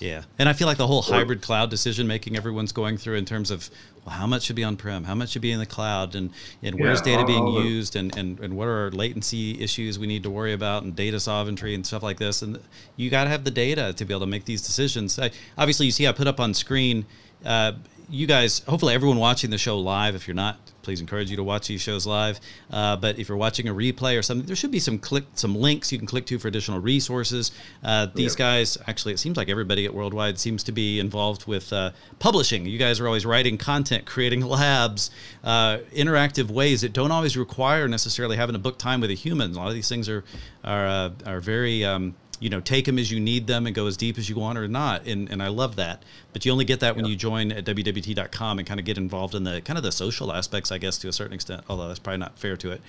Yeah, 0.00 0.22
and 0.38 0.48
I 0.48 0.52
feel 0.52 0.66
like 0.66 0.76
the 0.76 0.86
whole 0.86 1.02
hybrid 1.02 1.40
cloud 1.40 1.70
decision 1.70 2.06
making 2.06 2.36
everyone's 2.36 2.72
going 2.72 2.96
through 2.98 3.14
in 3.14 3.24
terms 3.24 3.50
of 3.50 3.70
well, 4.04 4.14
how 4.14 4.26
much 4.26 4.42
should 4.42 4.56
be 4.56 4.64
on 4.64 4.76
prem, 4.76 5.04
how 5.04 5.14
much 5.14 5.30
should 5.30 5.42
be 5.42 5.52
in 5.52 5.58
the 5.58 5.66
cloud, 5.66 6.14
and, 6.14 6.30
and 6.62 6.78
where's 6.78 7.00
yeah, 7.00 7.16
data 7.16 7.26
being 7.26 7.46
used, 7.46 7.96
and, 7.96 8.16
and, 8.16 8.38
and 8.40 8.56
what 8.56 8.68
are 8.68 8.90
latency 8.90 9.60
issues 9.60 9.98
we 9.98 10.06
need 10.06 10.22
to 10.24 10.30
worry 10.30 10.52
about, 10.52 10.82
and 10.82 10.94
data 10.94 11.18
sovereignty 11.18 11.74
and 11.74 11.86
stuff 11.86 12.02
like 12.02 12.18
this. 12.18 12.42
And 12.42 12.58
you 12.96 13.08
got 13.08 13.24
to 13.24 13.30
have 13.30 13.44
the 13.44 13.50
data 13.50 13.94
to 13.94 14.04
be 14.04 14.12
able 14.12 14.20
to 14.20 14.26
make 14.26 14.44
these 14.44 14.62
decisions. 14.62 15.18
I, 15.18 15.30
obviously, 15.56 15.86
you 15.86 15.92
see, 15.92 16.06
I 16.06 16.12
put 16.12 16.26
up 16.26 16.38
on 16.38 16.52
screen. 16.52 17.06
Uh, 17.44 17.72
you 18.08 18.26
guys, 18.26 18.60
hopefully, 18.60 18.94
everyone 18.94 19.18
watching 19.18 19.50
the 19.50 19.58
show 19.58 19.78
live. 19.78 20.14
If 20.14 20.28
you're 20.28 20.34
not, 20.34 20.58
please 20.82 21.00
encourage 21.00 21.30
you 21.30 21.36
to 21.36 21.42
watch 21.42 21.66
these 21.66 21.80
shows 21.80 22.06
live. 22.06 22.38
Uh, 22.70 22.96
but 22.96 23.18
if 23.18 23.28
you're 23.28 23.38
watching 23.38 23.68
a 23.68 23.74
replay 23.74 24.18
or 24.18 24.22
something, 24.22 24.46
there 24.46 24.54
should 24.54 24.70
be 24.70 24.78
some 24.78 24.98
click, 24.98 25.24
some 25.34 25.56
links 25.56 25.90
you 25.90 25.98
can 25.98 26.06
click 26.06 26.26
to 26.26 26.38
for 26.38 26.48
additional 26.48 26.78
resources. 26.78 27.52
Uh, 27.82 28.06
these 28.14 28.34
yeah. 28.34 28.38
guys, 28.38 28.78
actually, 28.86 29.14
it 29.14 29.18
seems 29.18 29.36
like 29.36 29.48
everybody 29.48 29.84
at 29.84 29.94
Worldwide 29.94 30.38
seems 30.38 30.62
to 30.64 30.72
be 30.72 31.00
involved 31.00 31.46
with 31.46 31.72
uh, 31.72 31.90
publishing. 32.18 32.66
You 32.66 32.78
guys 32.78 33.00
are 33.00 33.06
always 33.06 33.26
writing 33.26 33.58
content, 33.58 34.04
creating 34.04 34.40
labs, 34.46 35.10
uh, 35.42 35.78
interactive 35.94 36.50
ways 36.50 36.82
that 36.82 36.92
don't 36.92 37.10
always 37.10 37.36
require 37.36 37.88
necessarily 37.88 38.36
having 38.36 38.52
to 38.52 38.58
book 38.58 38.78
time 38.78 39.00
with 39.00 39.10
a 39.10 39.14
human. 39.14 39.52
A 39.52 39.56
lot 39.56 39.68
of 39.68 39.74
these 39.74 39.88
things 39.88 40.08
are 40.08 40.24
are 40.62 40.86
uh, 40.86 41.10
are 41.26 41.40
very 41.40 41.84
um, 41.84 42.14
you 42.44 42.50
know 42.50 42.60
take 42.60 42.84
them 42.84 42.98
as 42.98 43.10
you 43.10 43.18
need 43.18 43.46
them 43.46 43.66
and 43.66 43.74
go 43.74 43.86
as 43.86 43.96
deep 43.96 44.18
as 44.18 44.28
you 44.28 44.36
want 44.36 44.58
or 44.58 44.68
not 44.68 45.06
and, 45.06 45.30
and 45.30 45.42
i 45.42 45.48
love 45.48 45.76
that. 45.76 46.02
But 46.34 46.44
you 46.44 46.52
only 46.52 46.66
get 46.66 46.80
that 46.80 46.94
when 46.94 47.06
you 47.06 47.16
join 47.16 47.50
at 47.52 47.64
wwt.com 47.64 48.58
and 48.58 48.68
kind 48.68 48.78
of 48.78 48.84
get 48.84 48.98
involved 48.98 49.34
in 49.34 49.44
the 49.44 49.62
kind 49.62 49.78
of 49.78 49.82
the 49.82 49.92
social 49.92 50.30
aspects 50.30 50.70
i 50.70 50.76
guess 50.76 50.98
to 50.98 51.08
a 51.08 51.12
certain 51.12 51.32
extent 51.32 51.64
although 51.68 51.88
that's 51.88 51.98
probably 51.98 52.18
not 52.18 52.38
fair 52.38 52.56
to 52.58 52.70
it 52.72 52.82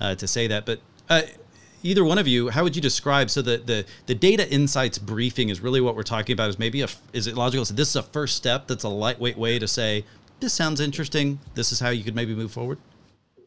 uh, 0.00 0.14
to 0.14 0.26
say 0.26 0.46
that. 0.46 0.64
But 0.64 0.80
uh, 1.08 1.22
either 1.82 2.04
one 2.04 2.18
of 2.18 2.28
you 2.28 2.50
how 2.50 2.62
would 2.62 2.76
you 2.76 2.82
describe 2.82 3.30
so 3.30 3.42
the, 3.42 3.56
the 3.58 3.84
the 4.06 4.14
data 4.14 4.48
insights 4.50 4.98
briefing 4.98 5.48
is 5.48 5.60
really 5.60 5.80
what 5.80 5.96
we're 5.96 6.02
talking 6.02 6.32
about 6.32 6.48
is 6.48 6.58
maybe 6.58 6.82
a 6.82 6.88
is 7.12 7.26
it 7.26 7.34
logical 7.34 7.64
so 7.64 7.74
this 7.74 7.88
is 7.88 7.96
a 7.96 8.02
first 8.02 8.36
step 8.36 8.68
that's 8.68 8.84
a 8.84 8.88
lightweight 8.88 9.36
way 9.36 9.58
to 9.58 9.66
say 9.66 10.04
this 10.38 10.54
sounds 10.54 10.80
interesting. 10.80 11.38
This 11.54 11.70
is 11.70 11.80
how 11.80 11.90
you 11.90 12.02
could 12.02 12.14
maybe 12.14 12.34
move 12.34 12.52
forward 12.52 12.78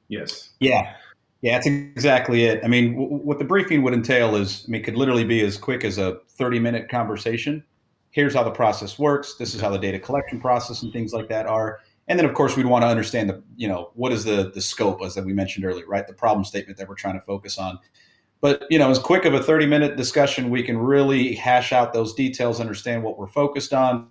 yes. 0.09 0.49
Yeah 0.59 0.95
yeah, 1.43 1.55
that's 1.57 1.67
exactly 1.67 2.45
it. 2.45 2.61
I 2.63 2.69
mean, 2.69 2.93
w- 2.93 3.17
what 3.17 3.37
the 3.37 3.43
briefing 3.43 3.83
would 3.83 3.93
entail 3.93 4.37
is, 4.37 4.63
I 4.65 4.71
mean, 4.71 4.81
could 4.81 4.95
literally 4.95 5.25
be 5.25 5.41
as 5.41 5.57
quick 5.57 5.83
as 5.83 5.97
a 5.97 6.19
30 6.29 6.57
minute 6.57 6.87
conversation. 6.87 7.61
Here's 8.11 8.33
how 8.33 8.43
the 8.43 8.51
process 8.51 8.97
works. 8.97 9.35
This 9.35 9.53
is 9.53 9.59
how 9.59 9.69
the 9.69 9.77
data 9.77 9.99
collection 9.99 10.39
process 10.39 10.83
and 10.83 10.93
things 10.93 11.11
like 11.11 11.27
that 11.27 11.45
are. 11.45 11.81
And 12.07 12.17
then, 12.17 12.25
of 12.25 12.33
course, 12.33 12.55
we'd 12.55 12.65
want 12.65 12.83
to 12.83 12.87
understand 12.87 13.29
the, 13.29 13.43
you 13.57 13.67
know, 13.67 13.91
what 13.93 14.13
is 14.13 14.23
the 14.23 14.51
the 14.55 14.61
scope, 14.61 15.01
as 15.03 15.15
that 15.15 15.25
we 15.25 15.33
mentioned 15.33 15.65
earlier, 15.65 15.85
right? 15.85 16.07
The 16.07 16.13
problem 16.13 16.45
statement 16.45 16.77
that 16.77 16.87
we're 16.87 16.95
trying 16.95 17.19
to 17.19 17.25
focus 17.25 17.57
on. 17.57 17.77
But 18.39 18.63
you 18.69 18.79
know, 18.79 18.89
as 18.89 18.97
quick 18.97 19.25
of 19.25 19.33
a 19.33 19.43
30 19.43 19.65
minute 19.65 19.97
discussion, 19.97 20.49
we 20.49 20.63
can 20.63 20.77
really 20.77 21.35
hash 21.35 21.73
out 21.73 21.91
those 21.91 22.13
details, 22.13 22.61
understand 22.61 23.03
what 23.03 23.17
we're 23.17 23.27
focused 23.27 23.73
on. 23.73 24.07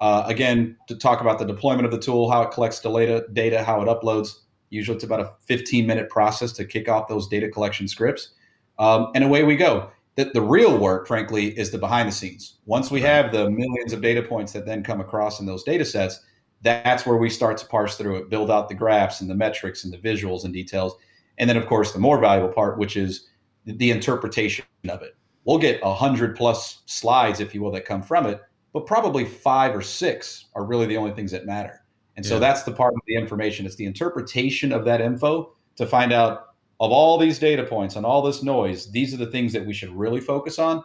Uh, 0.00 0.24
again, 0.26 0.76
to 0.88 0.96
talk 0.96 1.20
about 1.20 1.38
the 1.38 1.44
deployment 1.44 1.84
of 1.84 1.92
the 1.92 1.98
tool, 1.98 2.28
how 2.28 2.42
it 2.42 2.50
collects 2.50 2.80
the 2.80 2.92
data, 2.92 3.24
data, 3.32 3.62
how 3.62 3.80
it 3.80 3.86
uploads 3.86 4.40
Usually 4.70 4.96
it's 4.96 5.04
about 5.04 5.20
a 5.20 5.32
15 5.46 5.86
minute 5.86 6.08
process 6.08 6.52
to 6.52 6.64
kick 6.64 6.88
off 6.88 7.08
those 7.08 7.28
data 7.28 7.48
collection 7.48 7.88
scripts. 7.88 8.30
Um, 8.78 9.10
and 9.14 9.24
away 9.24 9.42
we 9.42 9.56
go. 9.56 9.90
The, 10.16 10.30
the 10.32 10.40
real 10.40 10.78
work, 10.78 11.06
frankly, 11.06 11.56
is 11.58 11.70
the 11.70 11.78
behind 11.78 12.08
the 12.08 12.12
scenes. 12.12 12.56
Once 12.64 12.90
we 12.90 13.02
have 13.02 13.32
the 13.32 13.50
millions 13.50 13.92
of 13.92 14.00
data 14.00 14.22
points 14.22 14.52
that 14.52 14.64
then 14.64 14.82
come 14.82 15.00
across 15.00 15.40
in 15.40 15.46
those 15.46 15.62
data 15.62 15.84
sets, 15.84 16.20
that's 16.62 17.04
where 17.04 17.18
we 17.18 17.28
start 17.28 17.58
to 17.58 17.66
parse 17.66 17.96
through 17.96 18.16
it, 18.16 18.30
build 18.30 18.50
out 18.50 18.68
the 18.68 18.74
graphs 18.74 19.20
and 19.20 19.28
the 19.28 19.34
metrics 19.34 19.84
and 19.84 19.92
the 19.92 19.98
visuals 19.98 20.44
and 20.44 20.54
details. 20.54 20.96
And 21.38 21.48
then, 21.48 21.58
of 21.58 21.66
course, 21.66 21.92
the 21.92 21.98
more 21.98 22.18
valuable 22.18 22.52
part, 22.52 22.78
which 22.78 22.96
is 22.96 23.28
the 23.66 23.90
interpretation 23.90 24.64
of 24.88 25.02
it. 25.02 25.16
We'll 25.44 25.58
get 25.58 25.80
a 25.82 25.94
hundred 25.94 26.34
plus 26.34 26.82
slides, 26.86 27.40
if 27.40 27.54
you 27.54 27.62
will, 27.62 27.70
that 27.72 27.84
come 27.84 28.02
from 28.02 28.26
it, 28.26 28.40
but 28.72 28.86
probably 28.86 29.24
five 29.24 29.76
or 29.76 29.82
six 29.82 30.46
are 30.54 30.64
really 30.64 30.86
the 30.86 30.96
only 30.96 31.12
things 31.12 31.30
that 31.32 31.46
matter. 31.46 31.82
And 32.16 32.24
yeah. 32.24 32.30
so 32.30 32.38
that's 32.38 32.62
the 32.62 32.72
part 32.72 32.94
of 32.94 33.00
the 33.06 33.14
information. 33.14 33.66
It's 33.66 33.76
the 33.76 33.84
interpretation 33.84 34.72
of 34.72 34.84
that 34.86 35.00
info 35.00 35.52
to 35.76 35.86
find 35.86 36.12
out 36.12 36.54
of 36.80 36.90
all 36.90 37.18
these 37.18 37.38
data 37.38 37.64
points 37.64 37.96
and 37.96 38.04
all 38.04 38.22
this 38.22 38.42
noise, 38.42 38.90
these 38.90 39.14
are 39.14 39.18
the 39.18 39.26
things 39.26 39.52
that 39.52 39.64
we 39.64 39.72
should 39.72 39.90
really 39.90 40.20
focus 40.20 40.58
on. 40.58 40.82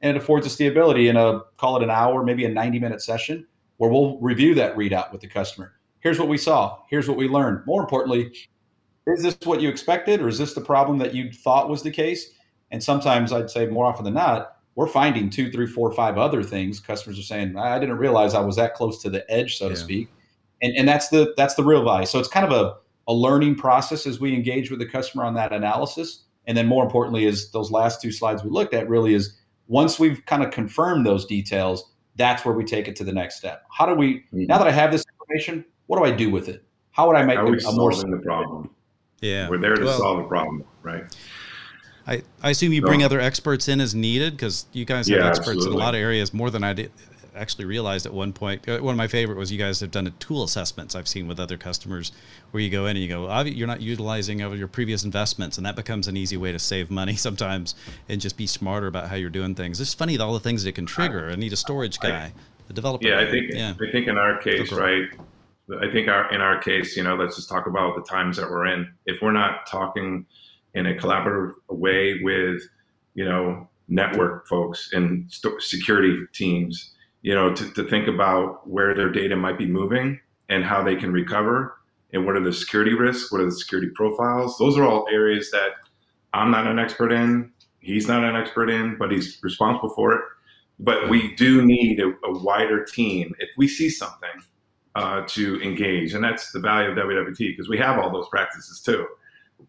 And 0.00 0.16
it 0.16 0.20
affords 0.20 0.46
us 0.46 0.56
the 0.56 0.66
ability 0.66 1.08
in 1.08 1.16
a 1.16 1.40
call 1.56 1.76
it 1.76 1.82
an 1.82 1.90
hour, 1.90 2.22
maybe 2.24 2.44
a 2.44 2.48
90 2.48 2.78
minute 2.78 3.00
session 3.00 3.46
where 3.78 3.90
we'll 3.90 4.18
review 4.20 4.54
that 4.54 4.76
readout 4.76 5.12
with 5.12 5.20
the 5.20 5.26
customer. 5.26 5.72
Here's 6.00 6.18
what 6.18 6.28
we 6.28 6.36
saw. 6.36 6.78
Here's 6.90 7.08
what 7.08 7.16
we 7.16 7.28
learned. 7.28 7.64
More 7.66 7.80
importantly, 7.80 8.32
is 9.06 9.22
this 9.22 9.36
what 9.44 9.60
you 9.60 9.68
expected 9.68 10.20
or 10.20 10.28
is 10.28 10.38
this 10.38 10.54
the 10.54 10.60
problem 10.60 10.98
that 10.98 11.14
you 11.14 11.32
thought 11.32 11.68
was 11.68 11.82
the 11.82 11.90
case? 11.90 12.30
And 12.70 12.82
sometimes 12.82 13.32
I'd 13.32 13.50
say 13.50 13.66
more 13.66 13.86
often 13.86 14.04
than 14.04 14.14
not, 14.14 14.56
we're 14.74 14.86
finding 14.86 15.30
two, 15.30 15.50
three, 15.50 15.66
four, 15.66 15.92
five 15.92 16.16
other 16.18 16.42
things. 16.42 16.80
Customers 16.80 17.18
are 17.18 17.22
saying, 17.22 17.56
I 17.56 17.78
didn't 17.78 17.98
realize 17.98 18.34
I 18.34 18.40
was 18.40 18.56
that 18.56 18.74
close 18.74 19.02
to 19.02 19.10
the 19.10 19.30
edge, 19.30 19.58
so 19.58 19.66
yeah. 19.66 19.70
to 19.70 19.76
speak 19.76 20.08
and, 20.62 20.76
and 20.76 20.88
that's 20.88 21.08
the 21.08 21.34
that's 21.36 21.54
the 21.54 21.64
real 21.64 21.84
value. 21.84 22.06
So 22.06 22.18
it's 22.18 22.28
kind 22.28 22.50
of 22.50 22.52
a, 22.52 22.76
a 23.10 23.12
learning 23.12 23.56
process 23.56 24.06
as 24.06 24.20
we 24.20 24.32
engage 24.32 24.70
with 24.70 24.78
the 24.78 24.86
customer 24.86 25.24
on 25.24 25.34
that 25.34 25.52
analysis. 25.52 26.24
And 26.46 26.56
then 26.56 26.66
more 26.66 26.84
importantly 26.84 27.24
is 27.24 27.50
those 27.50 27.70
last 27.70 28.00
two 28.00 28.10
slides 28.10 28.42
we 28.42 28.50
looked 28.50 28.74
at 28.74 28.88
really 28.88 29.14
is 29.14 29.38
once 29.68 29.98
we've 29.98 30.24
kind 30.26 30.42
of 30.42 30.50
confirmed 30.50 31.06
those 31.06 31.24
details, 31.26 31.92
that's 32.16 32.44
where 32.44 32.54
we 32.54 32.64
take 32.64 32.88
it 32.88 32.96
to 32.96 33.04
the 33.04 33.12
next 33.12 33.36
step. 33.36 33.64
How 33.70 33.86
do 33.86 33.94
we 33.94 34.14
mm-hmm. 34.14 34.46
now 34.46 34.58
that 34.58 34.66
I 34.66 34.72
have 34.72 34.90
this 34.90 35.04
information, 35.20 35.64
what 35.86 35.98
do 35.98 36.04
I 36.04 36.14
do 36.14 36.30
with 36.30 36.48
it? 36.48 36.64
How 36.92 37.06
would 37.06 37.16
I 37.16 37.24
make 37.24 37.36
How 37.36 37.46
are 37.46 37.54
a 37.54 37.72
more 37.72 37.92
solving 37.92 38.10
the 38.12 38.18
problem? 38.18 38.70
Yeah. 39.20 39.48
We're 39.48 39.58
there 39.58 39.76
to 39.76 39.84
well, 39.84 39.98
solve 39.98 40.18
the 40.18 40.28
problem, 40.28 40.64
right? 40.82 41.04
I, 42.06 42.22
I 42.42 42.50
assume 42.50 42.72
you 42.72 42.82
bring 42.82 43.04
other 43.04 43.20
experts 43.20 43.68
in 43.68 43.80
as 43.80 43.94
needed 43.94 44.32
because 44.32 44.66
you 44.72 44.84
guys 44.84 45.06
have 45.06 45.18
yeah, 45.18 45.28
experts 45.28 45.50
absolutely. 45.50 45.76
in 45.76 45.80
a 45.80 45.84
lot 45.84 45.94
of 45.94 46.00
areas 46.00 46.34
more 46.34 46.50
than 46.50 46.64
I 46.64 46.72
did 46.72 46.90
actually 47.36 47.64
realized 47.64 48.06
at 48.06 48.12
one 48.12 48.32
point, 48.32 48.68
uh, 48.68 48.78
one 48.78 48.92
of 48.92 48.98
my 48.98 49.08
favorite 49.08 49.38
was 49.38 49.50
you 49.50 49.58
guys 49.58 49.80
have 49.80 49.90
done 49.90 50.06
a 50.06 50.10
tool 50.12 50.44
assessments 50.44 50.94
I've 50.94 51.08
seen 51.08 51.26
with 51.28 51.40
other 51.40 51.56
customers 51.56 52.12
where 52.50 52.62
you 52.62 52.70
go 52.70 52.86
in 52.86 52.96
and 52.96 52.98
you 52.98 53.08
go, 53.08 53.40
you're 53.42 53.66
not 53.66 53.80
utilizing 53.80 54.40
your 54.40 54.68
previous 54.68 55.04
investments. 55.04 55.56
And 55.56 55.66
that 55.66 55.76
becomes 55.76 56.08
an 56.08 56.16
easy 56.16 56.36
way 56.36 56.52
to 56.52 56.58
save 56.58 56.90
money 56.90 57.16
sometimes 57.16 57.74
and 58.08 58.20
just 58.20 58.36
be 58.36 58.46
smarter 58.46 58.86
about 58.86 59.08
how 59.08 59.16
you're 59.16 59.30
doing 59.30 59.54
things. 59.54 59.80
It's 59.80 59.94
funny 59.94 60.18
all 60.18 60.34
the 60.34 60.40
things 60.40 60.62
that 60.64 60.70
it 60.70 60.74
can 60.74 60.86
trigger. 60.86 61.30
I 61.30 61.36
need 61.36 61.52
a 61.52 61.56
storage 61.56 61.98
guy, 61.98 62.32
a 62.68 62.72
developer. 62.72 63.06
Yeah, 63.06 63.20
I 63.20 63.30
think, 63.30 63.52
yeah. 63.52 63.74
I 63.80 63.90
think 63.90 64.08
in 64.08 64.18
our 64.18 64.38
case, 64.38 64.72
right, 64.72 65.08
I 65.80 65.90
think 65.90 66.08
our, 66.08 66.32
in 66.32 66.40
our 66.40 66.58
case, 66.58 66.96
you 66.96 67.02
know, 67.02 67.14
let's 67.14 67.36
just 67.36 67.48
talk 67.48 67.66
about 67.66 67.96
the 67.96 68.02
times 68.02 68.36
that 68.36 68.50
we're 68.50 68.66
in. 68.66 68.92
If 69.06 69.22
we're 69.22 69.32
not 69.32 69.66
talking 69.66 70.26
in 70.74 70.86
a 70.86 70.94
collaborative 70.94 71.54
way 71.68 72.20
with, 72.22 72.62
you 73.14 73.24
know, 73.24 73.68
network 73.88 74.46
folks 74.48 74.90
and 74.92 75.30
st- 75.30 75.62
security 75.62 76.24
teams, 76.32 76.91
you 77.22 77.34
know, 77.34 77.54
to, 77.54 77.70
to 77.72 77.84
think 77.84 78.08
about 78.08 78.68
where 78.68 78.94
their 78.94 79.10
data 79.10 79.36
might 79.36 79.58
be 79.58 79.66
moving 79.66 80.20
and 80.48 80.64
how 80.64 80.82
they 80.82 80.96
can 80.96 81.12
recover 81.12 81.78
and 82.12 82.26
what 82.26 82.36
are 82.36 82.44
the 82.44 82.52
security 82.52 82.94
risks, 82.94 83.32
what 83.32 83.40
are 83.40 83.46
the 83.46 83.52
security 83.52 83.90
profiles. 83.94 84.58
Those 84.58 84.76
are 84.76 84.84
all 84.84 85.06
areas 85.10 85.50
that 85.50 85.70
I'm 86.34 86.50
not 86.50 86.66
an 86.66 86.78
expert 86.78 87.12
in. 87.12 87.52
He's 87.80 88.06
not 88.06 88.22
an 88.22 88.36
expert 88.36 88.68
in, 88.68 88.96
but 88.98 89.10
he's 89.10 89.38
responsible 89.42 89.90
for 89.90 90.12
it. 90.12 90.20
But 90.78 91.08
we 91.08 91.34
do 91.36 91.64
need 91.64 92.00
a, 92.00 92.12
a 92.26 92.38
wider 92.38 92.84
team. 92.84 93.34
If 93.38 93.50
we 93.56 93.68
see 93.68 93.88
something, 93.88 94.42
uh, 94.94 95.22
to 95.26 95.60
engage. 95.62 96.14
And 96.14 96.22
that's 96.22 96.52
the 96.52 96.60
value 96.60 96.90
of 96.90 96.96
WWT 96.96 97.38
because 97.38 97.68
we 97.68 97.78
have 97.78 97.98
all 97.98 98.10
those 98.10 98.28
practices 98.28 98.80
too. 98.80 99.06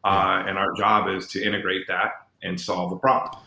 Uh, 0.04 0.44
and 0.48 0.58
our 0.58 0.74
job 0.74 1.08
is 1.10 1.28
to 1.28 1.44
integrate 1.44 1.88
that 1.88 2.12
and 2.42 2.60
solve 2.60 2.90
the 2.90 2.98
problem. 2.98 3.42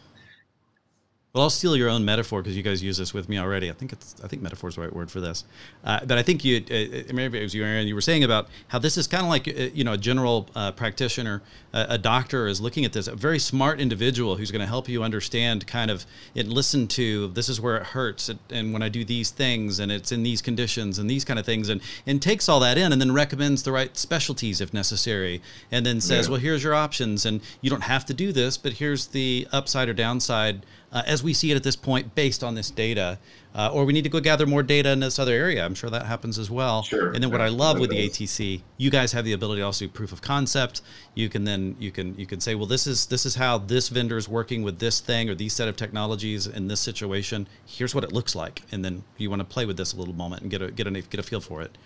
Well, 1.37 1.43
I'll 1.43 1.51
steal 1.51 1.76
your 1.76 1.91
own 1.91 2.03
metaphor 2.03 2.41
because 2.41 2.57
you 2.57 2.62
guys 2.62 2.82
use 2.82 2.97
this 2.97 3.12
with 3.12 3.28
me 3.28 3.39
already. 3.39 3.68
I 3.68 3.74
think 3.74 3.93
it's 3.93 4.14
I 4.24 4.26
think 4.26 4.41
metaphor 4.41 4.70
is 4.70 4.76
the 4.76 4.80
right 4.80 4.93
word 4.93 5.11
for 5.11 5.20
this. 5.20 5.45
Uh, 5.84 6.01
but 6.03 6.16
I 6.16 6.22
think 6.22 6.47
you 6.47 6.64
uh, 6.64 7.12
maybe 7.12 7.39
it 7.39 7.43
was 7.43 7.55
you, 7.55 7.62
Aaron. 7.62 7.87
You 7.87 7.95
were 7.95 8.01
saying 8.01 8.24
about 8.24 8.49
how 8.68 8.78
this 8.78 8.97
is 8.97 9.07
kind 9.07 9.22
of 9.22 9.28
like 9.28 9.47
uh, 9.47 9.68
you 9.74 9.84
know 9.84 9.93
a 9.93 9.99
general 9.99 10.49
uh, 10.57 10.72
practitioner, 10.72 11.43
a 11.74 11.99
doctor 11.99 12.47
is 12.47 12.62
looking 12.62 12.87
at 12.87 12.95
this. 12.95 13.07
A 13.07 13.14
very 13.14 13.39
smart 13.39 13.80
individual 13.80 14.37
who's 14.37 14.51
going 14.51 14.62
to 14.62 14.66
help 14.66 14.89
you 14.89 15.03
understand 15.03 15.66
kind 15.66 15.91
of 15.91 16.07
and 16.34 16.51
listen 16.51 16.89
to 16.89 17.28
this 17.28 17.51
is 17.51 17.61
where 17.61 17.76
it 17.76 17.89
hurts, 17.89 18.30
and 18.49 18.72
when 18.72 18.80
I 18.80 18.89
do 18.89 19.05
these 19.05 19.28
things, 19.28 19.78
and 19.78 19.93
it's 19.93 20.12
in 20.12 20.22
these 20.22 20.41
conditions 20.41 20.99
and 20.99 21.11
these 21.11 21.26
kind 21.26 21.39
of 21.39 21.45
things, 21.45 21.68
and 21.68 21.82
and 22.07 22.22
takes 22.22 22.49
all 22.49 22.61
that 22.61 22.78
in, 22.78 22.93
and 22.93 22.99
then 22.99 23.12
recommends 23.12 23.62
the 23.62 23.72
right 23.72 23.95
specialties 23.95 24.62
if 24.62 24.72
necessary, 24.72 25.43
and 25.70 25.84
then 25.84 26.01
says, 26.01 26.28
yeah. 26.28 26.30
well, 26.30 26.41
here's 26.41 26.64
your 26.64 26.74
options, 26.74 27.26
and 27.26 27.43
you 27.61 27.68
don't 27.68 27.82
have 27.84 28.07
to 28.07 28.14
do 28.14 28.32
this, 28.32 28.57
but 28.57 28.72
here's 28.72 29.09
the 29.09 29.47
upside 29.53 29.91
or 29.91 29.93
downside 29.93 30.64
uh, 30.93 31.03
as 31.07 31.22
we 31.22 31.34
see 31.34 31.51
it 31.51 31.57
at 31.57 31.62
this 31.62 31.76
point 31.76 32.14
based 32.14 32.43
on 32.43 32.55
this 32.55 32.70
data. 32.70 33.18
Uh, 33.55 33.70
or 33.72 33.87
we 33.87 33.93
need 33.95 34.05
to 34.05 34.11
go 34.11 34.20
gather 34.20 34.45
more 34.45 34.62
data 34.62 34.91
in 34.91 35.01
this 35.01 35.18
other 35.18 35.32
area. 35.32 35.64
I'm 35.64 35.74
sure 35.74 35.89
that 35.89 36.05
happens 36.05 36.39
as 36.39 36.51
well. 36.51 36.82
Sure. 36.82 37.12
And 37.12 37.22
then 37.22 37.30
what 37.30 37.41
I 37.41 37.49
love 37.49 37.80
with 37.80 37.89
the 37.89 37.97
ATC, 37.97 38.61
you 38.76 38.91
guys 38.91 39.12
have 39.12 39.24
the 39.24 39.32
ability 39.32 39.62
to 39.62 39.64
also 39.66 39.87
do 39.87 39.91
proof 39.91 40.12
of 40.12 40.20
concept. 40.20 40.82
You 41.14 41.30
can 41.30 41.45
then 41.45 41.74
you 41.78 41.91
can 41.91 42.14
you 42.18 42.26
can 42.26 42.39
say, 42.39 42.55
well, 42.55 42.66
this 42.66 42.87
is 42.87 43.07
this 43.07 43.24
is 43.24 43.37
how 43.37 43.57
this 43.57 43.89
vendor 43.89 44.18
is 44.18 44.28
working 44.28 44.62
with 44.62 44.78
this 44.78 45.01
thing 45.01 45.30
or 45.30 45.34
these 45.34 45.55
set 45.55 45.68
of 45.68 45.76
technologies 45.76 46.47
in 46.47 46.68
this 46.68 46.80
situation. 46.80 47.49
Here's 47.64 47.95
what 47.95 48.05
it 48.05 48.12
looks 48.12 48.34
like, 48.34 48.61
and 48.72 48.84
then 48.84 49.05
you 49.16 49.30
want 49.30 49.41
to 49.41 49.47
play 49.47 49.64
with 49.64 49.78
this 49.78 49.95
a 49.95 49.97
little 49.97 50.14
moment 50.14 50.43
and 50.43 50.51
get 50.51 50.61
a 50.61 50.70
get 50.70 50.87
a 50.87 50.91
get 50.91 51.18
a 51.18 51.22
feel 51.22 51.41
for 51.41 51.62
it. 51.62 51.78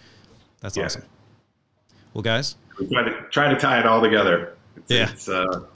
That's 0.61 0.77
yeah. 0.77 0.87
awesome. 0.87 1.05
Well, 2.15 2.23
guys, 2.23 2.57
we 2.81 2.89
try 2.89 3.05
to 3.05 3.23
try 3.31 3.49
to 3.49 3.57
tie 3.57 3.79
it 3.79 3.87
all 3.87 4.01
together. 4.01 4.57
It's, 4.77 4.91
yeah. 4.91 5.11
It's, 5.11 5.29
uh, 5.29 5.67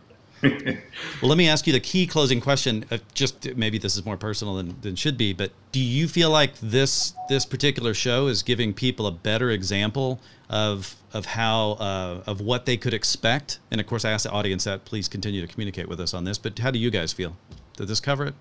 well, 0.45 1.29
let 1.29 1.39
me 1.39 1.49
ask 1.49 1.67
you 1.67 1.73
the 1.73 1.81
key 1.81 2.07
closing 2.07 2.41
question. 2.41 2.85
Uh, 2.91 2.99
just 3.15 3.55
maybe 3.57 3.79
this 3.79 3.97
is 3.97 4.05
more 4.05 4.17
personal 4.17 4.57
than, 4.57 4.77
than 4.83 4.97
should 4.97 5.17
be, 5.17 5.33
but 5.33 5.53
do 5.73 5.81
you 5.81 6.09
feel 6.09 6.31
like 6.31 6.55
this 6.61 7.15
this 7.29 7.45
particular 7.45 7.95
show 7.95 8.27
is 8.27 8.43
giving 8.43 8.73
people 8.75 9.07
a 9.07 9.13
better 9.13 9.51
example 9.51 10.21
of 10.51 10.97
of 11.13 11.27
how 11.27 11.73
uh, 11.73 12.23
of 12.27 12.41
what 12.41 12.67
they 12.67 12.77
could 12.77 12.95
expect? 12.95 13.59
And 13.71 13.81
of 13.81 13.87
course, 13.87 14.05
I 14.05 14.11
ask 14.11 14.25
the 14.25 14.33
audience 14.33 14.65
that. 14.65 14.85
Please 14.85 15.09
continue 15.09 15.41
to 15.41 15.53
communicate 15.53 15.89
with 15.89 16.01
us 16.01 16.15
on 16.15 16.25
this. 16.25 16.39
But 16.39 16.59
how 16.59 16.71
do 16.71 16.79
you 16.79 16.91
guys 16.91 17.13
feel? 17.13 17.37
Did 17.77 17.89
this 17.89 18.01
cover 18.01 18.27
it? 18.27 18.35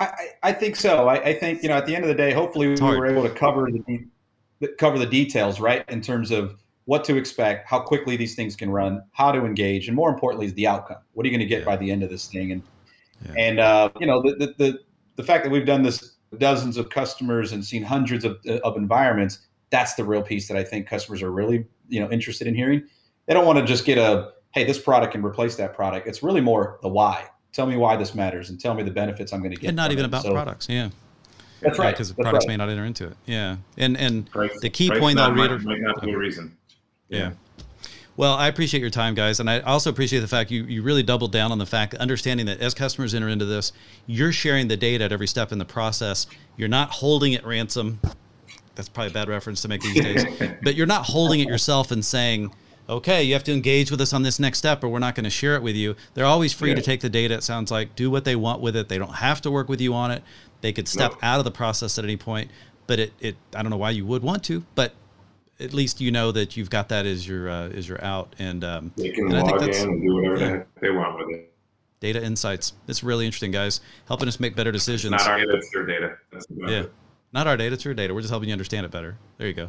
I, 0.00 0.28
I 0.42 0.52
think 0.52 0.76
so. 0.76 1.08
I, 1.08 1.22
I, 1.22 1.34
think 1.34 1.62
you 1.62 1.68
know 1.68 1.76
at 1.76 1.86
the 1.86 1.94
end 1.94 2.04
of 2.04 2.08
the 2.08 2.14
day, 2.14 2.32
hopefully 2.32 2.68
we 2.68 2.80
were 2.80 3.06
able 3.06 3.22
to 3.22 3.30
cover 3.30 3.68
the 3.70 4.68
cover 4.78 4.98
the 4.98 5.06
details 5.06 5.60
right 5.60 5.84
in 5.88 6.00
terms 6.00 6.30
of 6.30 6.56
what 6.88 7.04
to 7.04 7.18
expect, 7.18 7.68
how 7.68 7.78
quickly 7.78 8.16
these 8.16 8.34
things 8.34 8.56
can 8.56 8.70
run, 8.70 9.02
how 9.12 9.30
to 9.30 9.44
engage, 9.44 9.88
and 9.88 9.94
more 9.94 10.08
importantly, 10.08 10.46
is 10.46 10.54
the 10.54 10.66
outcome. 10.66 10.96
What 11.12 11.24
are 11.24 11.28
you 11.28 11.36
going 11.36 11.46
to 11.46 11.54
get 11.54 11.58
yeah. 11.58 11.66
by 11.66 11.76
the 11.76 11.90
end 11.90 12.02
of 12.02 12.08
this 12.08 12.28
thing? 12.28 12.50
And 12.50 12.62
yeah. 13.26 13.34
and 13.36 13.60
uh, 13.60 13.90
you 14.00 14.06
know 14.06 14.22
the, 14.22 14.36
the, 14.36 14.54
the 14.56 14.78
the 15.16 15.22
fact 15.22 15.44
that 15.44 15.50
we've 15.50 15.66
done 15.66 15.82
this 15.82 16.14
dozens 16.38 16.78
of 16.78 16.88
customers 16.88 17.52
and 17.52 17.62
seen 17.62 17.82
hundreds 17.82 18.24
of, 18.24 18.38
of 18.64 18.78
environments, 18.78 19.40
that's 19.68 19.96
the 19.96 20.04
real 20.04 20.22
piece 20.22 20.48
that 20.48 20.56
I 20.56 20.64
think 20.64 20.88
customers 20.88 21.22
are 21.22 21.30
really 21.30 21.66
you 21.90 22.00
know 22.00 22.10
interested 22.10 22.46
in 22.46 22.54
hearing. 22.54 22.82
They 23.26 23.34
don't 23.34 23.44
want 23.44 23.58
to 23.58 23.66
just 23.66 23.84
get 23.84 23.98
a 23.98 24.32
hey, 24.52 24.64
this 24.64 24.78
product 24.78 25.12
can 25.12 25.22
replace 25.22 25.56
that 25.56 25.74
product. 25.74 26.08
It's 26.08 26.22
really 26.22 26.40
more 26.40 26.78
the 26.80 26.88
why. 26.88 27.26
Tell 27.52 27.66
me 27.66 27.76
why 27.76 27.96
this 27.96 28.14
matters, 28.14 28.48
and 28.48 28.58
tell 28.58 28.72
me 28.72 28.82
the 28.82 28.90
benefits 28.90 29.34
I'm 29.34 29.40
going 29.40 29.54
to 29.54 29.60
get. 29.60 29.68
And 29.68 29.76
not 29.76 29.92
even 29.92 30.06
it. 30.06 30.08
about 30.08 30.22
so, 30.22 30.32
products, 30.32 30.70
yeah. 30.70 30.88
That's 31.60 31.78
right. 31.78 31.90
Because 31.90 32.08
the 32.08 32.14
products 32.14 32.46
right. 32.46 32.52
may 32.52 32.56
not 32.56 32.70
enter 32.70 32.86
into 32.86 33.08
it. 33.08 33.16
Yeah, 33.26 33.56
and 33.76 33.94
and 33.98 34.30
price, 34.30 34.58
the 34.62 34.70
key 34.70 34.90
point 34.98 35.18
I'll 35.18 35.34
read 35.34 35.50
might 35.64 35.82
not 35.82 36.00
be 36.00 36.12
a 36.12 36.16
reason. 36.16 36.56
Yeah. 37.08 37.32
Well, 38.18 38.34
I 38.34 38.48
appreciate 38.48 38.80
your 38.80 38.90
time, 38.90 39.14
guys, 39.14 39.38
and 39.38 39.48
I 39.48 39.60
also 39.60 39.90
appreciate 39.90 40.18
the 40.18 40.26
fact 40.26 40.50
you, 40.50 40.64
you 40.64 40.82
really 40.82 41.04
doubled 41.04 41.30
down 41.30 41.52
on 41.52 41.58
the 41.58 41.66
fact, 41.66 41.94
understanding 41.94 42.46
that 42.46 42.60
as 42.60 42.74
customers 42.74 43.14
enter 43.14 43.28
into 43.28 43.44
this, 43.44 43.72
you're 44.08 44.32
sharing 44.32 44.66
the 44.66 44.76
data 44.76 45.04
at 45.04 45.12
every 45.12 45.28
step 45.28 45.52
in 45.52 45.58
the 45.58 45.64
process. 45.64 46.26
You're 46.56 46.68
not 46.68 46.90
holding 46.90 47.34
it 47.34 47.46
ransom. 47.46 48.00
That's 48.74 48.88
probably 48.88 49.12
a 49.12 49.14
bad 49.14 49.28
reference 49.28 49.62
to 49.62 49.68
make 49.68 49.82
these 49.82 50.02
days, 50.02 50.24
but 50.64 50.74
you're 50.74 50.84
not 50.88 51.04
holding 51.04 51.38
it 51.38 51.46
yourself 51.46 51.92
and 51.92 52.04
saying, 52.04 52.52
"Okay, 52.88 53.22
you 53.22 53.34
have 53.34 53.44
to 53.44 53.52
engage 53.52 53.92
with 53.92 54.00
us 54.00 54.12
on 54.12 54.24
this 54.24 54.40
next 54.40 54.58
step, 54.58 54.82
or 54.82 54.88
we're 54.88 54.98
not 54.98 55.14
going 55.14 55.22
to 55.22 55.30
share 55.30 55.54
it 55.54 55.62
with 55.62 55.76
you." 55.76 55.94
They're 56.14 56.26
always 56.26 56.52
free 56.52 56.70
yeah. 56.70 56.76
to 56.76 56.82
take 56.82 57.00
the 57.00 57.08
data. 57.08 57.34
It 57.34 57.44
sounds 57.44 57.70
like 57.70 57.94
do 57.94 58.10
what 58.10 58.24
they 58.24 58.34
want 58.34 58.60
with 58.60 58.74
it. 58.74 58.88
They 58.88 58.98
don't 58.98 59.14
have 59.14 59.40
to 59.42 59.50
work 59.52 59.68
with 59.68 59.80
you 59.80 59.94
on 59.94 60.10
it. 60.10 60.24
They 60.60 60.72
could 60.72 60.88
step 60.88 61.12
no. 61.12 61.18
out 61.22 61.38
of 61.38 61.44
the 61.44 61.52
process 61.52 61.98
at 61.98 62.04
any 62.04 62.16
point. 62.16 62.50
But 62.88 62.98
it, 62.98 63.12
it, 63.20 63.36
I 63.54 63.62
don't 63.62 63.70
know 63.70 63.76
why 63.76 63.90
you 63.90 64.06
would 64.06 64.24
want 64.24 64.42
to, 64.44 64.64
but 64.74 64.94
at 65.60 65.72
least 65.72 66.00
you 66.00 66.10
know 66.10 66.32
that 66.32 66.56
you've 66.56 66.70
got 66.70 66.88
that 66.88 67.06
as 67.06 67.26
your 67.26 67.48
uh, 67.48 67.68
as 67.68 67.88
your 67.88 68.02
out, 68.04 68.34
and 68.38 68.64
um, 68.64 68.92
they 68.96 69.10
can 69.10 69.32
and 69.32 69.42
log 69.42 69.62
in 69.62 69.74
and 69.74 70.02
do 70.02 70.14
whatever 70.14 70.36
yeah. 70.38 70.62
they 70.80 70.90
want 70.90 71.18
with 71.18 71.36
it. 71.36 71.52
Data 72.00 72.22
insights. 72.24 72.74
It's 72.86 73.02
really 73.02 73.26
interesting, 73.26 73.50
guys. 73.50 73.80
Helping 74.06 74.28
us 74.28 74.38
make 74.38 74.54
better 74.54 74.70
decisions. 74.70 75.14
It's 75.14 75.24
not 75.24 75.32
our 75.32 75.38
data, 75.40 75.56
it's 75.56 75.72
your 75.74 75.86
data. 75.86 76.16
yeah, 76.56 76.84
not 77.32 77.46
our 77.46 77.56
data, 77.56 77.74
it's 77.74 77.84
your 77.84 77.94
data. 77.94 78.14
We're 78.14 78.20
just 78.20 78.30
helping 78.30 78.48
you 78.48 78.52
understand 78.52 78.86
it 78.86 78.92
better. 78.92 79.18
There 79.38 79.48
you 79.48 79.54
go. 79.54 79.68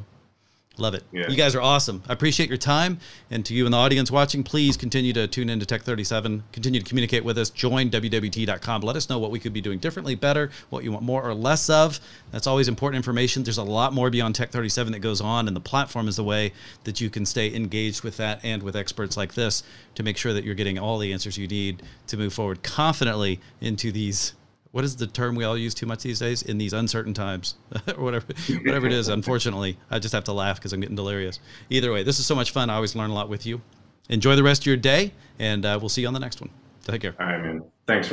Love 0.79 0.93
it. 0.93 1.03
Yeah. 1.11 1.27
You 1.27 1.35
guys 1.35 1.55
are 1.55 1.61
awesome. 1.61 2.03
I 2.07 2.13
appreciate 2.13 2.49
your 2.49 2.57
time. 2.57 2.99
And 3.29 3.45
to 3.45 3.53
you 3.53 3.65
in 3.65 3.71
the 3.71 3.77
audience 3.77 4.09
watching, 4.09 4.43
please 4.43 4.77
continue 4.77 5.13
to 5.13 5.27
tune 5.27 5.49
in 5.49 5.59
to 5.59 5.65
TEC37. 5.65 6.41
Continue 6.51 6.79
to 6.79 6.85
communicate 6.85 7.23
with 7.23 7.37
us. 7.37 7.49
Join 7.49 7.89
WWT.com. 7.89 8.81
Let 8.81 8.95
us 8.95 9.09
know 9.09 9.19
what 9.19 9.31
we 9.31 9.39
could 9.39 9.53
be 9.53 9.61
doing 9.61 9.79
differently, 9.79 10.15
better, 10.15 10.51
what 10.69 10.83
you 10.83 10.91
want 10.91 11.03
more 11.03 11.23
or 11.23 11.33
less 11.33 11.69
of. 11.69 11.99
That's 12.31 12.47
always 12.47 12.67
important 12.67 12.97
information. 12.97 13.43
There's 13.43 13.57
a 13.57 13.63
lot 13.63 13.93
more 13.93 14.09
beyond 14.09 14.35
TEC37 14.35 14.91
that 14.91 14.99
goes 14.99 15.21
on, 15.21 15.47
and 15.47 15.55
the 15.55 15.61
platform 15.61 16.07
is 16.07 16.15
the 16.15 16.23
way 16.23 16.53
that 16.83 17.01
you 17.01 17.09
can 17.09 17.25
stay 17.25 17.53
engaged 17.53 18.03
with 18.03 18.17
that 18.17 18.39
and 18.43 18.63
with 18.63 18.75
experts 18.75 19.17
like 19.17 19.33
this 19.33 19.63
to 19.95 20.03
make 20.03 20.17
sure 20.17 20.33
that 20.33 20.43
you're 20.43 20.55
getting 20.55 20.79
all 20.79 20.97
the 20.97 21.11
answers 21.11 21.37
you 21.37 21.47
need 21.47 21.83
to 22.07 22.17
move 22.17 22.33
forward 22.33 22.63
confidently 22.63 23.39
into 23.61 23.91
these 23.91 24.33
what 24.71 24.83
is 24.83 24.95
the 24.95 25.07
term 25.07 25.35
we 25.35 25.43
all 25.43 25.57
use 25.57 25.73
too 25.73 25.85
much 25.85 26.03
these 26.03 26.19
days? 26.19 26.41
In 26.41 26.57
these 26.57 26.73
uncertain 26.73 27.13
times. 27.13 27.55
Or 27.97 28.03
whatever 28.03 28.27
whatever 28.65 28.85
it 28.87 28.93
is 28.93 29.07
unfortunately 29.19 29.77
i 29.89 29.99
just 29.99 30.13
have 30.13 30.23
to 30.25 30.33
laugh 30.33 30.57
because 30.57 30.73
i'm 30.73 30.79
getting 30.79 30.95
delirious. 30.95 31.39
Either 31.69 31.91
way 31.91 32.03
this 32.03 32.19
is 32.19 32.25
so 32.25 32.35
much 32.35 32.51
fun. 32.51 32.69
I 32.69 32.75
always 32.75 32.95
learn 32.95 33.09
a 33.09 33.13
lot 33.13 33.29
with 33.29 33.45
you. 33.45 33.61
Enjoy 34.09 34.35
the 34.35 34.43
rest 34.43 34.63
of 34.63 34.65
your 34.67 34.77
day 34.77 35.13
and 35.37 35.65
uh, 35.65 35.77
we'll 35.79 35.89
see 35.89 36.01
you 36.01 36.07
on 36.07 36.13
the 36.13 36.19
next 36.19 36.41
one. 36.41 36.49
Take 36.83 37.01
care. 37.01 37.15
All 37.19 37.25
right 37.25 37.41
man. 37.43 37.63
Thanks 37.87 38.09